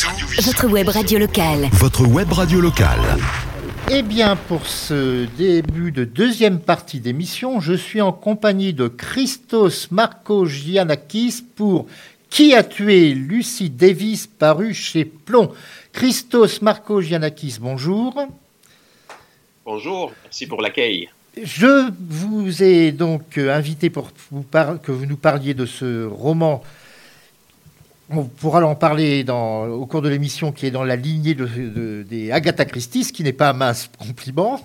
Votre 0.05 0.67
web 0.67 0.89
radio 0.89 1.17
locale. 1.17 1.69
Votre 1.71 2.05
web 2.05 2.29
radio 2.33 2.59
locale. 2.59 2.99
Eh 3.89 4.01
bien, 4.01 4.35
pour 4.35 4.67
ce 4.67 5.25
début 5.37 5.93
de 5.93 6.03
deuxième 6.03 6.59
partie 6.59 6.99
d'émission, 6.99 7.61
je 7.61 7.73
suis 7.73 8.01
en 8.01 8.11
compagnie 8.11 8.73
de 8.73 8.89
Christos 8.89 9.91
Marco-Giannakis 9.91 11.45
pour 11.55 11.87
Qui 12.29 12.53
a 12.53 12.63
tué 12.63 13.13
Lucy 13.13 13.69
Davis, 13.69 14.27
paru 14.27 14.73
chez 14.73 15.05
Plomb. 15.05 15.53
Christos 15.93 16.61
Marco-Giannakis, 16.61 17.59
bonjour. 17.61 18.27
Bonjour, 19.63 20.11
merci 20.25 20.47
pour 20.47 20.61
l'accueil. 20.61 21.07
Je 21.41 21.89
vous 22.09 22.61
ai 22.61 22.91
donc 22.91 23.37
euh, 23.37 23.55
invité 23.55 23.89
pour 23.89 24.11
que 24.11 24.91
vous 24.91 25.05
nous 25.05 25.17
parliez 25.17 25.53
de 25.53 25.65
ce 25.65 26.05
roman. 26.05 26.61
On 28.15 28.25
pourra 28.25 28.63
en 28.65 28.75
parler 28.75 29.23
dans- 29.23 29.65
au 29.67 29.85
cours 29.85 30.01
de 30.01 30.09
l'émission 30.09 30.51
qui 30.51 30.65
est 30.67 30.71
dans 30.71 30.83
la 30.83 30.95
lignée 30.95 31.33
de, 31.33 31.45
de- 31.45 32.05
des 32.07 32.31
Agatha 32.31 32.65
Christie, 32.65 33.03
ce 33.03 33.13
qui 33.13 33.23
n'est 33.23 33.33
pas 33.33 33.49
un 33.49 33.53
mince 33.53 33.89
compliment. 33.97 34.61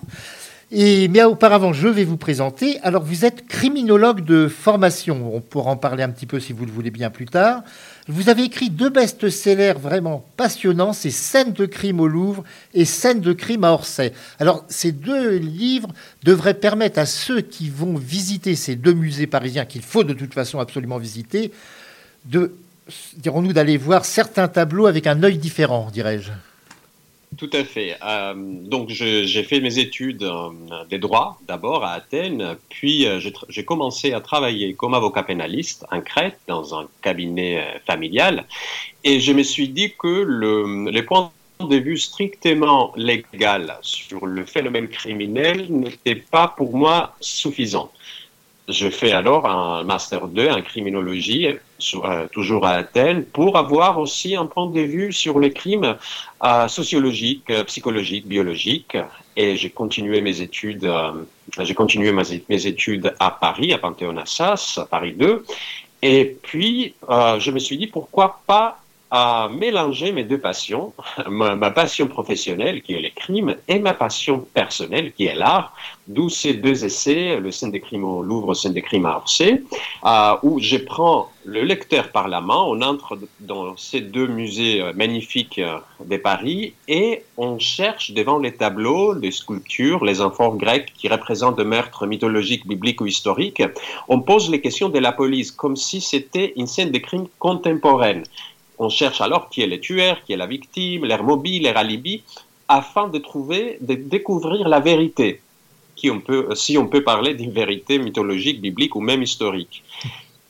Et, 0.71 1.09
mais 1.09 1.23
auparavant, 1.25 1.73
je 1.73 1.89
vais 1.89 2.05
vous 2.05 2.19
présenter. 2.19 2.79
Alors, 2.83 3.03
vous 3.03 3.25
êtes 3.25 3.47
criminologue 3.47 4.23
de 4.23 4.49
formation. 4.49 5.35
On 5.35 5.41
pourra 5.41 5.71
en 5.71 5.77
parler 5.79 6.03
un 6.03 6.11
petit 6.11 6.27
peu 6.27 6.41
si 6.41 6.53
vous 6.53 6.67
le 6.67 6.71
voulez 6.73 6.91
bien 6.91 7.09
plus 7.09 7.25
tard. 7.25 7.63
Vous 8.07 8.29
avez 8.29 8.43
écrit 8.43 8.69
deux 8.69 8.91
best-sellers 8.91 9.73
vraiment 9.81 10.27
passionnants, 10.37 10.93
c'est 10.93 11.11
Scènes 11.11 11.53
de 11.55 11.65
crime 11.65 12.01
au 12.01 12.07
Louvre 12.09 12.45
et 12.75 12.85
Scènes 12.85 13.21
de 13.21 13.33
crime 13.33 13.65
à 13.65 13.73
Orsay. 13.73 14.13
Alors, 14.39 14.65
ces 14.69 14.93
deux 14.93 15.37
livres 15.37 15.89
devraient 16.23 16.53
permettre 16.55 16.99
à 16.99 17.07
ceux 17.07 17.41
qui 17.41 17.71
vont 17.71 17.95
visiter 17.95 18.55
ces 18.55 18.77
deux 18.77 18.95
musées 18.95 19.27
parisiens, 19.27 19.65
qu'il 19.65 19.83
faut 19.83 20.05
de 20.05 20.13
toute 20.15 20.35
façon 20.35 20.59
absolument 20.59 20.99
visiter, 20.99 21.51
de, 22.27 22.53
dirons-nous, 23.17 23.53
d'aller 23.53 23.77
voir 23.77 24.05
certains 24.05 24.49
tableaux 24.49 24.87
avec 24.87 25.07
un 25.07 25.23
œil 25.23 25.39
différent, 25.39 25.89
dirais-je. 25.93 26.33
Tout 27.37 27.51
à 27.53 27.63
fait. 27.63 27.97
Euh, 28.05 28.35
donc, 28.35 28.89
j'ai 28.89 29.43
fait 29.45 29.61
mes 29.61 29.79
études 29.79 30.23
euh, 30.23 30.51
des 30.89 30.99
droits 30.99 31.39
d'abord 31.47 31.85
à 31.85 31.93
Athènes, 31.93 32.57
puis 32.69 33.07
euh, 33.07 33.21
j'ai 33.49 33.65
commencé 33.65 34.13
à 34.13 34.21
travailler 34.21 34.75
comme 34.75 34.95
avocat 34.95 35.23
pénaliste 35.23 35.85
en 35.93 36.01
Crète 36.01 36.39
dans 36.49 36.75
un 36.75 36.89
cabinet 37.03 37.81
familial, 37.87 38.45
et 39.05 39.21
je 39.21 39.33
me 39.33 39.43
suis 39.43 39.69
dit 39.69 39.93
que 39.97 40.09
le, 40.09 40.91
les 40.91 41.03
points 41.03 41.31
de 41.61 41.77
vue 41.77 41.99
strictement 41.99 42.93
légal 42.97 43.77
sur 43.83 44.27
le 44.27 44.45
phénomène 44.45 44.89
criminel 44.89 45.67
n'étaient 45.71 46.15
pas 46.15 46.55
pour 46.57 46.77
moi 46.77 47.15
suffisants. 47.21 47.93
Je 48.69 48.89
fais 48.91 49.13
alors 49.13 49.47
un 49.47 49.83
master 49.83 50.29
2 50.29 50.49
en 50.49 50.63
criminologie, 50.63 51.49
toujours 52.33 52.67
à 52.67 52.73
Athènes, 52.73 53.25
pour 53.25 53.57
avoir 53.57 53.99
aussi 53.99 54.37
un 54.37 54.47
point 54.47 54.67
de 54.67 54.81
vue 54.81 55.13
sur 55.13 55.39
les 55.39 55.53
crimes 55.53 55.97
euh, 56.45 56.69
sociologiques, 56.69 57.51
euh, 57.51 57.65
psychologiques, 57.65 58.27
biologiques. 58.27 58.97
Et 59.37 59.57
j'ai 59.57 59.71
continué 59.71 60.21
mes 60.21 60.41
études, 60.41 60.85
euh, 60.85 61.13
j'ai 61.61 61.75
continué 61.75 62.13
mes 62.13 62.67
études 62.67 63.15
à 63.21 63.31
Paris, 63.31 63.73
à 63.73 63.79
Panthéon-Assas, 63.79 64.79
à 64.79 64.87
Paris 64.87 65.13
2. 65.13 65.45
Et 66.03 66.37
puis, 66.43 66.95
euh, 67.09 67.41
je 67.41 67.51
me 67.51 67.59
suis 67.59 67.77
dit, 67.77 67.87
pourquoi 67.87 68.41
pas 68.47 68.81
à 69.11 69.49
mélanger 69.49 70.13
mes 70.13 70.25
deux 70.25 70.39
passions, 70.39 70.93
ma, 71.29 71.71
passion 71.71 72.09
professionnelle 72.09 72.83
qui 72.83 72.95
est 72.95 73.01
les 73.01 73.11
crimes 73.11 73.57
et 73.67 73.79
ma 73.79 73.95
passion 73.95 74.47
personnelle 74.53 75.13
qui 75.13 75.27
est 75.27 75.35
l'art, 75.35 75.75
d'où 76.07 76.29
ces 76.29 76.55
deux 76.55 76.85
essais, 76.85 77.39
le 77.41 77.51
scène 77.51 77.71
des 77.71 77.81
crimes 77.81 78.05
au 78.05 78.23
Louvre, 78.23 78.55
scène 78.55 78.73
des 78.73 78.83
crimes 78.83 79.07
à 79.07 79.17
Orsay, 79.17 79.63
euh, 80.05 80.37
où 80.43 80.59
je 80.61 80.77
prends 80.77 81.31
le 81.45 81.63
lecteur 81.63 82.11
par 82.11 82.29
la 82.29 82.43
main, 82.43 82.63
on 82.67 82.83
entre 82.83 83.19
dans 83.41 83.75
ces 83.77 84.01
deux 84.01 84.27
musées 84.27 84.83
euh, 84.83 84.93
magnifiques 84.95 85.59
euh, 85.59 85.79
de 86.05 86.17
Paris 86.19 86.75
et 86.89 87.23
on 87.39 87.59
cherche 87.59 88.11
devant 88.11 88.39
les 88.39 88.53
tableaux, 88.53 89.15
les 89.15 89.31
sculptures, 89.31 90.05
les 90.05 90.21
amphores 90.21 90.57
grecques 90.57 90.93
qui 90.97 91.09
représentent 91.09 91.57
des 91.57 91.65
meurtres 91.65 92.07
mythologiques, 92.07 92.67
bibliques 92.67 93.01
ou 93.01 93.07
historiques, 93.07 93.63
on 94.09 94.21
pose 94.21 94.51
les 94.51 94.61
questions 94.61 94.91
de 94.91 94.99
la 94.99 95.13
police 95.13 95.51
comme 95.51 95.77
si 95.77 96.03
c'était 96.03 96.53
une 96.57 96.67
scène 96.67 96.91
de 96.91 96.99
crime 96.99 97.27
contemporaine. 97.39 98.25
On 98.79 98.89
cherche 98.89 99.21
alors 99.21 99.49
qui 99.51 99.63
est 99.63 99.67
le 99.67 99.81
tueur, 99.81 100.23
qui 100.25 100.33
est 100.33 100.37
la 100.37 100.47
victime, 100.47 101.05
l'air 101.05 101.25
mobile, 101.25 101.63
l'air 101.63 101.77
alibi, 101.77 102.23
afin 102.69 103.09
de 103.09 103.19
trouver, 103.19 103.79
de 103.81 103.95
découvrir 103.95 104.69
la 104.69 104.81
vérité, 104.81 105.41
peut, 106.25 106.49
si 106.55 106.79
on 106.79 106.87
peut 106.87 107.03
parler 107.03 107.35
d'une 107.35 107.51
vérité 107.51 107.99
mythologique, 107.99 108.61
biblique 108.61 108.95
ou 108.95 109.01
même 109.01 109.23
historique. 109.23 109.83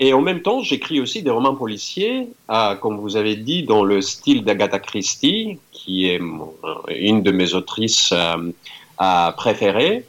Et 0.01 0.13
en 0.13 0.21
même 0.21 0.43
temps, 0.43 0.63
j'écris 0.63 1.01
aussi 1.01 1.23
des 1.23 1.31
romans 1.31 1.57
policiers, 1.57 2.29
euh, 2.51 2.77
comme 2.77 2.99
vous 2.99 3.17
avez 3.17 3.35
dit, 3.35 3.65
dans 3.65 3.83
le 3.83 4.01
style 4.01 4.45
d'Agatha 4.45 4.79
Christie, 4.79 5.59
qui 5.73 6.07
est 6.07 6.21
euh, 6.21 6.95
une 6.95 7.23
de 7.23 7.33
mes 7.33 7.55
autrices 7.55 8.13
euh, 8.13 8.53
euh, 9.01 9.33
préférées, 9.33 10.05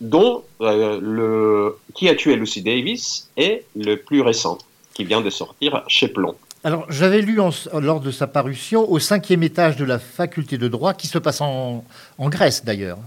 dont 0.00 0.44
euh, 0.60 1.70
Qui 1.94 2.08
a 2.08 2.14
tué 2.14 2.36
Lucy 2.36 2.62
Davis 2.62 3.28
est 3.36 3.64
le 3.76 3.96
plus 3.96 4.22
récent, 4.22 4.58
qui 4.94 5.04
vient 5.04 5.20
de 5.20 5.30
sortir 5.30 5.82
chez 5.88 6.08
Plomb. 6.08 6.36
Alors, 6.64 6.86
j'avais 6.90 7.20
lu 7.22 7.40
en- 7.40 7.50
lors 7.74 8.00
de 8.00 8.10
sa 8.10 8.26
parution 8.26 8.90
au 8.90 8.98
cinquième 8.98 9.42
étage 9.42 9.76
de 9.76 9.84
la 9.84 9.98
faculté 9.98 10.58
de 10.58 10.68
droit, 10.68 10.92
qui 10.94 11.06
se 11.06 11.18
passe 11.18 11.40
en, 11.40 11.84
en 12.18 12.28
Grèce 12.28 12.64
d'ailleurs. 12.64 12.98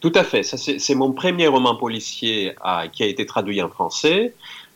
Tout 0.00 0.12
à 0.14 0.22
fait. 0.22 0.42
C'est, 0.42 0.94
mon 0.94 1.12
premier 1.12 1.48
roman 1.48 1.76
policier 1.76 2.52
euh, 2.64 2.86
qui 2.92 3.02
a 3.02 3.06
été 3.06 3.26
traduit 3.26 3.60
en 3.62 3.68
français, 3.68 4.34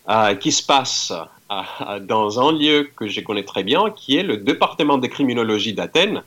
euh, 0.08 0.34
qui 0.34 0.52
se 0.52 0.64
passe 0.64 1.12
à- 1.48 1.98
dans 2.00 2.40
un 2.46 2.52
lieu 2.52 2.90
que 2.96 3.08
je 3.08 3.20
connais 3.20 3.44
très 3.44 3.62
bien, 3.62 3.90
qui 3.90 4.16
est 4.16 4.22
le 4.22 4.38
département 4.38 4.98
de 4.98 5.06
criminologie 5.06 5.74
d'Athènes. 5.74 6.22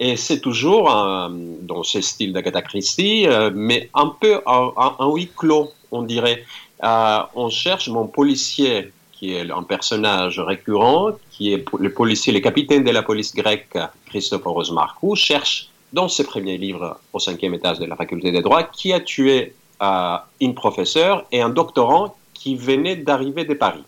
Et 0.00 0.16
c'est 0.16 0.40
toujours 0.40 0.84
dans 0.88 1.82
ce 1.82 2.00
style 2.00 2.32
d'Agatha 2.32 2.62
Christie, 2.62 3.26
euh, 3.26 3.50
mais 3.52 3.90
un 3.94 4.06
peu 4.20 4.40
un 4.46 5.08
huis 5.12 5.28
clos, 5.36 5.72
on 5.90 6.02
dirait. 6.02 6.44
Euh, 6.84 7.18
on 7.34 7.50
cherche 7.50 7.88
mon 7.88 8.06
policier, 8.06 8.92
qui 9.18 9.34
est 9.34 9.50
un 9.50 9.62
personnage 9.64 10.38
récurrent, 10.38 11.10
qui 11.32 11.52
est 11.52 11.64
le 11.78 11.92
policier, 11.92 12.32
le 12.32 12.40
capitaine 12.40 12.84
de 12.84 12.90
la 12.90 13.02
police 13.02 13.34
grecque, 13.34 13.76
Christophoros 14.06 14.72
Markou, 14.72 15.16
cherche 15.16 15.70
dans 15.92 16.08
ses 16.08 16.24
premiers 16.24 16.58
livres 16.58 16.98
au 17.12 17.18
cinquième 17.18 17.54
étage 17.54 17.78
de 17.78 17.86
la 17.86 17.96
faculté 17.96 18.30
des 18.30 18.42
droits 18.42 18.62
qui 18.62 18.92
a 18.92 19.00
tué 19.00 19.54
euh, 19.82 20.16
une 20.40 20.54
professeure 20.54 21.24
et 21.32 21.40
un 21.40 21.48
doctorant 21.48 22.16
qui 22.34 22.54
venait 22.56 22.96
d'arriver 22.96 23.44
de 23.44 23.54
Paris. 23.54 23.84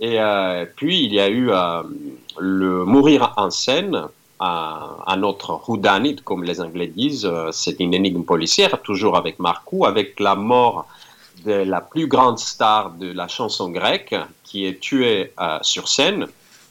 Et 0.00 0.18
euh, 0.18 0.64
puis 0.76 1.04
il 1.04 1.12
y 1.12 1.20
a 1.20 1.28
eu 1.28 1.50
euh, 1.50 1.82
le 2.38 2.84
mourir 2.84 3.34
en 3.36 3.50
scène, 3.50 4.06
un, 4.40 5.22
autre 5.22 5.60
whodunit, 5.68 6.16
comme 6.24 6.42
les 6.42 6.60
Anglais 6.60 6.88
disent, 6.88 7.30
c'est 7.52 7.78
une 7.78 7.94
énigme 7.94 8.24
policière, 8.24 8.82
toujours 8.82 9.16
avec 9.16 9.38
Marcou, 9.38 9.86
avec 9.86 10.18
la 10.18 10.34
mort 10.34 10.86
de 11.44 11.52
la 11.52 11.80
plus 11.80 12.06
grande 12.06 12.38
star 12.38 12.90
de 12.92 13.10
la 13.12 13.28
chanson 13.28 13.70
grecque, 13.70 14.14
qui 14.44 14.66
est 14.66 14.80
tuée 14.80 15.32
euh, 15.40 15.58
sur 15.62 15.88
scène. 15.88 16.26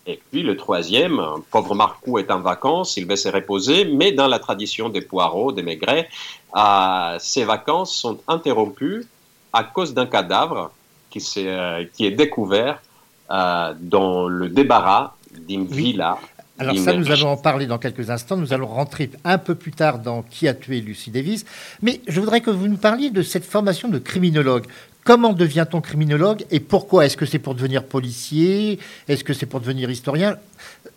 Et 0.08 0.20
puis 0.32 0.42
le 0.42 0.58
troisième, 0.58 1.22
pauvre 1.52 1.76
Marcou 1.76 2.18
est 2.18 2.32
en 2.32 2.40
vacances, 2.40 2.98
il 2.98 3.06
va 3.06 3.16
se 3.16 3.30
reposer, 3.30 3.86
mais 3.86 4.12
dans 4.12 4.28
la 4.28 4.40
tradition 4.40 4.90
des 4.90 5.02
poireaux, 5.02 5.52
des 5.52 5.62
Maigret, 5.62 6.10
euh, 6.56 7.18
ces 7.20 7.44
vacances 7.44 7.96
sont 7.96 8.20
interrompues 8.28 9.06
à 9.54 9.64
cause 9.64 9.94
d'un 9.94 10.08
cadavre 10.08 10.72
qui, 11.10 11.22
s'est, 11.22 11.48
euh, 11.48 11.86
qui 11.94 12.06
est 12.06 12.12
découvert 12.12 12.82
euh, 13.30 13.74
dans 13.80 14.28
le 14.28 14.50
débarras 14.50 15.14
d'une 15.32 15.66
villa. 15.66 16.18
Alors 16.62 16.78
ça, 16.78 16.94
nous 16.94 17.10
allons 17.10 17.30
en 17.30 17.38
parler 17.38 17.66
dans 17.66 17.80
quelques 17.80 18.12
instants. 18.12 18.38
Nous 18.38 18.54
allons 18.54 18.68
rentrer 18.68 19.10
un 19.24 19.40
peu 19.40 19.56
plus 19.56 19.72
tard 19.72 19.98
dans 19.98 20.22
Qui 20.22 20.48
a 20.48 20.54
tué 20.54 20.80
Lucy 20.80 21.10
Davis. 21.10 21.44
Mais 21.82 22.02
je 22.08 22.20
voudrais 22.20 22.42
que 22.42 22.52
vous 22.52 22.68
nous 22.68 22.78
parliez 22.78 23.10
de 23.10 23.24
cette 23.24 23.46
formation 23.46 23.90
de 23.90 23.98
criminologue. 23.98 24.66
Comment 25.04 25.34
devient-on 25.34 25.82
criminologue 25.82 26.46
et 26.52 26.60
pourquoi 26.60 27.08
Est-ce 27.08 27.18
que 27.18 27.26
c'est 27.26 27.40
pour 27.40 27.56
devenir 27.56 27.84
policier? 27.84 28.78
Est-ce 29.08 29.24
que 29.24 29.34
c'est 29.34 29.48
pour 29.48 29.60
devenir 29.60 29.90
historien? 29.90 30.38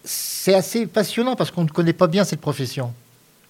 C'est 0.05 0.53
assez 0.53 0.87
passionnant 0.87 1.35
parce 1.35 1.51
qu'on 1.51 1.65
ne 1.65 1.71
connaît 1.71 1.95
pas 1.95 2.09
bien 2.09 2.25
cette 2.25 2.43
profession, 2.43 2.93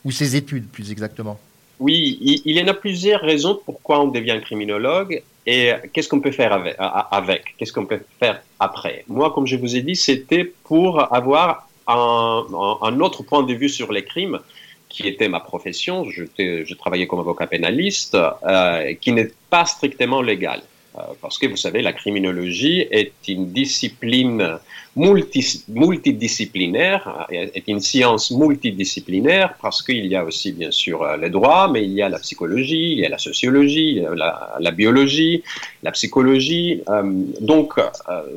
ou 0.04 0.12
ses 0.12 0.36
études 0.36 0.68
plus 0.68 0.92
exactement. 0.92 1.40
Oui, 1.80 2.16
il, 2.20 2.42
il 2.44 2.56
y 2.56 2.62
en 2.62 2.68
a 2.68 2.74
plusieurs 2.74 3.22
raisons 3.22 3.58
pourquoi 3.66 4.00
on 4.00 4.06
devient 4.06 4.38
criminologue 4.40 5.20
et 5.44 5.72
qu'est-ce 5.92 6.08
qu'on 6.08 6.20
peut 6.20 6.30
faire 6.30 6.52
avec, 6.52 6.76
avec? 6.78 7.56
Qu'est-ce 7.58 7.72
qu'on 7.72 7.86
peut 7.86 8.00
faire 8.20 8.40
après? 8.60 9.04
Moi, 9.08 9.32
comme 9.34 9.48
je 9.48 9.56
vous 9.56 9.74
ai 9.74 9.82
dit, 9.82 9.96
c'était 9.96 10.44
pour 10.62 11.12
avoir 11.12 11.68
un, 11.87 13.01
autre 13.01 13.22
point 13.22 13.43
de 13.43 13.55
vue 13.55 13.68
sur 13.68 13.93
les 13.93 14.05
crimes 14.05 14.41
qui 14.89 15.09
était 15.09 15.28
ma 15.28 15.41
profession. 15.41 16.05
Je, 16.11 16.24
je 16.39 16.74
travaillais 16.74 17.07
comme 17.07 17.20
avocat 17.20 17.47
pénaliste, 17.47 18.16
euh, 18.16 18.95
qui 19.01 19.12
n'est 19.12 19.30
pas 19.51 19.64
strictement 19.64 20.22
légal. 20.22 20.62
Euh, 20.97 21.03
parce 21.20 21.39
que 21.39 21.47
vous 21.47 21.57
savez, 21.57 21.82
la 21.82 21.93
criminologie 21.93 22.87
est 22.91 23.12
une 23.26 23.51
discipline 23.51 24.59
multi- 24.97 25.64
multidisciplinaire, 25.68 27.26
euh, 27.32 27.47
est 27.55 27.68
une 27.68 27.80
science 27.80 28.30
multidisciplinaire 28.30 29.55
parce 29.61 29.82
qu'il 29.82 30.07
y 30.07 30.16
a 30.16 30.24
aussi 30.24 30.53
bien 30.53 30.70
sûr 30.70 31.03
euh, 31.03 31.16
les 31.16 31.30
droits, 31.30 31.68
mais 31.68 31.84
il 31.84 31.92
y 31.92 32.03
a 32.03 32.09
la 32.09 32.18
psychologie, 32.18 32.92
il 32.92 32.99
y 32.99 33.07
a 33.07 33.09
la 33.09 33.18
sociologie, 33.18 34.03
la, 34.14 34.70
biologie, 34.70 35.42
la 35.82 35.92
psychologie. 35.92 36.82
Euh, 36.88 37.03
donc, 37.40 37.74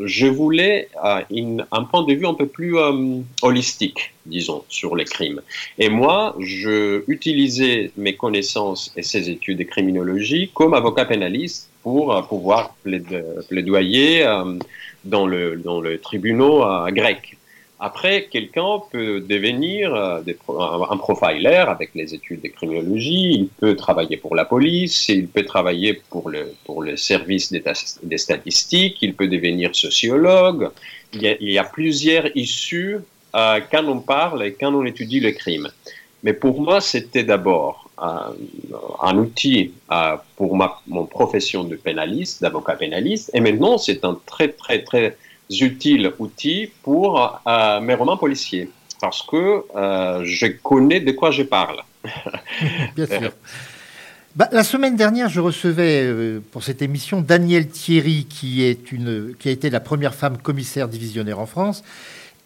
je 0.03 0.27
voulais 0.27 0.89
un 1.03 1.83
point 1.83 2.03
de 2.03 2.13
vue 2.13 2.25
un 2.25 2.33
peu 2.33 2.47
plus 2.47 2.75
holistique, 3.41 4.13
disons, 4.25 4.63
sur 4.69 4.95
les 4.95 5.05
crimes. 5.05 5.41
Et 5.77 5.89
moi, 5.89 6.35
je 6.39 7.03
utilisais 7.07 7.91
mes 7.97 8.15
connaissances 8.15 8.91
et 8.95 9.03
ces 9.03 9.29
études 9.29 9.59
de 9.59 9.63
criminologie 9.63 10.49
comme 10.53 10.73
avocat 10.73 11.05
pénaliste 11.05 11.69
pour 11.83 12.27
pouvoir 12.27 12.75
plaidoyer 12.83 14.25
dans 15.09 15.25
le, 15.25 15.57
dans 15.57 15.81
le 15.81 15.99
tribunal 15.99 16.93
grec. 16.93 17.37
Après, 17.79 18.27
quelqu'un 18.31 18.81
peut 18.91 19.21
devenir 19.21 19.93
euh, 19.93 20.21
un 20.89 20.97
profiler 20.97 21.63
avec 21.67 21.91
les 21.93 22.15
études 22.15 22.41
de 22.41 22.47
criminologie, 22.47 23.33
il 23.33 23.47
peut 23.49 23.75
travailler 23.75 24.17
pour 24.17 24.35
la 24.35 24.45
police, 24.45 25.09
il 25.09 25.27
peut 25.27 25.45
travailler 25.45 26.01
pour 26.09 26.29
le, 26.29 26.53
pour 26.65 26.81
le 26.81 26.97
service 26.97 27.51
des, 27.51 28.17
statistiques, 28.17 28.97
il 29.01 29.13
peut 29.13 29.27
devenir 29.27 29.75
sociologue. 29.75 30.71
Il 31.13 31.21
y 31.21 31.27
a, 31.27 31.35
il 31.39 31.51
y 31.51 31.59
a 31.59 31.63
plusieurs 31.63 32.35
issues 32.35 32.97
euh, 33.35 33.59
quand 33.71 33.85
on 33.85 33.99
parle 33.99 34.43
et 34.43 34.53
quand 34.53 34.73
on 34.73 34.83
étudie 34.83 35.19
le 35.19 35.31
crime. 35.31 35.69
Mais 36.23 36.33
pour 36.33 36.61
moi, 36.61 36.81
c'était 36.81 37.23
d'abord 37.23 37.87
un 37.99 39.17
outil 39.17 39.73
euh, 39.91 40.17
pour 40.35 40.55
ma, 40.55 40.79
mon 40.87 41.05
profession 41.05 41.63
de 41.63 41.75
pénaliste, 41.75 42.41
d'avocat 42.41 42.75
pénaliste, 42.75 43.31
et 43.33 43.39
maintenant 43.39 43.77
c'est 43.77 44.05
un 44.05 44.17
très 44.25 44.49
très 44.49 44.83
très 44.83 45.17
utile 45.49 46.11
outil 46.19 46.71
pour 46.83 47.41
euh, 47.47 47.79
mes 47.79 47.95
romans 47.95 48.17
policiers, 48.17 48.69
parce 49.01 49.23
que 49.23 49.63
euh, 49.75 50.21
je 50.25 50.47
connais 50.47 50.99
de 50.99 51.11
quoi 51.11 51.31
je 51.31 51.43
parle. 51.43 51.81
Bien 52.95 53.07
sûr. 53.07 53.31
Bah, 54.35 54.47
la 54.51 54.63
semaine 54.63 54.95
dernière, 54.95 55.29
je 55.29 55.41
recevais 55.41 56.39
pour 56.51 56.61
cette 56.61 56.83
émission 56.83 57.21
Danielle 57.21 57.69
Thierry, 57.69 58.27
qui, 58.29 58.63
est 58.63 58.91
une, 58.91 59.33
qui 59.39 59.49
a 59.49 59.51
été 59.51 59.71
la 59.71 59.79
première 59.79 60.13
femme 60.13 60.37
commissaire 60.37 60.87
divisionnaire 60.87 61.39
en 61.39 61.47
France. 61.47 61.83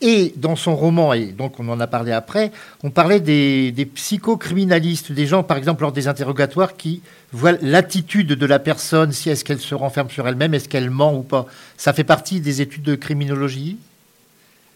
Et 0.03 0.33
dans 0.35 0.55
son 0.55 0.75
roman, 0.75 1.13
et 1.13 1.27
donc 1.27 1.59
on 1.59 1.69
en 1.69 1.79
a 1.79 1.85
parlé 1.85 2.11
après, 2.11 2.51
on 2.83 2.89
parlait 2.89 3.19
des, 3.19 3.87
psychocriminalistes, 3.93 5.11
des 5.11 5.27
gens, 5.27 5.43
par 5.43 5.57
exemple, 5.57 5.83
lors 5.83 5.91
des 5.91 6.07
interrogatoires, 6.07 6.75
qui 6.75 7.03
voient 7.31 7.53
l'attitude 7.61 8.29
de 8.29 8.45
la 8.47 8.57
personne, 8.57 9.11
si 9.11 9.29
est-ce 9.29 9.45
qu'elle 9.45 9.59
se 9.59 9.75
renferme 9.75 10.09
sur 10.09 10.27
elle-même, 10.27 10.55
est-ce 10.55 10.67
qu'elle 10.67 10.89
ment 10.89 11.13
ou 11.13 11.21
pas. 11.21 11.45
Ça 11.77 11.93
fait 11.93 12.03
partie 12.03 12.41
des 12.41 12.61
études 12.61 12.81
de 12.81 12.95
criminologie? 12.95 13.77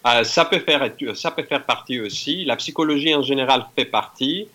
Euh, 0.05 0.23
ça, 0.23 0.45
peut 0.45 0.59
faire, 0.59 0.87
ça 1.15 1.31
peut 1.31 1.43
faire 1.43 1.63
partie 1.63 1.99
aussi. 1.99 2.45
La 2.45 2.55
psychologie 2.57 3.15
en 3.15 3.23
général 3.23 3.65
fait 3.75 3.85
partie. 3.85 4.47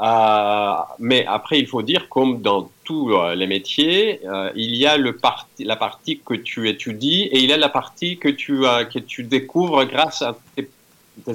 Euh, 0.00 0.74
mais 1.00 1.26
après, 1.26 1.58
il 1.58 1.66
faut 1.66 1.82
dire, 1.82 2.08
comme 2.08 2.40
dans 2.40 2.70
tous 2.84 3.12
euh, 3.12 3.34
les 3.34 3.48
métiers, 3.48 4.20
euh, 4.26 4.50
il 4.54 4.76
y 4.76 4.86
a 4.86 4.96
la 4.96 5.76
partie 5.76 6.20
que 6.24 6.34
tu 6.34 6.68
étudies 6.68 7.22
et 7.22 7.38
il 7.38 7.50
y 7.50 7.52
a 7.52 7.56
la 7.56 7.68
partie 7.68 8.16
que 8.16 8.28
tu, 8.28 8.60
que 8.92 8.98
tu 9.00 9.24
découvres 9.24 9.84
grâce 9.86 10.22
à 10.22 10.38
tes, 10.54 10.68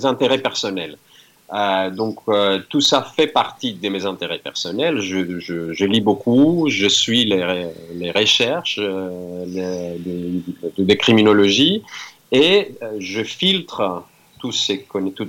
intérêts 0.05 0.37
personnels. 0.37 0.97
Donc 1.91 2.21
tout 2.69 2.81
ça 2.81 3.03
fait 3.03 3.27
partie 3.27 3.73
de 3.73 3.89
mes 3.89 4.05
intérêts 4.05 4.39
personnels. 4.39 5.01
Je, 5.01 5.85
lis 5.85 6.01
beaucoup, 6.01 6.67
je 6.69 6.87
suis 6.87 7.25
les, 7.25 7.67
les 7.93 8.11
recherches 8.11 8.79
euh, 8.79 9.45
les- 9.45 10.83
de, 10.83 10.93
criminologie 10.95 11.83
et 12.31 12.71
je 12.97 13.23
filtre 13.23 14.03
toutes 14.39 14.55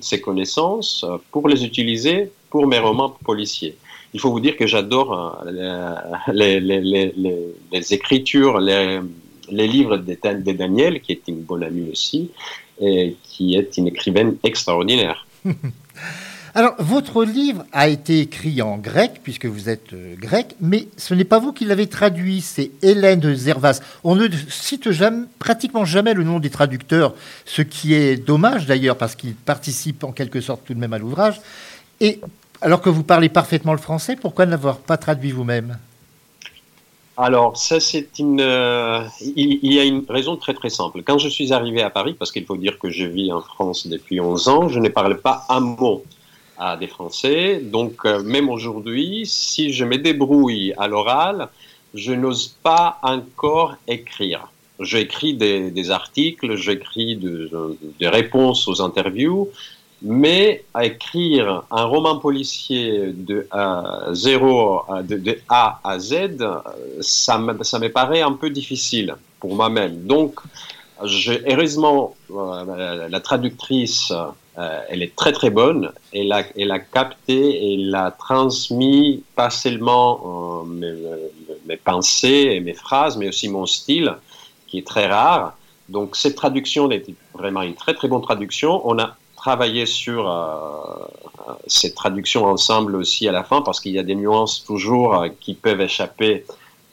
ces 0.05 0.21
connaissances 0.21 1.05
pour 1.31 1.49
les 1.49 1.63
utiliser 1.65 2.31
pour 2.55 2.69
mes 2.69 2.79
romans 2.79 3.11
policiers. 3.11 3.75
Il 4.13 4.21
faut 4.21 4.31
vous 4.31 4.39
dire 4.39 4.57
que 4.57 4.65
j'adore 4.65 5.11
euh, 5.45 5.97
les, 6.33 6.61
les, 6.61 6.81
les, 6.81 7.13
les, 7.73 7.93
écritures, 7.93 8.61
les, 8.61 9.01
livres 9.49 9.97
de 9.97 10.53
Daniel, 10.53 11.01
qui 11.01 11.11
est 11.11 11.23
une 11.27 11.41
bonne 11.41 11.65
amie 11.65 11.91
aussi, 11.91 12.31
et 12.81 13.17
qui 13.25 13.57
est 13.57 13.77
une 13.77 13.89
écrivaine 13.89 14.37
extraordinaire. 14.45 15.27
Alors, 16.55 16.75
votre 16.79 17.25
livre 17.25 17.65
a 17.73 17.89
été 17.89 18.21
écrit 18.21 18.63
en 18.63 18.79
grec, 18.79 19.15
puisque 19.25 19.47
vous 19.47 19.69
êtes 19.69 19.93
euh, 19.93 20.15
grec, 20.17 20.55
mais 20.61 20.87
ce 20.97 21.13
n'est 21.15 21.25
pas 21.25 21.41
vous 21.41 21.53
qui 21.53 21.65
l'avez 21.65 21.89
traduit, 21.89 22.41
c'est 22.41 22.71
Hélène 22.83 23.35
Zervas. 23.35 23.81
On 24.05 24.15
ne 24.15 24.29
cite 24.49 24.93
jamais, 24.93 25.27
pratiquement 25.41 25.85
jamais 25.85 26.15
le 26.15 26.23
nom 26.23 26.39
des 26.39 26.51
traducteurs, 26.51 27.17
ce 27.47 27.63
qui 27.63 27.95
est 27.95 28.15
dommage 28.15 28.67
d'ailleurs, 28.67 28.97
parce 28.97 29.17
qu'ils 29.17 29.35
participent 29.35 30.05
en 30.05 30.13
quelque 30.13 30.41
sorte 30.41 30.65
tout 30.65 30.75
de 30.75 30.79
même 30.79 30.93
à 30.93 30.99
l'ouvrage. 30.99 31.41
Et 32.01 32.21
alors 32.65 32.81
que 32.81 32.89
vous 32.89 33.05
parlez 33.05 33.29
parfaitement 33.29 33.73
le 33.73 33.79
français, 33.79 34.17
pourquoi 34.17 34.47
n'avoir 34.47 34.79
pas 34.79 34.97
traduit 34.97 35.31
vous-même? 35.31 35.79
Alors, 37.17 37.57
ça, 37.57 37.79
c'est 37.79 38.19
une. 38.19 38.41
euh, 38.41 39.03
il, 39.37 39.73
y 39.73 39.79
a 39.79 39.85
une 39.85 40.05
raison 40.09 40.37
très 40.37 40.55
très 40.55 40.71
simple. 40.71 41.03
Quand 41.05 41.19
je 41.19 41.29
suis 41.29 41.53
arrivé 41.53 41.81
à 41.83 41.91
Paris, 41.91 42.17
parce 42.19 42.33
qu'il 42.33 42.45
faut 42.45 42.57
dire 42.57 42.79
que 42.79 42.91
je 42.91 43.05
vis 43.05 43.31
en 43.31 43.41
France 43.41 43.87
depuis 43.87 44.21
11 44.21 44.49
ans, 44.49 44.69
je 44.69 44.81
ne 44.81 44.89
parle 44.89 45.19
pas 45.21 45.45
un 45.49 45.61
mot 45.61 46.03
à 46.59 46.77
des 46.77 46.89
Français. 46.89 47.61
Donc, 47.63 48.05
euh, 48.05 48.23
même 48.23 48.49
aujourd'hui, 48.49 49.27
si 49.27 49.73
je 49.73 49.85
me 49.85 49.97
débrouille 49.99 50.73
à 50.77 50.89
l'oral, 50.89 51.49
je 51.95 52.13
n'ose 52.13 52.57
pas 52.65 52.99
encore 53.03 53.77
écrire. 53.87 54.49
J'écris 54.81 55.35
des, 55.35 55.91
articles, 55.93 56.57
j'écris 56.57 57.15
de- 57.15 57.49
de- 57.53 57.79
des 58.01 58.09
réponses 58.09 58.67
aux 58.67 58.83
interviews, 58.83 59.51
mais 60.05 60.65
à 60.75 60.85
écrire 60.85 61.65
un 61.71 61.85
roman 61.85 62.19
policier 62.19 63.13
de 63.13 63.49
euh, 63.55 65.03
de, 65.03 65.39
A 65.49 65.81
à 65.83 65.99
Z, 65.99 66.15
ça 67.01 67.39
me, 67.39 67.89
paraît 67.89 68.21
un 68.21 68.33
peu 68.33 68.51
difficile 68.51 69.17
pour 69.41 69.57
moi-même. 69.57 70.05
Donc, 70.05 70.41
heureusement, 71.01 72.15
euh, 72.31 73.09
la 73.09 73.21
traductrice, 73.21 74.13
euh, 74.59 74.81
elle 74.89 75.03
est 75.03 75.17
très 75.17 75.33
très 75.33 75.51
bonne. 75.51 75.91
Elle 76.13 76.33
a, 76.33 76.43
elle 76.57 76.71
a 76.71 76.79
capté 76.79 77.73
et 77.73 77.77
l'a 77.79 78.11
transmis 78.11 79.25
pas 79.35 79.51
seulement 79.51 80.63
euh, 80.63 80.65
mes, 80.67 80.95
mes, 81.67 81.77
pensées 81.79 82.51
et 82.53 82.61
mes 82.61 82.75
phrases, 82.75 83.17
mais 83.17 83.29
aussi 83.29 83.49
mon 83.49 83.67
style, 83.67 84.15
qui 84.67 84.79
est 84.79 84.87
très 84.87 85.07
rare. 85.07 85.57
Donc 85.89 86.15
cette 86.15 86.37
traduction 86.37 86.91
était 86.91 87.15
vraiment 87.33 87.63
une 87.63 87.75
très 87.75 87.95
très 87.95 88.09
bonne 88.09 88.23
traduction. 88.23 88.87
On 88.87 88.99
a 88.99 89.17
travaillé 89.45 89.85
sur 89.85 90.21
euh, 90.27 91.05
cette 91.67 91.95
traduction 91.95 92.47
ensemble 92.47 92.97
aussi 92.97 93.29
à 93.29 93.33
la 93.33 93.45
fin 93.45 93.61
parce 93.61 93.79
qu'il 93.81 93.93
y 93.93 93.99
a 93.99 94.07
des 94.11 94.15
nuances 94.15 94.65
toujours 94.65 95.09
euh, 95.15 95.29
qui 95.43 95.53
peuvent 95.65 95.83
échapper 95.83 96.33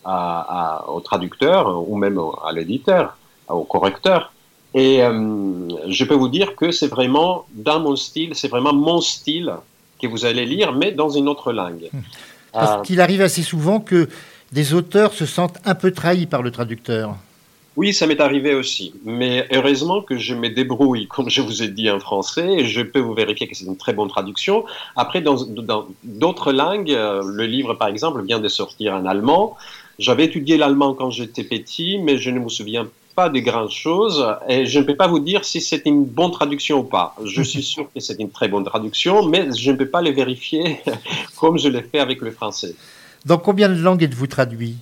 à, 0.04 0.18
à, 0.60 0.90
au 0.90 1.00
traducteur 1.00 1.62
ou 1.90 1.96
même 1.96 2.20
à 2.46 2.52
l'éditeur, 2.52 3.18
au 3.48 3.64
correcteur. 3.64 4.34
Et 4.74 5.02
euh, 5.02 5.12
je 5.88 6.04
peux 6.04 6.14
vous 6.24 6.30
dire 6.30 6.56
que 6.56 6.72
c'est 6.72 6.88
vraiment 6.88 7.46
dans 7.54 7.80
mon 7.80 7.96
style, 7.96 8.36
c'est 8.36 8.48
vraiment 8.48 8.74
mon 8.74 9.00
style 9.02 9.54
que 10.02 10.08
vous 10.08 10.26
allez 10.26 10.46
lire, 10.46 10.74
mais 10.74 10.92
dans 10.92 11.10
une 11.10 11.28
autre 11.28 11.54
langue. 11.54 11.90
Parce 12.52 12.80
euh, 12.80 12.82
qu'il 12.82 13.00
arrive 13.00 13.22
assez 13.22 13.44
souvent 13.44 13.80
que 13.80 14.10
des 14.52 14.74
auteurs 14.74 15.14
se 15.14 15.26
sentent 15.26 15.60
un 15.66 15.76
peu 15.76 15.92
trahis 15.92 16.26
par 16.26 16.42
le 16.42 16.52
traducteur. 16.52 17.16
Oui, 17.78 17.94
ça 17.94 18.06
m'est 18.06 18.20
arrivé 18.20 18.54
aussi. 18.54 18.94
Mais 19.06 19.48
heureusement 19.52 20.02
que 20.02 20.18
je 20.18 20.36
me 20.36 20.50
débrouille, 20.50 21.08
comme 21.08 21.30
je 21.30 21.42
vous 21.42 21.64
ai 21.64 21.70
dit 21.70 21.90
en 21.90 22.00
français, 22.00 22.48
et 22.60 22.66
je 22.66 22.82
peux 22.82 23.00
vous 23.00 23.14
vérifier 23.14 23.48
que 23.48 23.56
c'est 23.56 23.66
une 23.66 23.78
très 23.78 23.94
bonne 23.94 24.10
traduction. 24.10 24.66
Après, 24.98 25.22
dans 25.22 25.38
d'autres 26.04 26.52
langues, 26.52 26.92
euh, 26.92 27.22
le 27.26 27.46
livre, 27.46 27.76
par 27.76 27.88
exemple, 27.88 28.24
vient 28.24 28.40
de 28.40 28.50
sortir 28.50 28.94
en 28.94 29.06
allemand. 29.06 29.56
J'avais 30.00 30.26
étudié 30.26 30.58
l'allemand 30.58 30.94
quand 30.96 31.12
j'étais 31.12 31.46
petit, 31.46 31.98
mais 31.98 32.18
je 32.18 32.30
ne 32.30 32.40
me 32.40 32.50
souviens 32.50 32.88
pas 33.16 33.30
de 33.30 33.40
grandes 33.40 33.72
choses 33.72 34.26
et 34.48 34.66
je 34.66 34.80
ne 34.80 34.86
peux 34.86 34.96
pas 34.96 35.08
vous 35.08 35.20
dire 35.20 35.44
si 35.44 35.60
c'est 35.62 35.86
une 35.86 36.06
bonne 36.06 36.32
traduction 36.32 36.80
ou 36.80 36.84
pas. 36.84 37.16
Je 37.24 37.42
suis 37.42 37.64
sûr 37.64 37.88
que 37.94 38.00
c'est 38.00 38.20
une 38.20 38.32
très 38.32 38.48
bonne 38.48 38.64
traduction, 38.64 39.26
mais 39.28 39.50
je 39.56 39.72
ne 39.72 39.78
peux 39.78 39.88
pas 39.88 40.02
les 40.02 40.12
vérifier 40.12 40.80
comme 41.40 41.58
je 41.58 41.68
l'ai 41.68 41.82
fait 41.84 42.00
avec 42.00 42.22
le 42.22 42.32
français. 42.32 42.74
Dans 43.26 43.38
combien 43.38 43.70
de 43.70 43.76
langues 43.76 44.04
êtes-vous 44.04 44.28
traduit? 44.28 44.78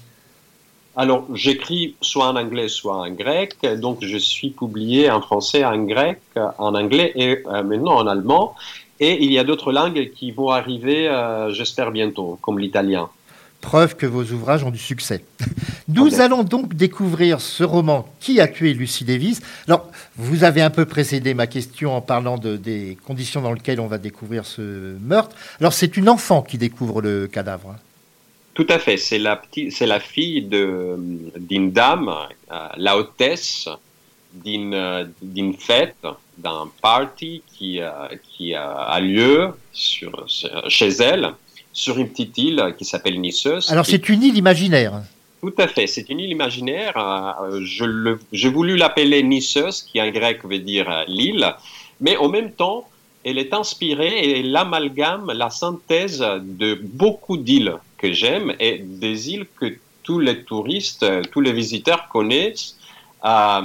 Alors, 1.00 1.26
j'écris 1.34 1.96
soit 2.02 2.28
en 2.28 2.36
anglais, 2.36 2.68
soit 2.68 2.98
en 2.98 3.10
grec. 3.10 3.56
Donc, 3.78 4.00
je 4.02 4.18
suis 4.18 4.50
publié 4.50 5.10
en 5.10 5.22
français, 5.22 5.64
en 5.64 5.78
grec, 5.86 6.20
en 6.36 6.76
anglais 6.76 7.14
et 7.16 7.42
euh, 7.48 7.64
maintenant 7.64 7.96
en 7.96 8.06
allemand. 8.06 8.54
Et 9.00 9.24
il 9.24 9.32
y 9.32 9.40
a 9.40 9.46
d'autres 9.46 9.72
langues 9.72 10.12
qui 10.14 10.32
vont 10.32 10.50
arriver, 10.50 11.08
euh, 11.08 11.54
j'espère 11.54 11.92
bientôt, 11.92 12.38
comme 12.42 12.60
l'italien. 12.60 13.08
Preuve 13.62 13.96
que 13.96 14.06
vos 14.06 14.24
ouvrages 14.24 14.66
ont 14.66 14.72
du 14.72 14.78
succès. 14.78 15.24
Nous 15.88 16.16
okay. 16.16 16.20
allons 16.20 16.44
donc 16.44 16.74
découvrir 16.74 17.40
ce 17.40 17.64
roman 17.64 18.06
Qui 18.20 18.42
a 18.42 18.50
tué 18.50 18.74
Lucie 18.74 19.06
Davis 19.06 19.42
Alors, 19.68 19.90
vous 20.18 20.44
avez 20.44 20.62
un 20.62 20.70
peu 20.70 20.84
précédé 20.86 21.34
ma 21.34 21.48
question 21.48 21.96
en 21.96 22.02
parlant 22.02 22.38
de, 22.38 22.58
des 22.58 22.98
conditions 23.08 23.42
dans 23.42 23.54
lesquelles 23.54 23.80
on 23.80 23.88
va 23.88 24.00
découvrir 24.00 24.46
ce 24.46 24.98
meurtre. 25.00 25.34
Alors, 25.62 25.72
c'est 25.72 25.96
une 25.96 26.10
enfant 26.10 26.42
qui 26.42 26.58
découvre 26.58 27.02
le 27.02 27.28
cadavre. 27.28 27.78
Tout 28.60 28.68
à 28.68 28.78
fait. 28.78 28.98
C'est 28.98 29.20
la, 29.20 29.38
petite, 29.38 29.72
c'est 29.72 29.86
la 29.86 30.02
fille 30.02 30.42
d'une 30.42 31.72
dame, 31.72 32.14
euh, 32.52 32.68
la 32.76 32.98
hôtesse 32.98 33.70
d'une, 34.34 35.10
d'une 35.22 35.54
fête, 35.54 36.06
d'un 36.38 36.70
party 36.82 37.42
qui, 37.48 37.80
euh, 37.80 37.90
qui 38.22 38.54
a 38.54 39.00
lieu 39.00 39.54
sur, 39.72 40.26
chez 40.68 40.90
elle, 40.90 41.32
sur 41.72 41.98
une 42.00 42.10
petite 42.10 42.38
île 42.38 42.76
qui 42.78 42.84
s'appelle 42.84 43.22
Nissos. 43.22 43.72
Alors, 43.72 43.86
c'est 43.86 44.10
une 44.10 44.24
île 44.24 44.36
imaginaire 44.36 45.04
tout 45.42 45.54
à 45.58 45.70
fait, 45.70 45.88
c'est 45.88 46.10
une 46.10 46.20
île 46.20 46.32
imaginaire. 46.32 46.98
Euh, 46.98 47.62
j'ai 48.34 48.50
voulu 48.50 48.76
l'appeler 48.76 49.24
Nissos, 49.24 49.84
qui 49.90 50.02
en 50.02 50.10
grec 50.12 50.44
veut 50.44 50.60
dire 50.60 51.06
l'île, 51.08 51.56
mais 52.02 52.18
en 52.18 52.28
même 52.28 52.52
temps, 52.52 52.90
elle 53.24 53.38
est 53.38 53.54
inspirée 53.54 54.20
et 54.32 54.44
l'amalgame, 54.44 55.32
la 55.34 55.50
synthèse 55.50 56.26
de 56.42 56.80
beaucoup 56.82 57.38
d'îles 57.38 57.76
que 57.98 58.12
j'aime 58.14 58.54
et 58.60 58.80
des 58.80 59.32
îles 59.32 59.48
que 59.60 59.76
tous 60.04 60.20
les 60.20 60.44
touristes, 60.44 61.06
tous 61.32 61.42
les 61.42 61.52
visiteurs 61.52 62.08
connaissent. 62.10 62.76
Euh, 63.26 63.62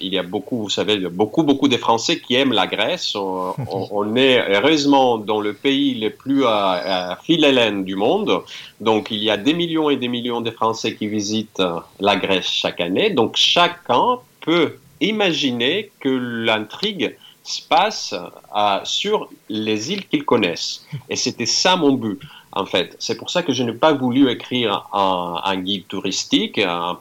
il 0.00 0.14
y 0.14 0.18
a 0.18 0.22
beaucoup, 0.22 0.62
vous 0.62 0.70
savez, 0.70 0.96
beaucoup, 0.96 1.42
beaucoup 1.42 1.68
de 1.68 1.76
Français 1.76 2.20
qui 2.20 2.36
aiment 2.36 2.54
la 2.54 2.66
Grèce. 2.66 3.14
On, 3.14 4.16
est 4.16 4.42
heureusement 4.50 5.18
dans 5.18 5.40
le 5.40 5.52
pays 5.52 5.94
le 5.94 6.08
plus 6.08 6.46
à, 6.46 7.10
à 7.10 7.16
philhellène 7.16 7.84
du 7.84 7.96
monde. 7.96 8.42
Donc, 8.80 9.10
il 9.10 9.22
y 9.22 9.30
a 9.30 9.36
des 9.36 9.52
millions 9.52 9.90
et 9.90 9.96
des 9.96 10.08
millions 10.08 10.40
de 10.40 10.50
Français 10.50 10.94
qui 10.94 11.06
visitent 11.06 11.62
la 12.00 12.16
Grèce 12.16 12.46
chaque 12.46 12.80
année. 12.80 13.10
Donc, 13.10 13.36
chacun 13.36 14.18
peut 14.40 14.78
imaginer 15.02 15.90
que 16.00 16.08
l'intrigue 16.08 17.14
se 17.44 17.62
passe 17.62 18.14
euh, 18.14 18.78
sur 18.84 19.28
les 19.48 19.92
îles 19.92 20.06
qu'ils 20.08 20.24
connaissent. 20.24 20.84
Et 21.08 21.16
c'était 21.16 21.46
ça 21.46 21.76
mon 21.76 21.92
but 21.92 22.20
en 22.54 22.66
fait. 22.66 22.96
C'est 22.98 23.16
pour 23.16 23.30
ça 23.30 23.42
que 23.42 23.52
je 23.52 23.62
n'ai 23.62 23.72
pas 23.72 23.92
voulu 23.92 24.30
écrire 24.30 24.86
un, 24.92 25.56
guide 25.56 25.86
touristique, 25.88 26.58
un, 26.58 26.98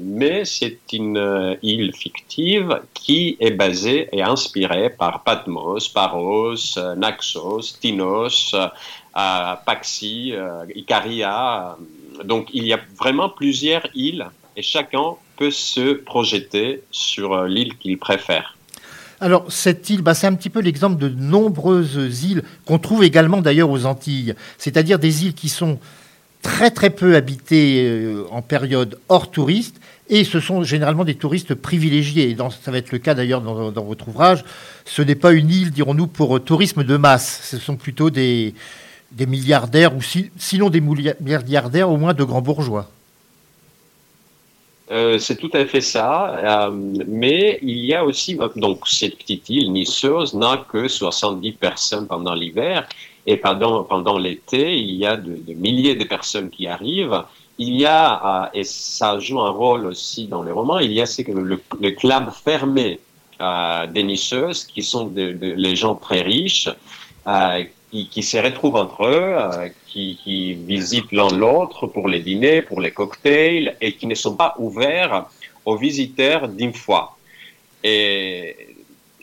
mais 0.00 0.44
c'est 0.44 0.78
une 0.92 1.16
euh, 1.16 1.54
île 1.62 1.94
fictive 1.94 2.80
qui 2.94 3.36
est 3.40 3.52
basée 3.52 4.08
et 4.12 4.22
inspirée 4.22 4.90
par 4.90 5.22
Patmos, 5.22 5.88
Paros, 5.88 6.78
Naxos, 6.96 7.78
Tinos, 7.80 8.54
euh, 8.54 9.54
Paxi, 9.64 10.32
euh, 10.34 10.64
Icaria. 10.74 11.76
Donc 12.24 12.48
il 12.52 12.66
y 12.66 12.72
a 12.72 12.80
vraiment 12.96 13.28
plusieurs 13.28 13.86
îles 13.94 14.26
et 14.56 14.62
chacun 14.62 15.14
peut 15.36 15.52
se 15.52 15.92
projeter 15.92 16.82
sur 16.90 17.44
l'île 17.44 17.78
qu'il 17.78 17.96
préfère. 17.98 18.57
Alors, 19.20 19.50
cette 19.50 19.90
île, 19.90 20.02
bah, 20.02 20.14
c'est 20.14 20.28
un 20.28 20.34
petit 20.34 20.50
peu 20.50 20.60
l'exemple 20.60 20.96
de 20.96 21.08
nombreuses 21.08 22.22
îles 22.22 22.44
qu'on 22.64 22.78
trouve 22.78 23.02
également 23.02 23.40
d'ailleurs 23.40 23.70
aux 23.70 23.84
Antilles, 23.84 24.34
c'est-à-dire 24.58 24.98
des 24.98 25.26
îles 25.26 25.34
qui 25.34 25.48
sont 25.48 25.78
très 26.42 26.70
très 26.70 26.90
peu 26.90 27.16
habitées 27.16 27.84
euh, 27.84 28.24
en 28.30 28.42
période 28.42 28.98
hors 29.08 29.30
touriste, 29.30 29.80
et 30.08 30.22
ce 30.22 30.38
sont 30.38 30.62
généralement 30.62 31.04
des 31.04 31.16
touristes 31.16 31.54
privilégiés. 31.54 32.30
Et 32.30 32.36
ça 32.62 32.70
va 32.70 32.78
être 32.78 32.92
le 32.92 32.98
cas 32.98 33.14
d'ailleurs 33.14 33.40
dans, 33.42 33.84
votre 33.84 34.08
ouvrage. 34.08 34.44
Ce 34.84 35.02
n'est 35.02 35.16
pas 35.16 35.32
une 35.32 35.50
île, 35.50 35.70
dirons-nous, 35.70 36.06
pour 36.06 36.42
tourisme 36.42 36.84
de 36.84 36.96
masse. 36.96 37.40
Ce 37.42 37.58
sont 37.58 37.76
plutôt 37.76 38.08
des, 38.08 38.54
milliardaires, 39.18 39.94
ou 39.96 40.00
si, 40.00 40.30
sinon 40.38 40.70
des 40.70 40.80
milliardaires, 40.80 41.90
au 41.90 41.96
moins 41.96 42.14
de 42.14 42.24
grands 42.24 42.40
bourgeois. 42.40 42.90
Euh, 44.90 45.18
c'est 45.18 45.36
tout 45.36 45.50
à 45.52 45.66
fait 45.66 45.82
ça, 45.82 46.66
euh, 46.66 46.70
mais 47.06 47.58
il 47.60 47.84
y 47.84 47.94
a 47.94 48.04
aussi, 48.04 48.38
donc 48.56 48.88
cette 48.88 49.18
petite 49.18 49.50
île 49.50 49.70
Nissos 49.70 50.32
n'a 50.34 50.64
que 50.68 50.88
70 50.88 51.52
personnes 51.52 52.06
pendant 52.06 52.34
l'hiver, 52.34 52.88
et 53.26 53.36
pendant, 53.36 53.84
pendant 53.84 54.16
l'été, 54.16 54.78
il 54.78 54.94
y 54.94 55.04
a 55.04 55.16
de, 55.16 55.52
milliers 55.52 55.94
de 55.94 56.04
personnes 56.04 56.48
qui 56.48 56.66
arrivent. 56.66 57.22
Il 57.58 57.78
y 57.78 57.84
a, 57.84 58.44
euh, 58.44 58.48
et 58.54 58.64
ça 58.64 59.18
joue 59.18 59.40
un 59.40 59.50
rôle 59.50 59.84
aussi 59.84 60.26
dans 60.26 60.42
les 60.42 60.52
romans, 60.52 60.78
il 60.78 60.92
y 60.92 61.02
a 61.02 61.06
le, 61.28 61.60
le 61.80 61.90
club 61.90 62.30
fermé 62.30 62.98
euh, 63.40 63.86
des 63.86 64.02
Nissos, 64.02 64.64
qui 64.64 64.82
sont 64.82 65.12
les 65.14 65.76
gens 65.76 65.94
très 65.94 66.22
riches, 66.22 66.68
euh, 67.26 67.64
qui, 67.90 68.08
qui, 68.08 68.22
se 68.22 68.36
retrouvent 68.38 68.76
entre 68.76 69.06
eux, 69.06 69.34
euh, 69.36 69.68
qui, 69.86 70.18
qui, 70.22 70.54
visitent 70.54 71.12
l'un 71.12 71.28
l'autre 71.36 71.86
pour 71.86 72.08
les 72.08 72.20
dîners, 72.20 72.62
pour 72.62 72.80
les 72.80 72.90
cocktails, 72.90 73.76
et 73.80 73.92
qui 73.94 74.06
ne 74.06 74.14
sont 74.14 74.36
pas 74.36 74.54
ouverts 74.58 75.26
aux 75.64 75.76
visiteurs 75.76 76.48
d'une 76.48 76.74
fois. 76.74 77.16
Et 77.82 78.56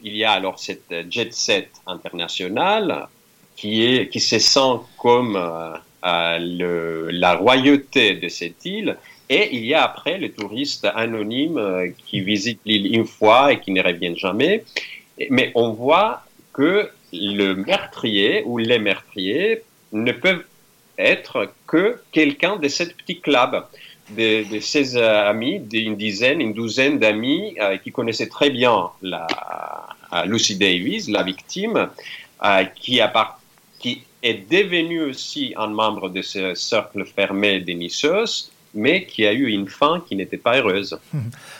il 0.02 0.16
y 0.16 0.24
a 0.24 0.32
alors 0.32 0.60
cette 0.60 0.94
jet 1.10 1.34
set 1.34 1.70
internationale 1.88 3.08
qui, 3.56 3.84
est, 3.84 4.10
qui 4.10 4.20
se 4.20 4.40
sent 4.40 4.80
comme 4.98 5.36
euh, 5.36 5.74
euh, 6.06 7.10
la 7.12 7.36
royauté 7.36 8.16
de 8.16 8.28
cette 8.28 8.66
île. 8.66 8.98
Et 9.28 9.56
il 9.56 9.66
y 9.66 9.74
a 9.74 9.84
après 9.84 10.20
les 10.20 10.32
touristes 10.32 10.88
anonymes 10.94 11.94
qui 12.06 12.20
visitent 12.20 12.62
l'île 12.66 12.94
une 12.96 13.06
fois 13.06 13.54
et 13.54 13.60
qui 13.60 13.72
ne 13.72 13.82
reviennent 13.82 14.18
jamais. 14.18 14.64
Mais 15.32 15.52
on 15.56 15.72
voit 15.72 16.24
que 16.54 16.92
le 17.20 17.56
meurtrier 17.56 18.44
ou 18.46 18.58
les 18.58 18.80
meurtriers 18.80 19.64
ne 19.92 20.12
peuvent 20.12 20.44
être 20.98 21.52
que 21.68 22.00
quelqu'un 22.12 22.58
de 22.58 22.68
cette 22.68 22.96
petite 22.96 23.22
club, 23.22 23.64
de, 24.12 24.60
ses 24.60 24.98
amis, 24.98 25.60
d'une 25.60 25.96
dizaine, 25.96 26.42
une 26.42 26.54
douzaine 26.54 27.00
d'amis 27.00 27.56
euh, 27.60 27.78
qui 27.78 27.92
connaissaient 27.92 28.28
très 28.28 28.50
bien 28.50 28.90
euh, 29.04 30.26
Lucy 30.26 30.58
Davis, 30.58 31.10
la 31.10 31.24
victime, 31.24 31.90
euh, 32.44 32.64
qui, 32.76 33.02
est 34.22 34.52
devenue 34.52 35.04
aussi 35.04 35.54
un 35.56 35.68
membre 35.68 36.10
de 36.10 36.24
ce 36.24 36.56
cercle 36.56 37.06
fermé 37.06 37.60
des 37.60 37.76
Nissos, 37.76 38.52
mais 38.74 39.06
qui 39.06 39.26
a 39.26 39.32
eu 39.32 39.50
une 39.50 39.70
fin 39.70 40.04
qui 40.08 40.16
n'était 40.16 40.38
pas 40.38 40.58
heureuse. 40.58 40.98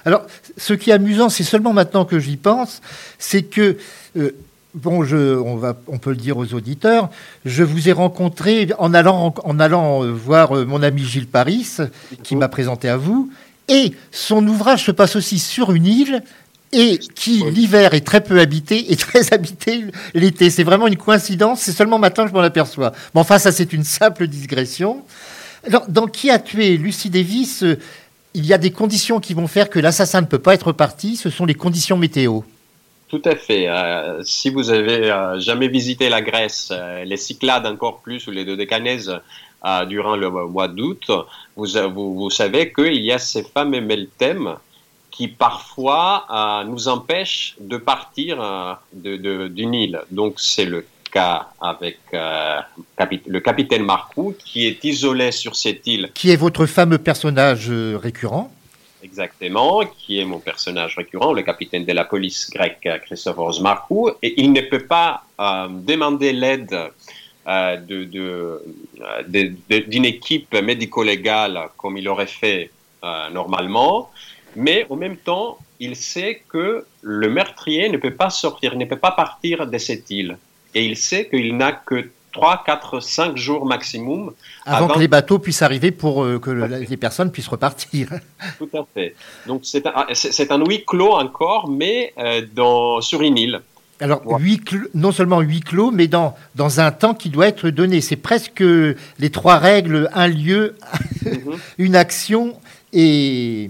Alors, 0.04 0.26
ce 0.58 0.74
qui 0.74 0.90
est 0.90 0.94
amusant, 0.94 1.30
c'est 1.30 1.44
seulement 1.44 1.74
maintenant 1.74 2.06
que 2.06 2.18
j'y 2.18 2.38
pense, 2.38 2.82
c'est 3.20 3.44
que 3.44 3.78
bon, 4.76 5.04
je, 5.04 5.38
on, 5.38 5.56
va, 5.56 5.76
on 5.88 5.98
peut 5.98 6.12
le 6.12 6.18
dire 6.18 6.38
aux 6.38 6.54
auditeurs, 6.54 7.10
je 7.46 7.64
vous 7.64 7.90
ai 7.90 7.92
rencontré 7.92 8.68
en 8.78 8.94
allant, 8.94 9.34
en 9.44 9.60
allant 9.60 10.06
voir 10.12 10.54
mon 10.66 10.84
ami 10.84 11.04
Gilles 11.04 11.28
Paris, 11.28 11.78
qui 12.24 12.36
m'a 12.36 12.48
présenté 12.48 12.90
à 12.90 12.98
vous, 12.98 13.32
et 13.68 13.94
son 14.12 14.46
ouvrage 14.48 14.86
se 14.86 14.92
passe 14.92 15.16
aussi 15.16 15.40
sur 15.40 15.72
une 15.72 15.88
île, 15.88 16.24
et 16.72 16.98
qui 16.98 17.44
l'hiver 17.52 17.94
est 17.94 18.06
très 18.06 18.22
peu 18.22 18.40
habité 18.40 18.92
et 18.92 18.96
très 18.98 19.34
habité 19.34 19.86
l'été. 20.14 20.50
C'est 20.50 20.64
vraiment 20.64 20.88
une 20.88 20.98
coïncidence. 20.98 21.62
C'est 21.62 21.72
seulement 21.72 22.00
maintenant 22.00 22.26
que 22.26 22.32
je 22.32 22.36
m'en 22.36 22.42
aperçois. 22.42 22.92
Mais 23.14 23.22
enfin, 23.22 23.40
ça 23.40 23.52
c'est 23.52 23.72
une 23.72 23.84
simple 23.84 24.28
digression. 24.28 25.04
Alors, 25.66 25.88
dans 25.88 26.08
Qui 26.08 26.30
a 26.30 26.38
tué 26.38 26.78
Lucie 26.78 27.10
Davis 27.10 27.64
euh, 27.64 27.80
Il 28.34 28.46
y 28.46 28.54
a 28.54 28.58
des 28.58 28.72
conditions 28.72 29.20
qui 29.20 29.34
vont 29.34 29.48
faire 29.48 29.70
que 29.70 29.80
l'assassin 29.80 30.22
ne 30.22 30.28
peut 30.28 30.40
pas 30.40 30.54
être 30.54 30.74
parti. 30.74 31.16
Ce 31.16 31.30
sont 31.30 31.46
les 31.46 31.56
conditions 31.56 31.98
météo. 31.98 32.42
Tout 33.08 33.22
à 33.26 33.36
fait. 33.36 33.68
Euh, 33.68 34.24
si 34.24 34.50
vous 34.50 34.72
avez 34.72 35.12
euh, 35.12 35.40
jamais 35.40 35.68
visité 35.68 36.10
la 36.10 36.22
Grèce, 36.22 36.70
euh, 36.72 37.04
les 37.04 37.18
Cyclades 37.18 37.68
encore 37.68 38.00
plus 38.00 38.26
ou 38.28 38.32
les 38.32 38.46
Dodécanèses 38.46 39.20
durant 39.88 40.16
le 40.16 40.30
mois 40.30 40.68
d'août, 40.68 41.10
vous, 41.56 42.30
savez 42.30 42.72
qu'il 42.72 43.02
y 43.02 43.12
a 43.12 43.18
ces 43.18 43.42
fameux 43.42 43.82
meltèmes 43.82 44.58
qui 45.10 45.28
parfois 45.28 46.64
nous 46.68 46.88
empêchent 46.88 47.56
de 47.60 47.78
partir 47.78 48.78
de, 48.94 49.48
d'une 49.48 49.74
île. 49.74 50.02
Donc 50.12 50.36
c'est 50.38 50.66
le 50.66 50.86
cas 51.12 51.48
avec 51.60 51.98
le 52.12 53.40
capitaine 53.40 53.84
Marcoux 53.84 54.36
qui 54.38 54.68
est 54.68 54.84
isolé 54.84 55.32
sur 55.32 55.56
cette 55.56 55.88
île 55.88 56.12
Qui 56.14 56.30
est 56.30 56.36
votre 56.36 56.68
fameux 56.68 57.00
personnage 57.00 57.72
récurrent 57.72 58.52
Exactement, 59.06 59.84
qui 60.00 60.20
est 60.20 60.26
mon 60.26 60.40
personnage 60.40 60.96
récurrent, 60.98 61.32
le 61.32 61.44
capitaine 61.44 61.86
de 61.86 61.94
la 61.94 62.06
police 62.06 62.50
grecque 62.50 62.88
Christophe 63.06 63.60
Marcoux, 63.62 64.10
et 64.24 64.32
il 64.42 64.52
ne 64.52 64.62
peut 64.62 64.86
pas 64.98 65.24
euh, 65.40 65.68
demander 65.92 66.34
l'aide 66.34 66.76
euh, 67.48 67.78
euh, 68.16 69.22
d'une 69.94 70.06
équipe 70.06 70.54
médico-légale 70.72 71.56
comme 71.78 71.96
il 72.00 72.08
aurait 72.10 72.34
fait 72.42 72.72
euh, 73.04 73.30
normalement, 73.30 74.10
mais 74.56 74.88
en 74.90 74.96
même 74.96 75.18
temps, 75.18 75.60
il 75.80 75.96
sait 75.96 76.42
que 76.50 76.84
le 77.04 77.30
meurtrier 77.30 77.90
ne 77.90 77.98
peut 77.98 78.16
pas 78.24 78.32
sortir, 78.32 78.76
ne 78.76 78.86
peut 78.86 79.04
pas 79.08 79.12
partir 79.12 79.68
de 79.68 79.78
cette 79.78 80.10
île, 80.10 80.40
et 80.74 80.84
il 80.84 80.98
sait 80.98 81.30
qu'il 81.30 81.56
n'a 81.56 81.74
que 81.74 82.10
3, 82.36 82.64
4, 82.66 83.00
5 83.00 83.38
jours 83.38 83.66
maximum 83.66 84.34
avant 84.66 84.88
que 84.90 85.00
les 85.00 85.08
bateaux 85.08 85.40
puissent 85.40 85.62
arriver 85.62 85.92
pour 85.92 86.24
euh, 86.24 86.38
que 86.38 86.52
le- 86.52 86.68
les 86.68 86.98
personnes 86.98 87.32
puissent 87.32 87.48
repartir. 87.48 88.10
Tout 88.60 88.70
à 88.78 88.86
fait. 88.94 89.16
Donc 89.48 89.62
c'est 89.64 89.86
un, 89.88 90.06
c'est 90.14 90.34
c'est 90.34 90.52
un 90.52 90.60
huis 90.66 90.84
clos 90.86 91.14
encore, 91.14 91.70
mais 91.70 92.14
euh, 92.18 92.42
dans, 92.54 93.00
sur 93.02 93.22
une 93.22 93.38
île. 93.38 93.62
Alors, 94.02 94.22
huis 94.40 94.60
clos- 94.60 94.90
non 94.94 95.14
seulement 95.14 95.40
huis 95.40 95.62
clos, 95.62 95.90
mais 95.92 96.08
dans, 96.08 96.36
dans 96.56 96.82
un 96.82 96.92
temps 96.92 97.14
qui 97.14 97.30
doit 97.30 97.48
être 97.48 97.70
donné. 97.70 98.02
C'est 98.02 98.18
presque 98.18 98.60
les 98.62 99.30
trois 99.32 99.58
règles, 99.58 100.10
un 100.14 100.28
lieu, 100.28 100.76
une 101.78 101.96
action 101.96 102.60
et 102.92 103.70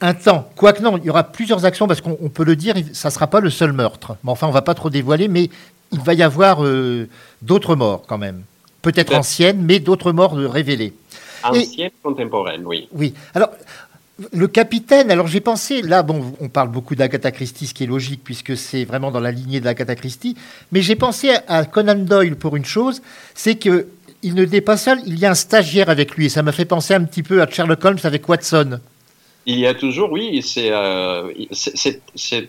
un 0.00 0.14
temps. 0.14 0.48
Quoique 0.56 0.82
non, 0.82 0.96
il 0.96 1.04
y 1.04 1.10
aura 1.10 1.24
plusieurs 1.24 1.64
actions 1.66 1.86
parce 1.86 2.00
qu'on 2.00 2.16
on 2.22 2.30
peut 2.30 2.44
le 2.44 2.56
dire, 2.56 2.74
ça 2.94 3.08
ne 3.08 3.12
sera 3.12 3.26
pas 3.26 3.40
le 3.40 3.50
seul 3.50 3.72
meurtre. 3.72 4.16
Mais 4.24 4.30
enfin, 4.30 4.46
on 4.46 4.50
ne 4.50 4.54
va 4.54 4.62
pas 4.62 4.74
trop 4.74 4.88
dévoiler, 4.90 5.28
mais 5.28 5.50
il 5.94 6.00
va 6.00 6.14
y 6.14 6.22
avoir 6.22 6.64
euh, 6.64 7.08
d'autres 7.42 7.76
morts 7.76 8.04
quand 8.06 8.18
même. 8.18 8.42
Peut-être 8.82 9.14
anciennes, 9.14 9.62
mais 9.62 9.78
d'autres 9.78 10.12
morts 10.12 10.34
révélées. 10.34 10.92
Et- 11.54 11.58
Ancienne, 11.58 11.90
contemporaine, 12.02 12.62
oui. 12.64 12.88
oui. 12.92 13.14
Alors, 13.34 13.50
le 14.32 14.46
capitaine, 14.46 15.10
alors 15.10 15.26
j'ai 15.26 15.40
pensé, 15.40 15.82
là, 15.82 16.02
bon, 16.02 16.34
on 16.40 16.48
parle 16.48 16.68
beaucoup 16.68 16.94
d'Agatha 16.94 17.30
Christie, 17.32 17.66
ce 17.66 17.74
qui 17.74 17.84
est 17.84 17.86
logique, 17.86 18.20
puisque 18.22 18.56
c'est 18.56 18.84
vraiment 18.84 19.10
dans 19.10 19.20
la 19.20 19.30
lignée 19.32 19.60
d'Agatha 19.60 19.94
Christie, 19.94 20.36
mais 20.72 20.82
j'ai 20.82 20.96
pensé 20.96 21.32
à 21.48 21.64
Conan 21.64 21.96
Doyle 21.96 22.36
pour 22.36 22.56
une 22.56 22.64
chose, 22.64 23.02
c'est 23.34 23.56
que 23.56 23.88
il 24.22 24.34
ne 24.34 24.44
n'est 24.46 24.62
pas 24.62 24.78
seul, 24.78 25.00
il 25.06 25.18
y 25.18 25.26
a 25.26 25.30
un 25.30 25.34
stagiaire 25.34 25.90
avec 25.90 26.16
lui, 26.16 26.26
et 26.26 26.28
ça 26.30 26.42
m'a 26.42 26.52
fait 26.52 26.64
penser 26.64 26.94
un 26.94 27.04
petit 27.04 27.22
peu 27.22 27.42
à 27.42 27.50
Sherlock 27.50 27.84
Holmes 27.84 27.98
avec 28.04 28.26
Watson. 28.28 28.80
Il 29.46 29.58
y 29.58 29.66
a 29.66 29.74
toujours, 29.74 30.10
oui, 30.10 30.40
c'est 30.42 30.70
euh, 30.70 31.30
euh, 31.30 32.42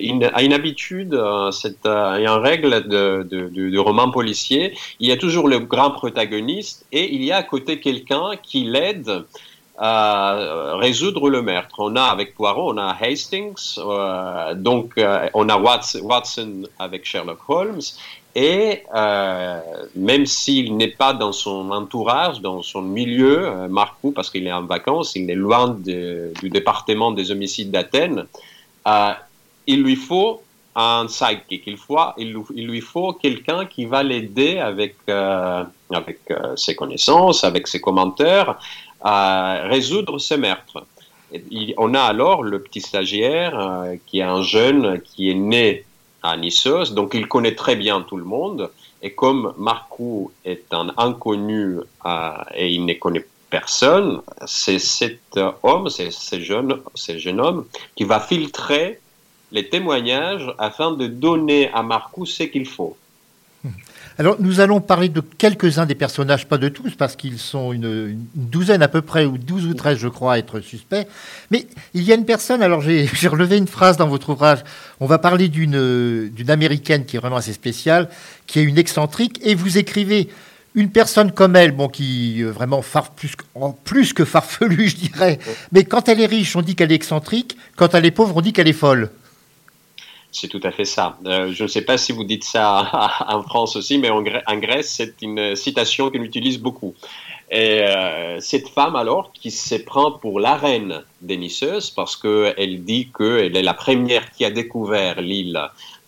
une, 0.00 0.30
une 0.40 0.52
habitude, 0.52 1.14
euh, 1.14 1.50
c'est 1.50 1.84
euh, 1.86 2.18
une 2.18 2.28
règle 2.28 2.86
de, 2.88 3.26
de, 3.28 3.48
de, 3.48 3.70
de 3.70 3.78
roman 3.78 4.10
policier. 4.12 4.76
Il 5.00 5.08
y 5.08 5.12
a 5.12 5.16
toujours 5.16 5.48
le 5.48 5.58
grand 5.58 5.90
protagoniste 5.90 6.86
et 6.92 7.12
il 7.12 7.24
y 7.24 7.32
a 7.32 7.38
à 7.38 7.42
côté 7.42 7.80
quelqu'un 7.80 8.32
qui 8.40 8.64
l'aide 8.64 9.24
à 9.78 10.76
résoudre 10.76 11.28
le 11.28 11.42
meurtre. 11.42 11.74
On 11.80 11.96
a 11.96 12.04
avec 12.04 12.34
Poirot, 12.34 12.72
on 12.72 12.78
a 12.78 12.96
Hastings, 12.98 13.76
donc 14.54 14.94
on 15.34 15.48
a 15.50 15.58
Watson 15.58 16.62
avec 16.78 17.04
Sherlock 17.04 17.40
Holmes. 17.48 17.82
Et 18.38 18.82
euh, 18.94 19.60
même 19.94 20.26
s'il 20.26 20.76
n'est 20.76 20.88
pas 20.88 21.14
dans 21.14 21.32
son 21.32 21.70
entourage, 21.70 22.42
dans 22.42 22.62
son 22.62 22.82
milieu, 22.82 23.48
euh, 23.48 23.66
Marcoux, 23.66 24.10
parce 24.10 24.28
qu'il 24.28 24.46
est 24.46 24.52
en 24.52 24.64
vacances, 24.64 25.16
il 25.16 25.30
est 25.30 25.34
loin 25.34 25.70
du 25.70 26.50
département 26.50 27.12
des 27.12 27.30
homicides 27.30 27.70
d'Athènes, 27.70 28.26
euh, 28.86 29.12
il 29.66 29.82
lui 29.82 29.96
faut 29.96 30.42
un 30.74 31.08
sidekick. 31.08 31.62
Il, 31.66 31.78
faut, 31.78 31.96
lui- 32.18 32.82
faut 32.82 33.14
quelqu'un 33.14 33.64
qui 33.64 33.86
va 33.86 34.02
l'aider 34.02 34.58
avec, 34.58 34.96
euh, 35.08 35.64
ses 36.56 36.76
connaissances, 36.76 37.42
avec 37.42 37.66
ses 37.66 37.80
commentaires, 37.80 38.58
à 39.00 39.62
résoudre 39.64 40.18
ce 40.18 40.34
meurtre. 40.34 40.84
On 41.78 41.94
a 41.94 42.02
alors 42.02 42.42
le 42.42 42.60
petit 42.60 42.82
stagiaire 42.82 43.54
qui 44.06 44.18
est 44.18 44.22
un 44.22 44.42
jeune 44.42 45.00
qui 45.00 45.30
est 45.30 45.34
né 45.34 45.85
à 46.26 46.36
Nissos, 46.36 46.92
donc 46.92 47.14
il 47.14 47.28
connaît 47.28 47.54
très 47.54 47.76
bien 47.76 48.02
tout 48.02 48.16
le 48.16 48.24
monde. 48.24 48.70
Et 49.02 49.12
comme 49.12 49.54
Marcoux 49.58 50.32
est 50.44 50.66
un 50.72 50.92
inconnu 50.96 51.78
euh, 52.04 52.30
et 52.54 52.68
il 52.70 52.84
ne 52.84 52.94
connaît 52.94 53.26
personne, 53.50 54.22
c'est 54.46 54.78
cet 54.80 55.38
homme, 55.62 55.88
c'est 55.88 56.10
ce 56.10 56.40
jeune, 56.40 56.80
ce 56.94 57.16
jeune 57.18 57.40
homme 57.40 57.66
qui 57.94 58.04
va 58.04 58.18
filtrer 58.20 59.00
les 59.52 59.68
témoignages 59.68 60.52
afin 60.58 60.90
de 60.90 61.06
donner 61.06 61.70
à 61.72 61.82
Marcoux 61.82 62.26
ce 62.26 62.42
qu'il 62.42 62.66
faut. 62.66 62.96
Alors, 64.18 64.36
nous 64.38 64.60
allons 64.60 64.80
parler 64.80 65.10
de 65.10 65.20
quelques-uns 65.20 65.84
des 65.84 65.94
personnages, 65.94 66.46
pas 66.46 66.56
de 66.56 66.70
tous, 66.70 66.94
parce 66.94 67.16
qu'ils 67.16 67.38
sont 67.38 67.74
une, 67.74 68.18
douzaine 68.34 68.82
à 68.82 68.88
peu 68.88 69.02
près, 69.02 69.26
ou 69.26 69.36
douze 69.36 69.66
ou 69.66 69.74
treize, 69.74 69.98
je 69.98 70.08
crois, 70.08 70.34
à 70.34 70.38
être 70.38 70.60
suspects. 70.60 71.06
Mais 71.50 71.66
il 71.92 72.02
y 72.02 72.12
a 72.12 72.14
une 72.14 72.24
personne, 72.24 72.62
alors 72.62 72.80
j'ai 72.80 73.06
relevé 73.28 73.58
une 73.58 73.66
phrase 73.66 73.98
dans 73.98 74.08
votre 74.08 74.30
ouvrage, 74.30 74.60
on 75.00 75.06
va 75.06 75.18
parler 75.18 75.48
d'une 75.48 76.30
américaine 76.48 77.04
qui 77.04 77.16
est 77.16 77.18
vraiment 77.18 77.36
assez 77.36 77.52
spéciale, 77.52 78.08
qui 78.46 78.58
est 78.58 78.62
une 78.62 78.78
excentrique, 78.78 79.38
et 79.42 79.54
vous 79.54 79.76
écrivez 79.76 80.30
une 80.74 80.90
personne 80.90 81.32
comme 81.32 81.54
elle, 81.54 81.72
bon, 81.72 81.88
qui 81.88 82.42
euh, 82.42 82.50
vraiment 82.50 82.82
plus, 83.16 83.32
plus 83.84 84.12
que 84.14 84.24
farfelue, 84.24 84.88
je 84.88 84.96
dirais, 84.96 85.38
mais 85.72 85.84
quand 85.84 86.08
elle 86.08 86.20
est 86.20 86.26
riche, 86.26 86.56
on 86.56 86.62
dit 86.62 86.74
qu'elle 86.74 86.92
est 86.92 86.96
excentrique, 86.96 87.58
quand 87.76 87.94
elle 87.94 88.06
est 88.06 88.10
pauvre, 88.10 88.34
on 88.34 88.40
dit 88.40 88.54
qu'elle 88.54 88.68
est 88.68 88.72
folle. 88.72 89.10
C'est 90.38 90.48
tout 90.48 90.60
à 90.64 90.70
fait 90.70 90.84
ça. 90.84 91.16
Euh, 91.24 91.50
je 91.50 91.62
ne 91.62 91.68
sais 91.68 91.80
pas 91.80 91.96
si 91.96 92.12
vous 92.12 92.22
dites 92.24 92.44
ça 92.44 93.24
en 93.28 93.42
France 93.42 93.74
aussi, 93.74 93.96
mais 93.96 94.10
en, 94.10 94.22
Grè- 94.22 94.42
en 94.46 94.58
Grèce, 94.58 94.92
c'est 94.94 95.14
une 95.22 95.56
citation 95.56 96.10
qu'on 96.10 96.20
utilise 96.20 96.58
beaucoup. 96.58 96.94
Et 97.50 97.80
euh, 97.80 98.38
cette 98.40 98.68
femme, 98.68 98.96
alors, 98.96 99.32
qui 99.32 99.50
se 99.50 99.76
prend 99.76 100.12
pour 100.12 100.38
la 100.38 100.56
reine 100.56 101.02
des 101.22 101.38
Nisseuses, 101.38 101.90
parce 101.90 102.16
qu'elle 102.16 102.84
dit 102.84 103.08
qu'elle 103.16 103.56
est 103.56 103.62
la 103.62 103.72
première 103.72 104.30
qui 104.32 104.44
a 104.44 104.50
découvert 104.50 105.22
l'île 105.22 105.58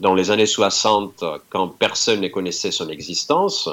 dans 0.00 0.14
les 0.14 0.30
années 0.30 0.46
60, 0.46 1.24
quand 1.48 1.68
personne 1.68 2.20
ne 2.20 2.28
connaissait 2.28 2.70
son 2.70 2.90
existence. 2.90 3.70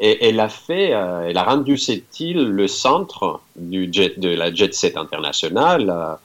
Et 0.00 0.26
elle 0.28 0.40
a 0.40 0.48
fait, 0.48 0.94
euh, 0.94 1.28
elle 1.28 1.38
a 1.38 1.44
rendu 1.44 1.78
cette 1.78 2.18
île 2.18 2.42
le 2.42 2.66
centre 2.66 3.40
du 3.54 3.88
jet, 3.92 4.18
de 4.18 4.30
la 4.30 4.52
jet 4.52 4.74
set 4.74 4.96
internationale. 4.96 6.18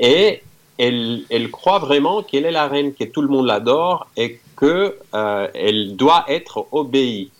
et 0.00 0.42
elle, 0.78 1.50
croit 1.50 1.78
vraiment 1.78 2.22
qu'elle 2.22 2.44
est 2.44 2.52
la 2.52 2.68
reine, 2.68 2.94
que 2.94 3.04
tout 3.04 3.22
le 3.22 3.28
monde 3.28 3.46
l'adore 3.46 4.06
et 4.16 4.40
que 4.56 4.96
euh, 5.14 5.48
doit 5.94 6.24
être 6.28 6.66
obéie. 6.72 7.30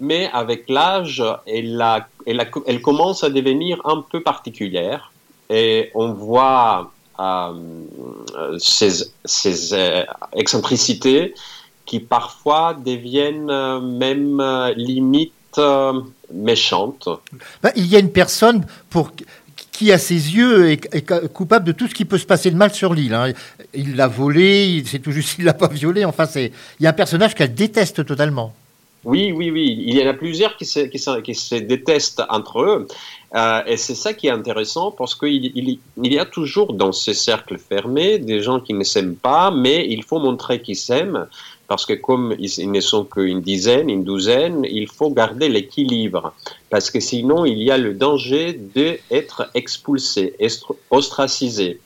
Mais 0.00 0.28
avec 0.32 0.68
l'âge, 0.68 1.22
elle, 1.46 2.82
commence 2.82 3.22
à 3.24 3.30
devenir 3.30 3.80
un 3.84 4.00
peu 4.02 4.20
particulière 4.22 5.12
et 5.50 5.90
on 5.94 6.12
voit 6.12 6.90
euh, 7.20 8.58
ces, 8.58 9.72
euh, 9.72 10.04
excentricités 10.32 11.34
qui 11.86 12.00
parfois 12.00 12.74
deviennent 12.74 13.50
euh, 13.50 13.80
même 13.80 14.42
limite 14.76 15.32
méchantes. 16.32 17.08
Ben, 17.62 17.70
il 17.76 17.86
y 17.86 17.94
a 17.94 18.00
une 18.00 18.10
personne 18.10 18.66
pour 18.90 19.12
qui, 19.74 19.90
à 19.90 19.98
ses 19.98 20.14
yeux, 20.36 20.70
est, 20.70 20.94
est 20.94 21.28
coupable 21.32 21.66
de 21.66 21.72
tout 21.72 21.88
ce 21.88 21.94
qui 21.94 22.04
peut 22.04 22.16
se 22.18 22.24
passer 22.26 22.50
de 22.52 22.56
mal 22.56 22.72
sur 22.72 22.94
l'île. 22.94 23.12
hein. 23.12 23.32
Il 23.74 23.96
l'a 23.96 24.06
volé, 24.06 24.66
il- 24.68 24.86
c'est 24.86 25.00
tout 25.00 25.10
juste 25.10 25.30
s'il 25.30 25.44
l'a 25.44 25.52
pas 25.52 25.66
violé. 25.68 26.04
Enfin, 26.04 26.26
c'est 26.26 26.52
il 26.78 26.84
y 26.84 26.86
a 26.86 26.90
un 26.90 26.94
personnage 26.94 27.34
qu'elle 27.34 27.54
déteste 27.54 28.06
totalement. 28.06 28.54
Oui, 29.04 29.32
oui, 29.32 29.50
oui. 29.50 29.82
Il 29.86 29.98
y 29.98 30.02
en 30.02 30.08
a 30.08 30.14
plusieurs 30.14 30.56
qui 30.56 30.64
se, 30.64 31.58
détestent 31.58 32.22
entre 32.30 32.60
eux. 32.62 32.86
Euh, 33.34 33.62
et 33.66 33.76
c'est 33.76 33.96
ça 33.96 34.14
qui 34.14 34.28
est 34.28 34.30
intéressant 34.30 34.92
parce 34.92 35.14
qu'il 35.16 35.50
il, 35.56 35.78
il 36.02 36.12
y 36.12 36.18
a 36.20 36.24
toujours 36.24 36.72
dans 36.72 36.92
ces 36.92 37.12
cercles 37.12 37.58
fermés 37.58 38.18
des 38.18 38.40
gens 38.40 38.60
qui 38.60 38.74
ne 38.74 38.84
s'aiment 38.84 39.16
pas, 39.16 39.50
mais 39.50 39.86
il 39.90 40.04
faut 40.04 40.20
montrer 40.20 40.62
qu'ils 40.62 40.76
s'aiment 40.76 41.26
parce 41.66 41.86
que 41.86 41.94
comme 41.94 42.34
ils, 42.38 42.70
ne 42.70 42.80
sont 42.80 43.04
qu'une 43.04 43.40
dizaine, 43.40 43.88
une 43.88 44.04
douzaine, 44.04 44.66
il 44.68 44.88
faut 44.88 45.10
garder 45.10 45.48
l'équilibre 45.48 46.34
parce 46.70 46.90
que 46.90 47.00
sinon 47.00 47.44
il 47.44 47.62
y 47.62 47.70
a 47.70 47.78
le 47.78 47.94
danger 47.94 48.52
d'être 48.52 49.50
expulsé, 49.54 50.34
ostracisé. 50.90 51.80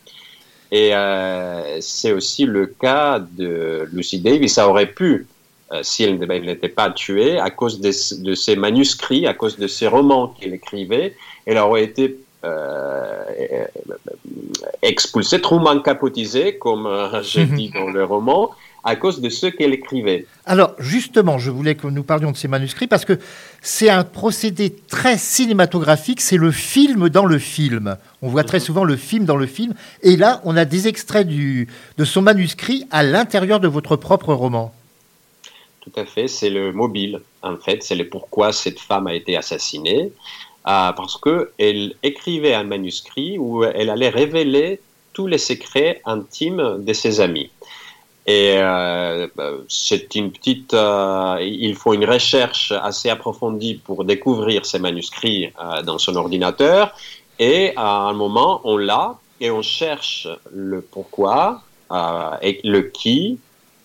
Et 0.71 0.95
euh, 0.95 1.79
c'est 1.81 2.13
aussi 2.13 2.45
le 2.45 2.67
cas 2.67 3.19
de 3.19 3.89
Lucy 3.93 4.21
Davis. 4.21 4.55
Ça 4.55 4.69
aurait 4.69 4.87
pu, 4.87 5.27
euh, 5.73 5.81
si 5.83 6.05
elle 6.05 6.19
n'était 6.19 6.69
pas 6.69 6.91
tuée, 6.91 7.39
à 7.39 7.51
cause 7.51 7.81
de, 7.81 7.91
de, 8.23 8.35
ses 8.35 8.57
manuscrits, 8.57 9.27
à 9.27 9.35
cause 9.35 9.57
de 9.57 9.67
ses 9.67 9.87
romans 9.87 10.29
qu'elle 10.29 10.55
écrivait, 10.55 11.17
elle 11.47 11.59
aurait 11.59 11.85
été 11.85 12.19
euh, 12.45 13.25
expulsée, 14.83 15.41
Truman 15.41 15.81
capotisée, 15.81 16.59
comme 16.59 16.87
j'ai 17.23 17.47
dit 17.47 17.71
dans 17.71 17.89
le 17.89 18.05
roman, 18.05 18.51
à 18.85 18.97
cause 18.97 19.21
de 19.21 19.29
ce 19.29 19.47
qu'elle 19.47 19.75
écrivait. 19.75 20.27
Alors 20.47 20.75
justement, 20.79 21.39
je 21.39 21.51
voulais 21.51 21.75
que 21.75 21.87
nous 21.87 22.03
parlions 22.03 22.31
de 22.31 22.37
ces 22.37 22.49
manuscrits 22.49 22.87
parce 22.87 23.05
que 23.05 23.19
c'est 23.61 23.91
un 23.91 24.05
procédé 24.05 24.75
très 24.89 25.19
cinématographique, 25.19 26.21
c'est 26.21 26.37
le 26.37 26.51
film 26.51 27.09
dans 27.09 27.27
le 27.27 27.39
film. 27.39 27.97
On 28.23 28.29
voit 28.29 28.45
très 28.45 28.61
souvent 28.61 28.85
le 28.85 28.97
film 28.97 29.25
dans 29.25 29.37
le 29.37 29.47
film, 29.47 29.75
et 30.03 30.17
là, 30.17 30.41
on 30.45 30.57
a 30.57 30.65
des 30.65 30.89
extraits 30.89 31.27
du, 31.27 31.69
de 31.97 32.05
son 32.05 32.23
manuscrit 32.23 32.87
à 32.91 33.03
l'intérieur 33.03 33.61
de 33.61 33.69
votre 33.69 33.97
propre 33.97 34.33
roman. 34.33 34.73
Tout 35.81 35.93
à 35.97 36.05
fait, 36.05 36.29
c'est 36.29 36.51
le 36.51 36.73
mobile, 36.73 37.21
en 37.43 37.57
fait, 37.57 37.83
c'est 37.83 37.95
le 37.95 38.09
pourquoi 38.09 38.53
cette 38.53 38.81
femme 38.81 39.07
a 39.07 39.15
été 39.15 39.37
assassinée, 39.37 40.13
euh, 40.69 40.93
parce 40.93 41.19
qu'elle 41.19 41.95
écrivait 42.03 42.55
un 42.55 42.65
manuscrit 42.65 43.39
où 43.39 43.65
elle 43.65 43.91
allait 43.91 44.11
révéler 44.11 44.81
tous 45.13 45.27
les 45.27 45.39
secrets 45.39 46.01
intimes 46.05 46.85
de 46.85 46.93
ses 46.93 47.21
amis. 47.21 47.51
Et 48.29 48.59
euh, 48.59 49.27
c'est 49.71 50.15
une 50.15 50.31
petite. 50.31 50.75
Euh, 50.75 51.39
il 51.41 51.75
faut 51.75 51.95
une 51.95 52.05
recherche 52.05 52.73
assez 52.73 53.09
approfondie 53.09 53.77
pour 53.77 54.05
découvrir 54.05 54.67
ces 54.67 54.79
manuscrits 54.79 55.47
euh, 55.47 55.81
dans 55.83 55.97
son 55.97 56.15
ordinateur. 56.15 56.95
Et 57.39 57.73
à 57.75 58.01
un 58.03 58.13
moment, 58.13 58.61
on 58.65 58.77
l'a 58.77 59.15
et 59.41 59.51
on 59.51 59.63
cherche 59.63 60.29
le 60.53 60.83
pourquoi 60.83 61.63
et 62.43 62.61
le 62.65 62.83
qui 62.83 63.39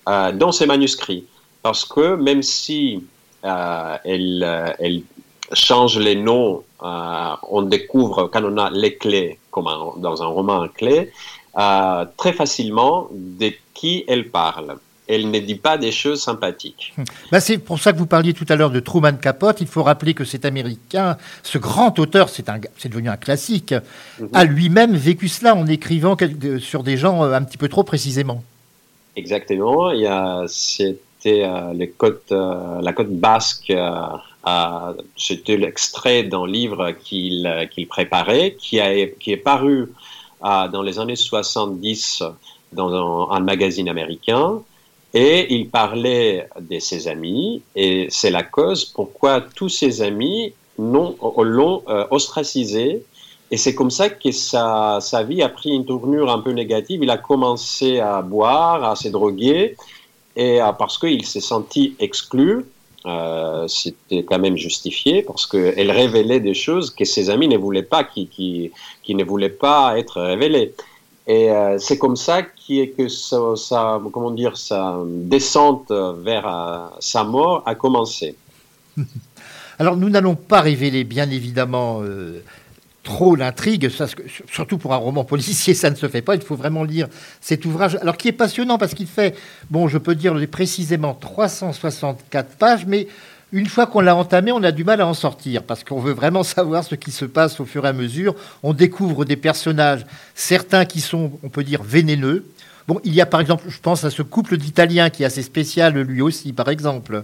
dans 0.03 0.51
ces 0.51 0.65
manuscrits. 0.65 1.25
Parce 1.61 1.85
que 1.85 2.15
même 2.15 2.43
si 2.43 3.05
elle, 3.43 4.75
elle 4.79 5.03
change 5.53 5.97
les 5.99 6.15
noms, 6.15 6.63
on 6.81 7.61
découvre 7.61 8.27
quand 8.27 8.43
on 8.43 8.57
a 8.57 8.71
les 8.71 8.95
clés, 8.95 9.39
comme 9.51 9.69
dans 9.97 10.21
un 10.21 10.25
roman 10.25 10.67
clé, 10.67 11.13
très 12.17 12.33
facilement 12.33 13.07
des 13.11 13.59
qui 13.73 14.03
elle 14.07 14.29
parle. 14.29 14.77
Elle 15.05 15.29
ne 15.31 15.39
dit 15.39 15.55
pas 15.55 15.77
des 15.77 15.91
choses 15.91 16.21
sympathiques. 16.21 16.93
Ben 17.29 17.41
c'est 17.41 17.57
pour 17.57 17.77
ça 17.77 17.91
que 17.91 17.97
vous 17.97 18.05
parliez 18.05 18.33
tout 18.33 18.45
à 18.47 18.55
l'heure 18.55 18.71
de 18.71 18.79
Truman 18.79 19.17
Capote. 19.21 19.59
Il 19.59 19.67
faut 19.67 19.83
rappeler 19.83 20.13
que 20.13 20.23
cet 20.23 20.45
Américain, 20.45 21.17
ce 21.43 21.57
grand 21.57 21.99
auteur, 21.99 22.29
c'est 22.29 22.47
devenu 22.89 23.09
un 23.09 23.17
classique, 23.17 23.73
-hmm. 23.73 24.29
a 24.33 24.43
lui-même 24.45 24.95
vécu 24.95 25.27
cela 25.27 25.55
en 25.55 25.67
écrivant 25.67 26.15
sur 26.59 26.83
des 26.83 26.97
gens 26.97 27.17
euh, 27.23 27.33
un 27.39 27.43
petit 27.43 27.57
peu 27.57 27.67
trop 27.67 27.83
précisément. 27.83 28.43
Exactement. 29.15 29.91
C'était 30.47 31.43
euh, 31.43 31.73
les 31.73 31.89
côtes, 31.89 32.31
euh, 32.31 32.81
la 32.81 32.93
côte 32.93 33.13
basque. 33.29 33.71
Euh, 33.71 34.93
C'était 35.27 35.57
l'extrait 35.57 36.23
d'un 36.31 36.47
livre 36.59 36.91
qu'il 37.05 37.37
qu 37.73 37.85
préparait, 37.85 38.49
qui, 38.61 38.75
a, 38.85 38.87
qui 39.21 39.29
est 39.35 39.43
paru 39.51 39.77
dans 40.43 40.81
les 40.81 40.99
années 40.99 41.15
70 41.15 42.23
dans 42.73 43.29
un, 43.31 43.35
un, 43.35 43.39
magazine 43.39 43.87
américain 43.87 44.61
et 45.13 45.53
il 45.53 45.69
parlait 45.69 46.49
de 46.59 46.79
ses 46.79 47.07
amis 47.07 47.61
et 47.75 48.07
c'est 48.09 48.31
la 48.31 48.43
cause 48.43 48.83
pourquoi 48.83 49.41
tous 49.41 49.69
ses 49.69 50.01
amis 50.01 50.53
l'ont 50.77 51.83
euh, 51.87 52.05
ostracisé 52.11 53.03
et 53.53 53.57
c'est 53.57 53.75
comme 53.75 53.91
ça 53.91 54.09
que 54.09 54.31
sa, 54.31 54.97
sa, 54.99 55.21
vie 55.21 55.43
a 55.43 55.49
pris 55.49 55.69
une 55.69 55.85
tournure 55.85 56.31
un 56.31 56.39
peu 56.39 56.49
négative. 56.53 57.03
Il 57.03 57.11
a 57.11 57.19
commencé 57.19 57.99
à 57.99 58.23
boire, 58.23 58.83
à 58.83 58.95
se 58.95 59.09
droguer 59.09 59.75
et 60.35 60.59
euh, 60.59 60.71
parce 60.71 60.97
qu'il 60.97 61.23
s'est 61.23 61.39
senti 61.39 61.95
exclu. 61.99 62.65
Euh, 63.05 63.67
c'était 63.67 64.23
quand 64.23 64.39
même 64.39 64.55
justifié 64.55 65.23
parce 65.23 65.45
qu'elle 65.45 65.91
révélait 65.91 66.39
des 66.39 66.53
choses 66.53 66.89
que 66.89 67.03
ses 67.03 67.29
amis 67.29 67.49
ne 67.49 67.57
voulaient 67.57 67.83
pas, 67.83 68.03
qui, 68.03 68.27
qui, 68.27 68.71
qui 69.03 69.15
ne 69.15 69.23
voulaient 69.25 69.49
pas 69.49 69.97
être 69.97 70.21
révélées. 70.21 70.73
Et 71.27 71.51
euh, 71.51 71.77
c'est 71.79 71.97
comme 71.97 72.15
ça 72.15 72.43
qui 72.43 72.79
est 72.79 72.89
que 72.89 73.07
sa, 73.09 74.01
comment 74.11 74.31
dire, 74.31 74.55
sa 74.57 74.97
descente 75.05 75.91
vers 75.91 76.47
euh, 76.47 76.87
sa 76.99 77.23
mort 77.23 77.63
a 77.65 77.75
commencé. 77.75 78.35
Alors 79.79 79.97
nous 79.97 80.09
n'allons 80.09 80.35
pas 80.35 80.61
révéler 80.61 81.03
bien 81.03 81.29
évidemment 81.29 82.01
trop 83.03 83.35
l'intrigue, 83.35 83.89
surtout 84.49 84.77
pour 84.77 84.93
un 84.93 84.97
roman 84.97 85.25
policier, 85.25 85.73
ça 85.73 85.89
ne 85.89 85.95
se 85.95 86.07
fait 86.07 86.21
pas. 86.21 86.35
Il 86.35 86.41
faut 86.41 86.55
vraiment 86.55 86.83
lire 86.83 87.07
cet 87.41 87.65
ouvrage, 87.65 87.97
alors 88.01 88.17
qui 88.17 88.29
est 88.29 88.33
passionnant 88.33 88.77
parce 88.77 88.93
qu'il 88.93 89.07
fait, 89.07 89.35
bon, 89.69 89.87
je 89.87 89.97
peux 89.97 90.15
dire 90.15 90.35
précisément 90.49 91.13
364 91.13 92.55
pages, 92.55 92.85
mais 92.87 93.07
une 93.51 93.67
fois 93.67 93.85
qu'on 93.85 93.99
l'a 93.99 94.15
entamé, 94.15 94.51
on 94.51 94.63
a 94.63 94.71
du 94.71 94.83
mal 94.83 94.99
à 94.99 95.05
en 95.05 95.13
sortir 95.13 95.63
parce 95.63 95.83
qu'on 95.83 95.99
veut 95.99 96.13
vraiment 96.13 96.43
savoir 96.43 96.83
ce 96.83 96.95
qui 96.95 97.11
se 97.11 97.25
passe 97.25 97.59
au 97.59 97.65
fur 97.65 97.85
et 97.85 97.89
à 97.89 97.93
mesure. 97.93 98.35
On 98.63 98.73
découvre 98.73 99.25
des 99.25 99.35
personnages, 99.35 100.05
certains 100.33 100.85
qui 100.85 101.01
sont, 101.01 101.33
on 101.43 101.49
peut 101.49 101.63
dire, 101.63 101.83
vénéneux. 101.83 102.45
Bon, 102.87 102.99
il 103.03 103.13
y 103.13 103.21
a 103.21 103.25
par 103.25 103.41
exemple, 103.41 103.65
je 103.67 103.79
pense 103.79 104.03
à 104.05 104.09
ce 104.09 104.21
couple 104.23 104.57
d'Italiens 104.57 105.09
qui 105.09 105.23
est 105.23 105.25
assez 105.25 105.43
spécial 105.43 105.97
lui 105.99 106.21
aussi, 106.21 106.51
par 106.51 106.69
exemple. 106.69 107.23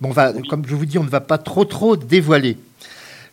Bon, 0.00 0.10
va, 0.10 0.32
comme 0.48 0.64
je 0.66 0.74
vous 0.74 0.86
dis, 0.86 0.98
on 0.98 1.04
ne 1.04 1.08
va 1.08 1.20
pas 1.20 1.38
trop 1.38 1.64
trop 1.64 1.96
dévoiler. 1.96 2.56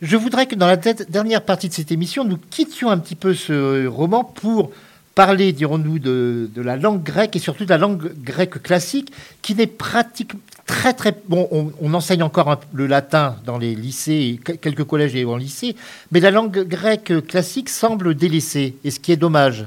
Je 0.05 0.17
voudrais 0.17 0.45
que 0.45 0.53
dans 0.53 0.67
la 0.67 0.77
dernière 0.77 1.41
partie 1.41 1.67
de 1.67 1.73
cette 1.73 1.91
émission, 1.91 2.25
nous 2.25 2.37
quittions 2.37 2.91
un 2.91 2.99
petit 2.99 3.15
peu 3.15 3.33
ce 3.33 3.87
roman 3.87 4.23
pour 4.23 4.69
parler, 5.15 5.51
dirons-nous, 5.51 5.97
de, 5.97 6.47
la 6.57 6.77
langue 6.77 7.01
grecque 7.01 7.35
et 7.35 7.39
surtout 7.39 7.65
de 7.65 7.71
la 7.71 7.79
langue 7.79 8.13
grecque 8.21 8.61
classique, 8.61 9.11
qui 9.41 9.55
n'est 9.55 9.65
pratiquement 9.65 10.39
très 10.67 10.93
très 10.93 11.19
bon. 11.27 11.49
On, 11.81 11.93
enseigne 11.95 12.21
encore 12.21 12.59
le 12.71 12.85
latin 12.85 13.37
dans 13.47 13.57
les 13.57 13.73
lycées, 13.73 14.39
quelques 14.61 14.83
collèges 14.83 15.15
et 15.15 15.25
en 15.25 15.37
lycée, 15.37 15.75
mais 16.11 16.19
la 16.19 16.29
langue 16.29 16.67
grecque 16.67 17.25
classique 17.25 17.69
semble 17.69 18.13
délaissée, 18.13 18.75
et 18.83 18.91
ce 18.91 18.99
qui 18.99 19.11
est 19.11 19.17
dommage. 19.17 19.65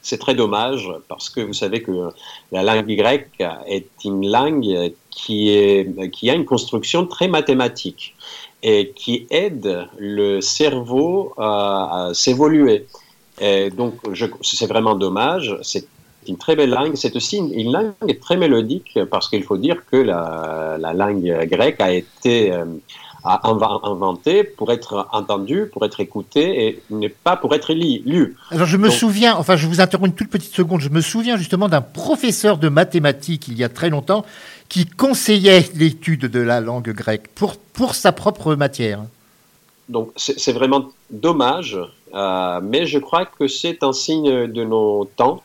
C'est 0.00 0.18
très 0.18 0.36
dommage 0.36 0.88
parce 1.08 1.28
que 1.28 1.40
vous 1.40 1.54
savez 1.54 1.82
que 1.82 2.10
la 2.52 2.62
langue 2.62 2.86
grecque 2.86 3.42
est 3.66 3.88
une 4.04 4.30
langue 4.30 4.92
qui 5.10 5.50
a 5.50 6.34
une 6.34 6.44
construction 6.44 7.04
très 7.04 7.26
mathématique 7.26 8.14
et 8.62 8.92
qui 8.94 9.26
aide 9.30 9.86
le 9.98 10.40
cerveau 10.40 11.34
à, 11.38 12.08
à 12.08 12.14
s'évoluer. 12.14 12.86
Donc, 13.76 13.94
c'est 14.42 14.66
vraiment 14.66 14.94
dommage. 14.94 15.56
C'est 15.62 15.86
une 16.28 16.38
très 16.38 16.56
belle 16.56 16.70
langue. 16.70 16.96
C'est 16.96 17.14
aussi 17.16 17.36
une, 17.36 17.52
une, 17.52 17.72
langue 17.72 18.20
très 18.20 18.36
mélodique 18.36 18.98
parce 19.10 19.28
qu'il 19.28 19.42
faut 19.42 19.58
dire 19.58 19.84
que 19.90 19.96
la, 19.96 20.76
la 20.78 20.92
langue 20.92 21.46
grecque 21.46 21.80
a 21.80 21.92
été 21.92 22.52
euh, 22.52 22.64
inventée 23.24 24.44
pour 24.44 24.72
être 24.72 25.08
entendue, 25.12 25.66
pour 25.72 25.84
être 25.84 26.00
écoutée 26.00 26.66
et 26.66 26.82
n'est 26.90 27.08
pas 27.08 27.36
pour 27.36 27.54
être 27.54 27.72
lue. 27.72 28.36
Alors, 28.50 28.66
je 28.66 28.76
me 28.76 28.88
donc, 28.88 28.96
souviens, 28.96 29.36
enfin, 29.36 29.56
je 29.56 29.66
vous 29.66 29.80
interromps 29.80 30.08
une 30.08 30.14
toute 30.14 30.30
petite 30.30 30.54
seconde. 30.54 30.80
Je 30.80 30.88
me 30.88 31.00
souviens 31.00 31.36
justement 31.36 31.68
d'un 31.68 31.80
professeur 31.80 32.58
de 32.58 32.68
mathématiques 32.68 33.48
il 33.48 33.58
y 33.58 33.64
a 33.64 33.68
très 33.68 33.90
longtemps 33.90 34.24
qui 34.68 34.86
conseillait 34.86 35.64
l'étude 35.74 36.26
de 36.26 36.40
la 36.40 36.60
langue 36.60 36.90
grecque 36.90 37.28
pour, 37.34 37.56
pour 37.56 37.94
sa 37.94 38.12
propre 38.12 38.54
matière. 38.54 39.02
Donc, 39.88 40.10
c'est 40.16 40.52
vraiment 40.52 40.90
dommage 41.10 41.78
euh, 42.14 42.60
mais 42.62 42.86
je 42.86 42.98
crois 42.98 43.26
que 43.26 43.46
c'est 43.46 43.82
un 43.82 43.92
signe 43.92 44.46
de 44.46 44.64
nos 44.64 45.04
temps. 45.04 45.42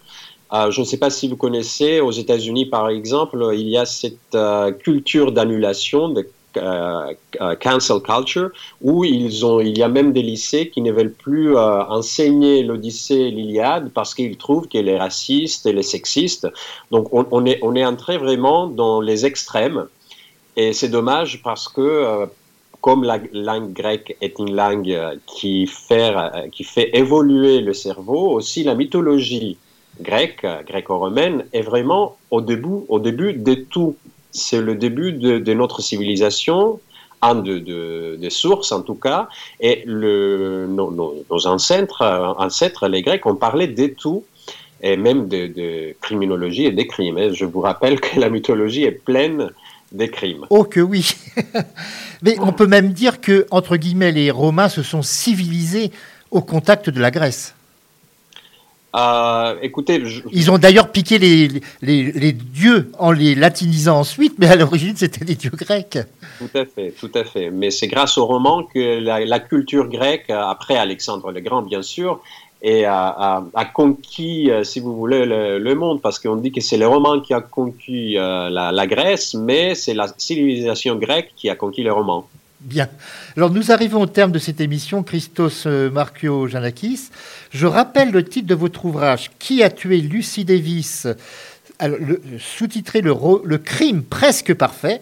Euh, 0.54 0.70
je 0.72 0.82
ne 0.82 0.86
sais 0.86 0.98
pas 0.98 1.10
si 1.10 1.28
vous 1.28 1.38
connaissez, 1.38 2.00
aux 2.00 2.12
États-Unis 2.12 2.66
par 2.66 2.90
exemple, 2.90 3.52
il 3.54 3.68
y 3.70 3.78
a 3.78 3.86
cette 3.86 4.36
euh, 4.36 4.72
culture 4.72 5.32
d'annulation, 5.32 6.10
de 6.10 6.28
cancel 6.54 8.00
culture, 8.02 8.50
où 8.82 9.04
ils 9.04 9.46
ont, 9.46 9.60
il 9.60 9.78
y 9.78 9.84
a 9.84 9.88
même 9.88 10.14
des 10.14 10.22
lycées 10.22 10.70
qui 10.70 10.82
ne 10.82 10.92
veulent 10.92 11.14
plus 11.14 11.58
enseigner 11.58 12.64
l'Odyssée 12.64 13.16
et 13.16 13.32
l'Iliade 13.32 13.92
parce 13.94 14.14
qu'ils 14.14 14.38
trouvent 14.38 14.68
qu'elle 14.68 14.90
est 14.90 15.00
raciste, 15.00 15.66
elle 15.66 15.78
est 15.78 15.84
sexiste. 15.84 16.48
Donc 16.92 17.10
on, 17.12 17.46
est, 17.46 17.60
on 17.62 17.76
est 17.76 17.86
entré 17.86 18.18
vraiment 18.18 18.68
dans 18.68 19.02
les 19.02 19.26
extrêmes. 19.26 19.86
Et 20.58 20.74
c'est 20.74 20.90
dommage 20.90 21.42
parce 21.44 21.68
que 21.68 22.28
comme 22.82 23.04
la 23.04 23.20
langue 23.32 23.74
grecque 23.74 24.18
est 24.22 24.40
une 24.40 24.56
langue 24.56 24.98
qui 25.28 25.68
fait, 25.68 26.14
qui 26.52 26.64
fait 26.64 26.90
évoluer 26.98 27.62
le 27.62 27.74
cerveau, 27.74 28.32
aussi 28.32 28.64
la 28.64 28.76
mythologie 28.76 29.58
grecque, 30.02 30.46
gréco-romaine, 30.66 31.46
est 31.54 31.62
vraiment 31.62 32.18
au 32.32 32.42
début, 32.42 32.86
au 32.90 33.00
début 33.00 33.34
de 33.34 33.54
tout. 33.54 33.96
C'est 34.32 34.62
le 34.62 34.76
début 34.76 35.14
de, 35.14 35.54
notre 35.54 35.82
civilisation, 35.82 36.80
un 37.22 37.36
de, 37.36 37.60
de, 37.60 38.18
des 38.20 38.30
sources 38.30 38.72
en 38.72 38.82
tout 38.82 38.96
cas, 38.96 39.28
et 39.60 39.84
nos, 39.86 40.92
nos, 40.92 41.48
ancêtres, 41.48 42.88
les 42.88 43.02
Grecs, 43.02 43.26
ont 43.26 43.36
parlé 43.36 43.68
de 43.68 43.88
tout, 43.88 44.24
et 44.82 44.98
même 44.98 45.28
de, 45.28 45.96
criminologie 46.02 46.66
et 46.66 46.72
des 46.72 46.88
crimes. 46.88 47.34
Je 47.34 47.46
vous 47.46 47.62
rappelle 47.62 48.00
que 48.00 48.20
la 48.20 48.30
mythologie 48.30 48.84
est 48.84 48.92
pleine 48.92 49.50
des 49.92 50.10
crimes. 50.10 50.46
Oh 50.50 50.64
que 50.64 50.80
oui 50.80 51.14
Mais 52.22 52.38
on 52.40 52.54
peut 52.54 52.68
même 52.68 52.94
dire 52.94 53.20
que, 53.20 53.46
entre 53.52 53.78
guillemets, 53.78 54.12
les 54.12 54.32
Romains 54.32 54.70
se 54.70 54.84
sont 54.84 55.02
civilisés 55.02 55.92
au 56.32 56.42
contact 56.42 56.90
de 56.90 57.00
la 57.00 57.12
Grèce. 57.12 57.56
Euh, 58.94 59.56
écoutez, 59.62 60.06
je- 60.06 60.22
Ils 60.34 60.52
ont 60.52 60.58
d'ailleurs 60.58 60.92
piqué 60.92 61.18
les, 61.18 61.48
les, 61.82 62.12
les 62.12 62.34
dieux 62.34 62.92
en 63.00 63.12
les 63.12 63.36
latinisant 63.36 64.00
ensuite, 64.00 64.34
mais 64.38 64.48
à 64.48 64.56
l'origine, 64.58 64.96
c'était 64.98 65.24
des 65.24 65.36
dieux 65.36 65.52
grecs. 65.56 65.98
Tout 66.40 66.58
à 66.58 66.66
fait, 66.66 66.94
tout 67.00 67.12
à 67.16 67.24
fait. 67.24 67.52
Mais 67.52 67.72
c'est 67.72 67.88
grâce 67.88 68.18
au 68.18 68.26
roman 68.26 68.64
que 68.64 69.00
la, 69.00 69.24
la 69.24 69.40
culture 69.40 69.88
grecque, 69.88 70.30
après 70.30 70.76
Alexandre 70.76 71.32
le 71.32 71.40
Grand, 71.40 71.62
bien 71.62 71.82
sûr, 71.82 72.20
et 72.62 72.84
a, 72.86 73.08
a- 73.08 73.44
a 73.54 73.66
conquis, 73.66 74.52
euh, 74.52 74.64
si 74.66 74.82
vous 74.82 74.94
voulez, 74.96 75.26
le, 75.26 75.58
le 75.58 75.76
monde, 75.76 76.02
parce 76.02 76.20
qu'on 76.20 76.36
dit 76.36 76.52
que 76.52 76.60
c'est 76.62 76.78
le 76.78 76.88
roman 76.88 77.22
qui 77.22 77.34
a 77.34 77.40
conquis 77.42 78.18
euh, 78.18 78.50
la, 78.50 78.72
la 78.74 78.88
Grèce, 78.88 79.34
mais 79.36 79.74
c'est 79.74 79.94
la 79.94 80.08
civilisation 80.18 80.96
grecque 80.96 81.32
qui 81.38 81.50
a 81.50 81.56
conquis 81.56 81.84
le 81.84 81.94
roman. 81.94 82.28
Bien. 82.62 82.90
Alors 83.38 83.50
nous 83.50 83.72
arrivons 83.72 84.02
au 84.02 84.06
terme 84.06 84.32
de 84.32 84.38
cette 84.38 84.62
émission, 84.62 85.02
Christos 85.02 85.64
euh, 85.66 85.90
Markio 85.90 86.48
Janakis. 86.48 87.10
Je 87.50 87.66
rappelle 87.66 88.12
le 88.12 88.24
titre 88.24 88.48
de 88.48 88.54
votre 88.54 88.86
ouvrage, 88.86 89.32
Qui 89.40 89.64
a 89.64 89.72
tué 89.72 89.98
Lucy 89.98 90.46
Davis? 90.46 91.08
Sous-titré 92.38 93.02
le, 93.02 93.58
crime 93.58 94.04
presque 94.04 94.54
parfait. 94.54 95.02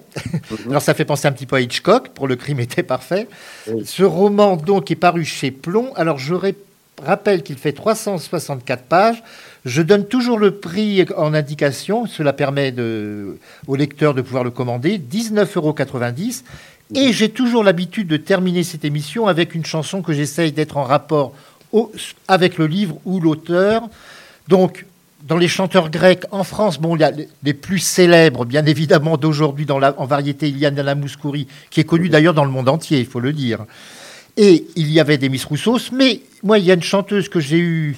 Alors 0.69 0.81
ça 0.81 0.93
fait 0.93 1.03
penser 1.03 1.27
un 1.27 1.33
petit 1.33 1.45
peu 1.45 1.57
à 1.57 1.61
Hitchcock, 1.61 2.09
pour 2.09 2.29
le 2.29 2.37
crime 2.37 2.61
était 2.61 2.83
parfait. 2.83 3.27
Ce 3.83 4.03
roman 4.03 4.55
donc 4.55 4.89
est 4.89 4.95
paru 4.95 5.25
chez 5.25 5.51
Plomb. 5.51 5.91
Alors 5.95 6.17
je 6.17 6.35
rappelle 7.03 7.43
qu'il 7.43 7.57
fait 7.57 7.73
364 7.73 8.83
pages. 8.83 9.21
Je 9.65 9.81
donne 9.81 10.05
toujours 10.05 10.39
le 10.39 10.51
prix 10.55 11.05
en 11.17 11.33
indication, 11.33 12.05
cela 12.05 12.31
permet 12.31 12.71
de, 12.71 13.37
au 13.67 13.75
lecteur 13.75 14.13
de 14.13 14.21
pouvoir 14.21 14.45
le 14.45 14.51
commander, 14.51 14.97
19,90 14.97 15.57
euros. 15.57 15.75
Et 16.95 17.13
j'ai 17.13 17.29
toujours 17.29 17.63
l'habitude 17.63 18.07
de 18.07 18.17
terminer 18.17 18.63
cette 18.63 18.83
émission 18.83 19.27
avec 19.27 19.53
une 19.53 19.65
chanson 19.65 20.01
que 20.01 20.11
j'essaye 20.13 20.51
d'être 20.51 20.77
en 20.77 20.83
rapport 20.83 21.33
avec 22.27 22.57
le 22.57 22.65
livre 22.65 22.97
ou 23.05 23.19
l'auteur. 23.19 23.87
Donc, 24.47 24.85
dans 25.27 25.37
les 25.37 25.47
chanteurs 25.47 25.91
grecs 25.91 26.23
en 26.31 26.43
France, 26.43 26.79
bon, 26.79 26.95
il 26.95 27.01
y 27.01 27.03
a 27.03 27.11
les- 27.43 27.53
plus 27.53 27.77
célèbres, 27.79 28.45
bien 28.45 28.65
évidemment, 28.65 29.17
d'aujourd'hui 29.17 29.67
en 29.69 30.05
variété, 30.05 30.49
il 30.49 30.57
y 30.57 30.65
a 30.65 30.71
Nana 30.71 30.95
Mouskouri, 30.95 31.45
qui 31.69 31.79
est 31.81 31.83
connue 31.83 32.09
d'ailleurs 32.09 32.33
dans 32.33 32.45
le 32.45 32.51
monde 32.51 32.69
entier, 32.69 32.99
il 32.99 33.05
faut 33.05 33.19
le 33.19 33.33
dire. 33.33 33.65
Et 34.37 34.65
il 34.75 34.89
y 34.91 34.99
avait 34.99 35.17
des 35.17 35.29
Roussos, 35.47 35.91
mais 35.91 36.21
moi, 36.41 36.57
il 36.57 36.65
y 36.65 36.71
a 36.71 36.73
une 36.73 36.81
chanteuse 36.81 37.29
que 37.29 37.39
j'ai 37.39 37.59
eu 37.59 37.97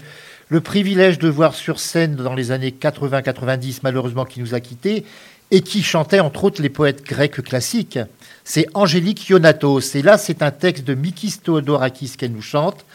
le 0.50 0.60
privilège 0.60 1.18
de 1.20 1.30
voir 1.30 1.54
sur 1.54 1.80
scène 1.80 2.16
dans 2.16 2.34
les 2.34 2.52
années 2.52 2.72
80-90, 2.78 3.80
malheureusement, 3.84 4.26
qui 4.26 4.42
nous 4.42 4.54
a 4.54 4.60
quittés, 4.60 5.06
et 5.52 5.62
qui 5.62 5.84
chantait 5.84 6.22
entre 6.22 6.46
autres 6.46 6.62
les 6.62 6.70
poètes 6.70 7.04
grecs 7.04 7.42
classiques. 7.44 8.00
C'est 8.44 8.68
Angélique 8.74 9.30
Ionatos. 9.30 9.96
Et 9.96 10.02
là, 10.02 10.18
c'est 10.18 10.42
un 10.42 10.52
texte 10.52 10.86
de 10.86 10.96
Mikis 10.96 11.40
Theodorakis 11.44 12.14
qu'elle 12.18 12.32
nous 12.32 12.42
chante. 12.42 12.86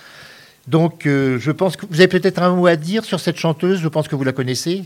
Donc, 0.67 1.07
euh, 1.07 1.39
je 1.39 1.53
pense 1.53 1.77
que 1.77 1.87
vous 1.89 2.01
avez 2.01 2.09
peut-être 2.09 2.43
un 2.43 2.55
mot 2.55 2.67
à 2.67 2.77
dire 2.77 3.05
sur 3.05 3.21
cette 3.21 3.37
chanteuse. 3.37 3.79
Je 3.81 3.89
pense 3.89 4.09
que 4.09 4.17
vous 4.17 4.25
la 4.25 4.33
connaissez. 4.33 4.85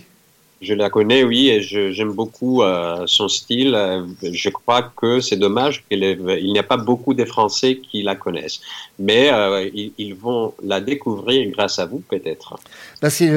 Je 0.61 0.75
la 0.75 0.91
connais, 0.91 1.25
oui, 1.25 1.49
et 1.49 1.63
j'aime 1.63 2.13
beaucoup 2.13 2.63
euh, 2.63 3.05
son 3.07 3.29
style. 3.29 3.75
Euh, 3.75 4.03
Je 4.23 4.51
crois 4.51 4.93
que 4.95 5.21
c'est 5.21 5.37
dommage 5.37 5.83
qu'il 5.89 6.01
n'y 6.01 6.59
a 6.59 6.63
pas 6.63 6.77
beaucoup 6.77 7.15
de 7.15 7.25
Français 7.25 7.77
qui 7.79 8.03
la 8.03 8.15
connaissent. 8.15 8.61
Mais 8.99 9.33
euh, 9.33 9.71
ils, 9.75 10.15
vont 10.15 10.53
la 10.63 10.83
découvrir 10.83 11.51
grâce 11.51 11.79
à 11.79 11.87
vous, 11.87 12.03
peut-être. 12.11 12.61
Ben, 13.01 13.09
c'est 13.09 13.31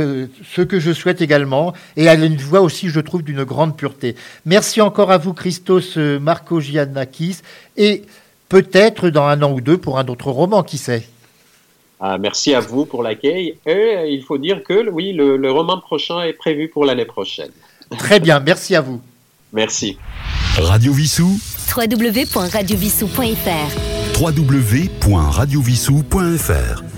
ce 0.54 0.62
que 0.62 0.82
je 0.82 0.92
souhaite 0.92 1.22
également. 1.22 1.72
Et 1.96 2.04
elle 2.04 2.24
a 2.24 2.26
une 2.26 2.36
voix 2.36 2.60
aussi, 2.60 2.90
je 2.90 3.00
trouve, 3.00 3.24
d'une 3.24 3.46
grande 3.46 3.78
pureté. 3.78 4.18
Merci 4.46 4.82
encore 4.82 5.10
à 5.10 5.18
vous, 5.18 5.34
Christos 5.34 5.98
euh, 5.98 6.20
Markogiannakis. 6.20 7.38
Et 7.78 8.04
peut-être 8.50 9.10
dans 9.10 9.28
un 9.28 9.42
an 9.44 9.54
ou 9.54 9.62
deux 9.62 9.78
pour 9.78 9.98
un 9.98 10.08
autre 10.08 10.30
roman, 10.30 10.62
qui 10.62 10.78
sait? 10.78 11.08
Euh, 12.04 12.18
merci 12.20 12.54
à 12.54 12.60
vous 12.60 12.86
pour 12.86 13.02
l'accueil. 13.04 13.56
Et 13.66 13.72
euh, 13.72 14.06
il 14.08 14.22
faut 14.24 14.38
dire 14.38 14.62
que, 14.64 14.90
oui, 14.90 15.14
le, 15.14 15.38
le 15.38 15.52
roman 15.52 15.80
prochain 15.80 16.22
est 16.24 16.34
prévu 16.34 16.68
pour 16.68 16.84
l'année 16.86 17.06
prochaine. 17.06 17.52
Très 17.98 18.20
bien, 18.20 18.40
merci 18.40 18.76
à 18.76 18.82
vous. 18.82 19.02
Merci. 19.54 19.98
Radio 20.58 20.94
Vissou, 20.94 21.40
www.radiovissou.fr 21.76 23.94
www.radiovissou.fr. 24.20 26.93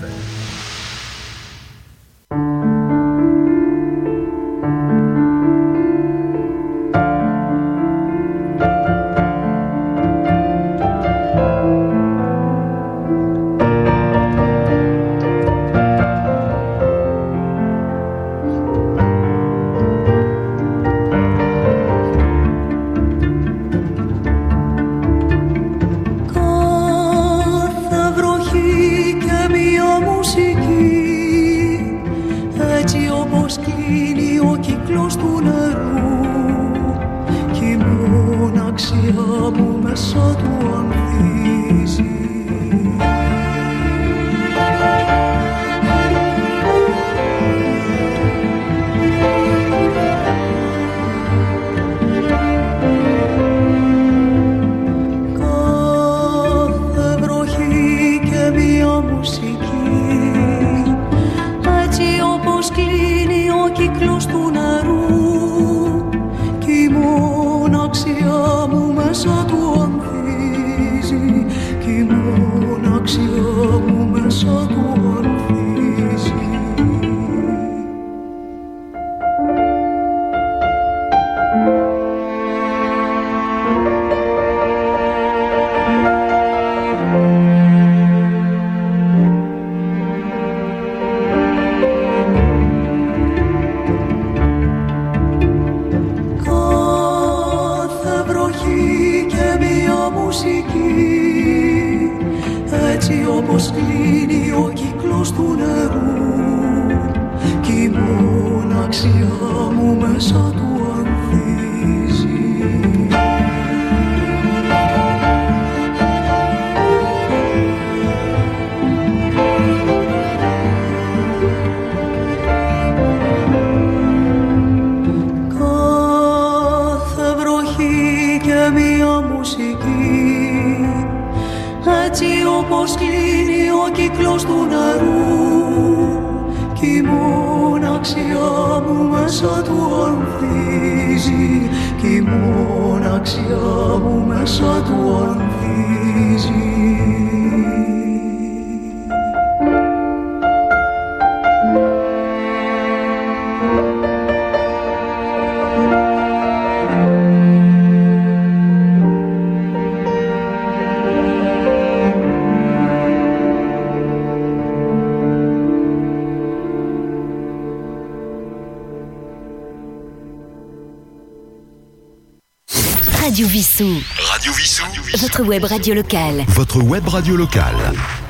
Votre 176.48 176.82
web 176.82 177.08
radio 177.08 177.36
locale. 177.36 178.25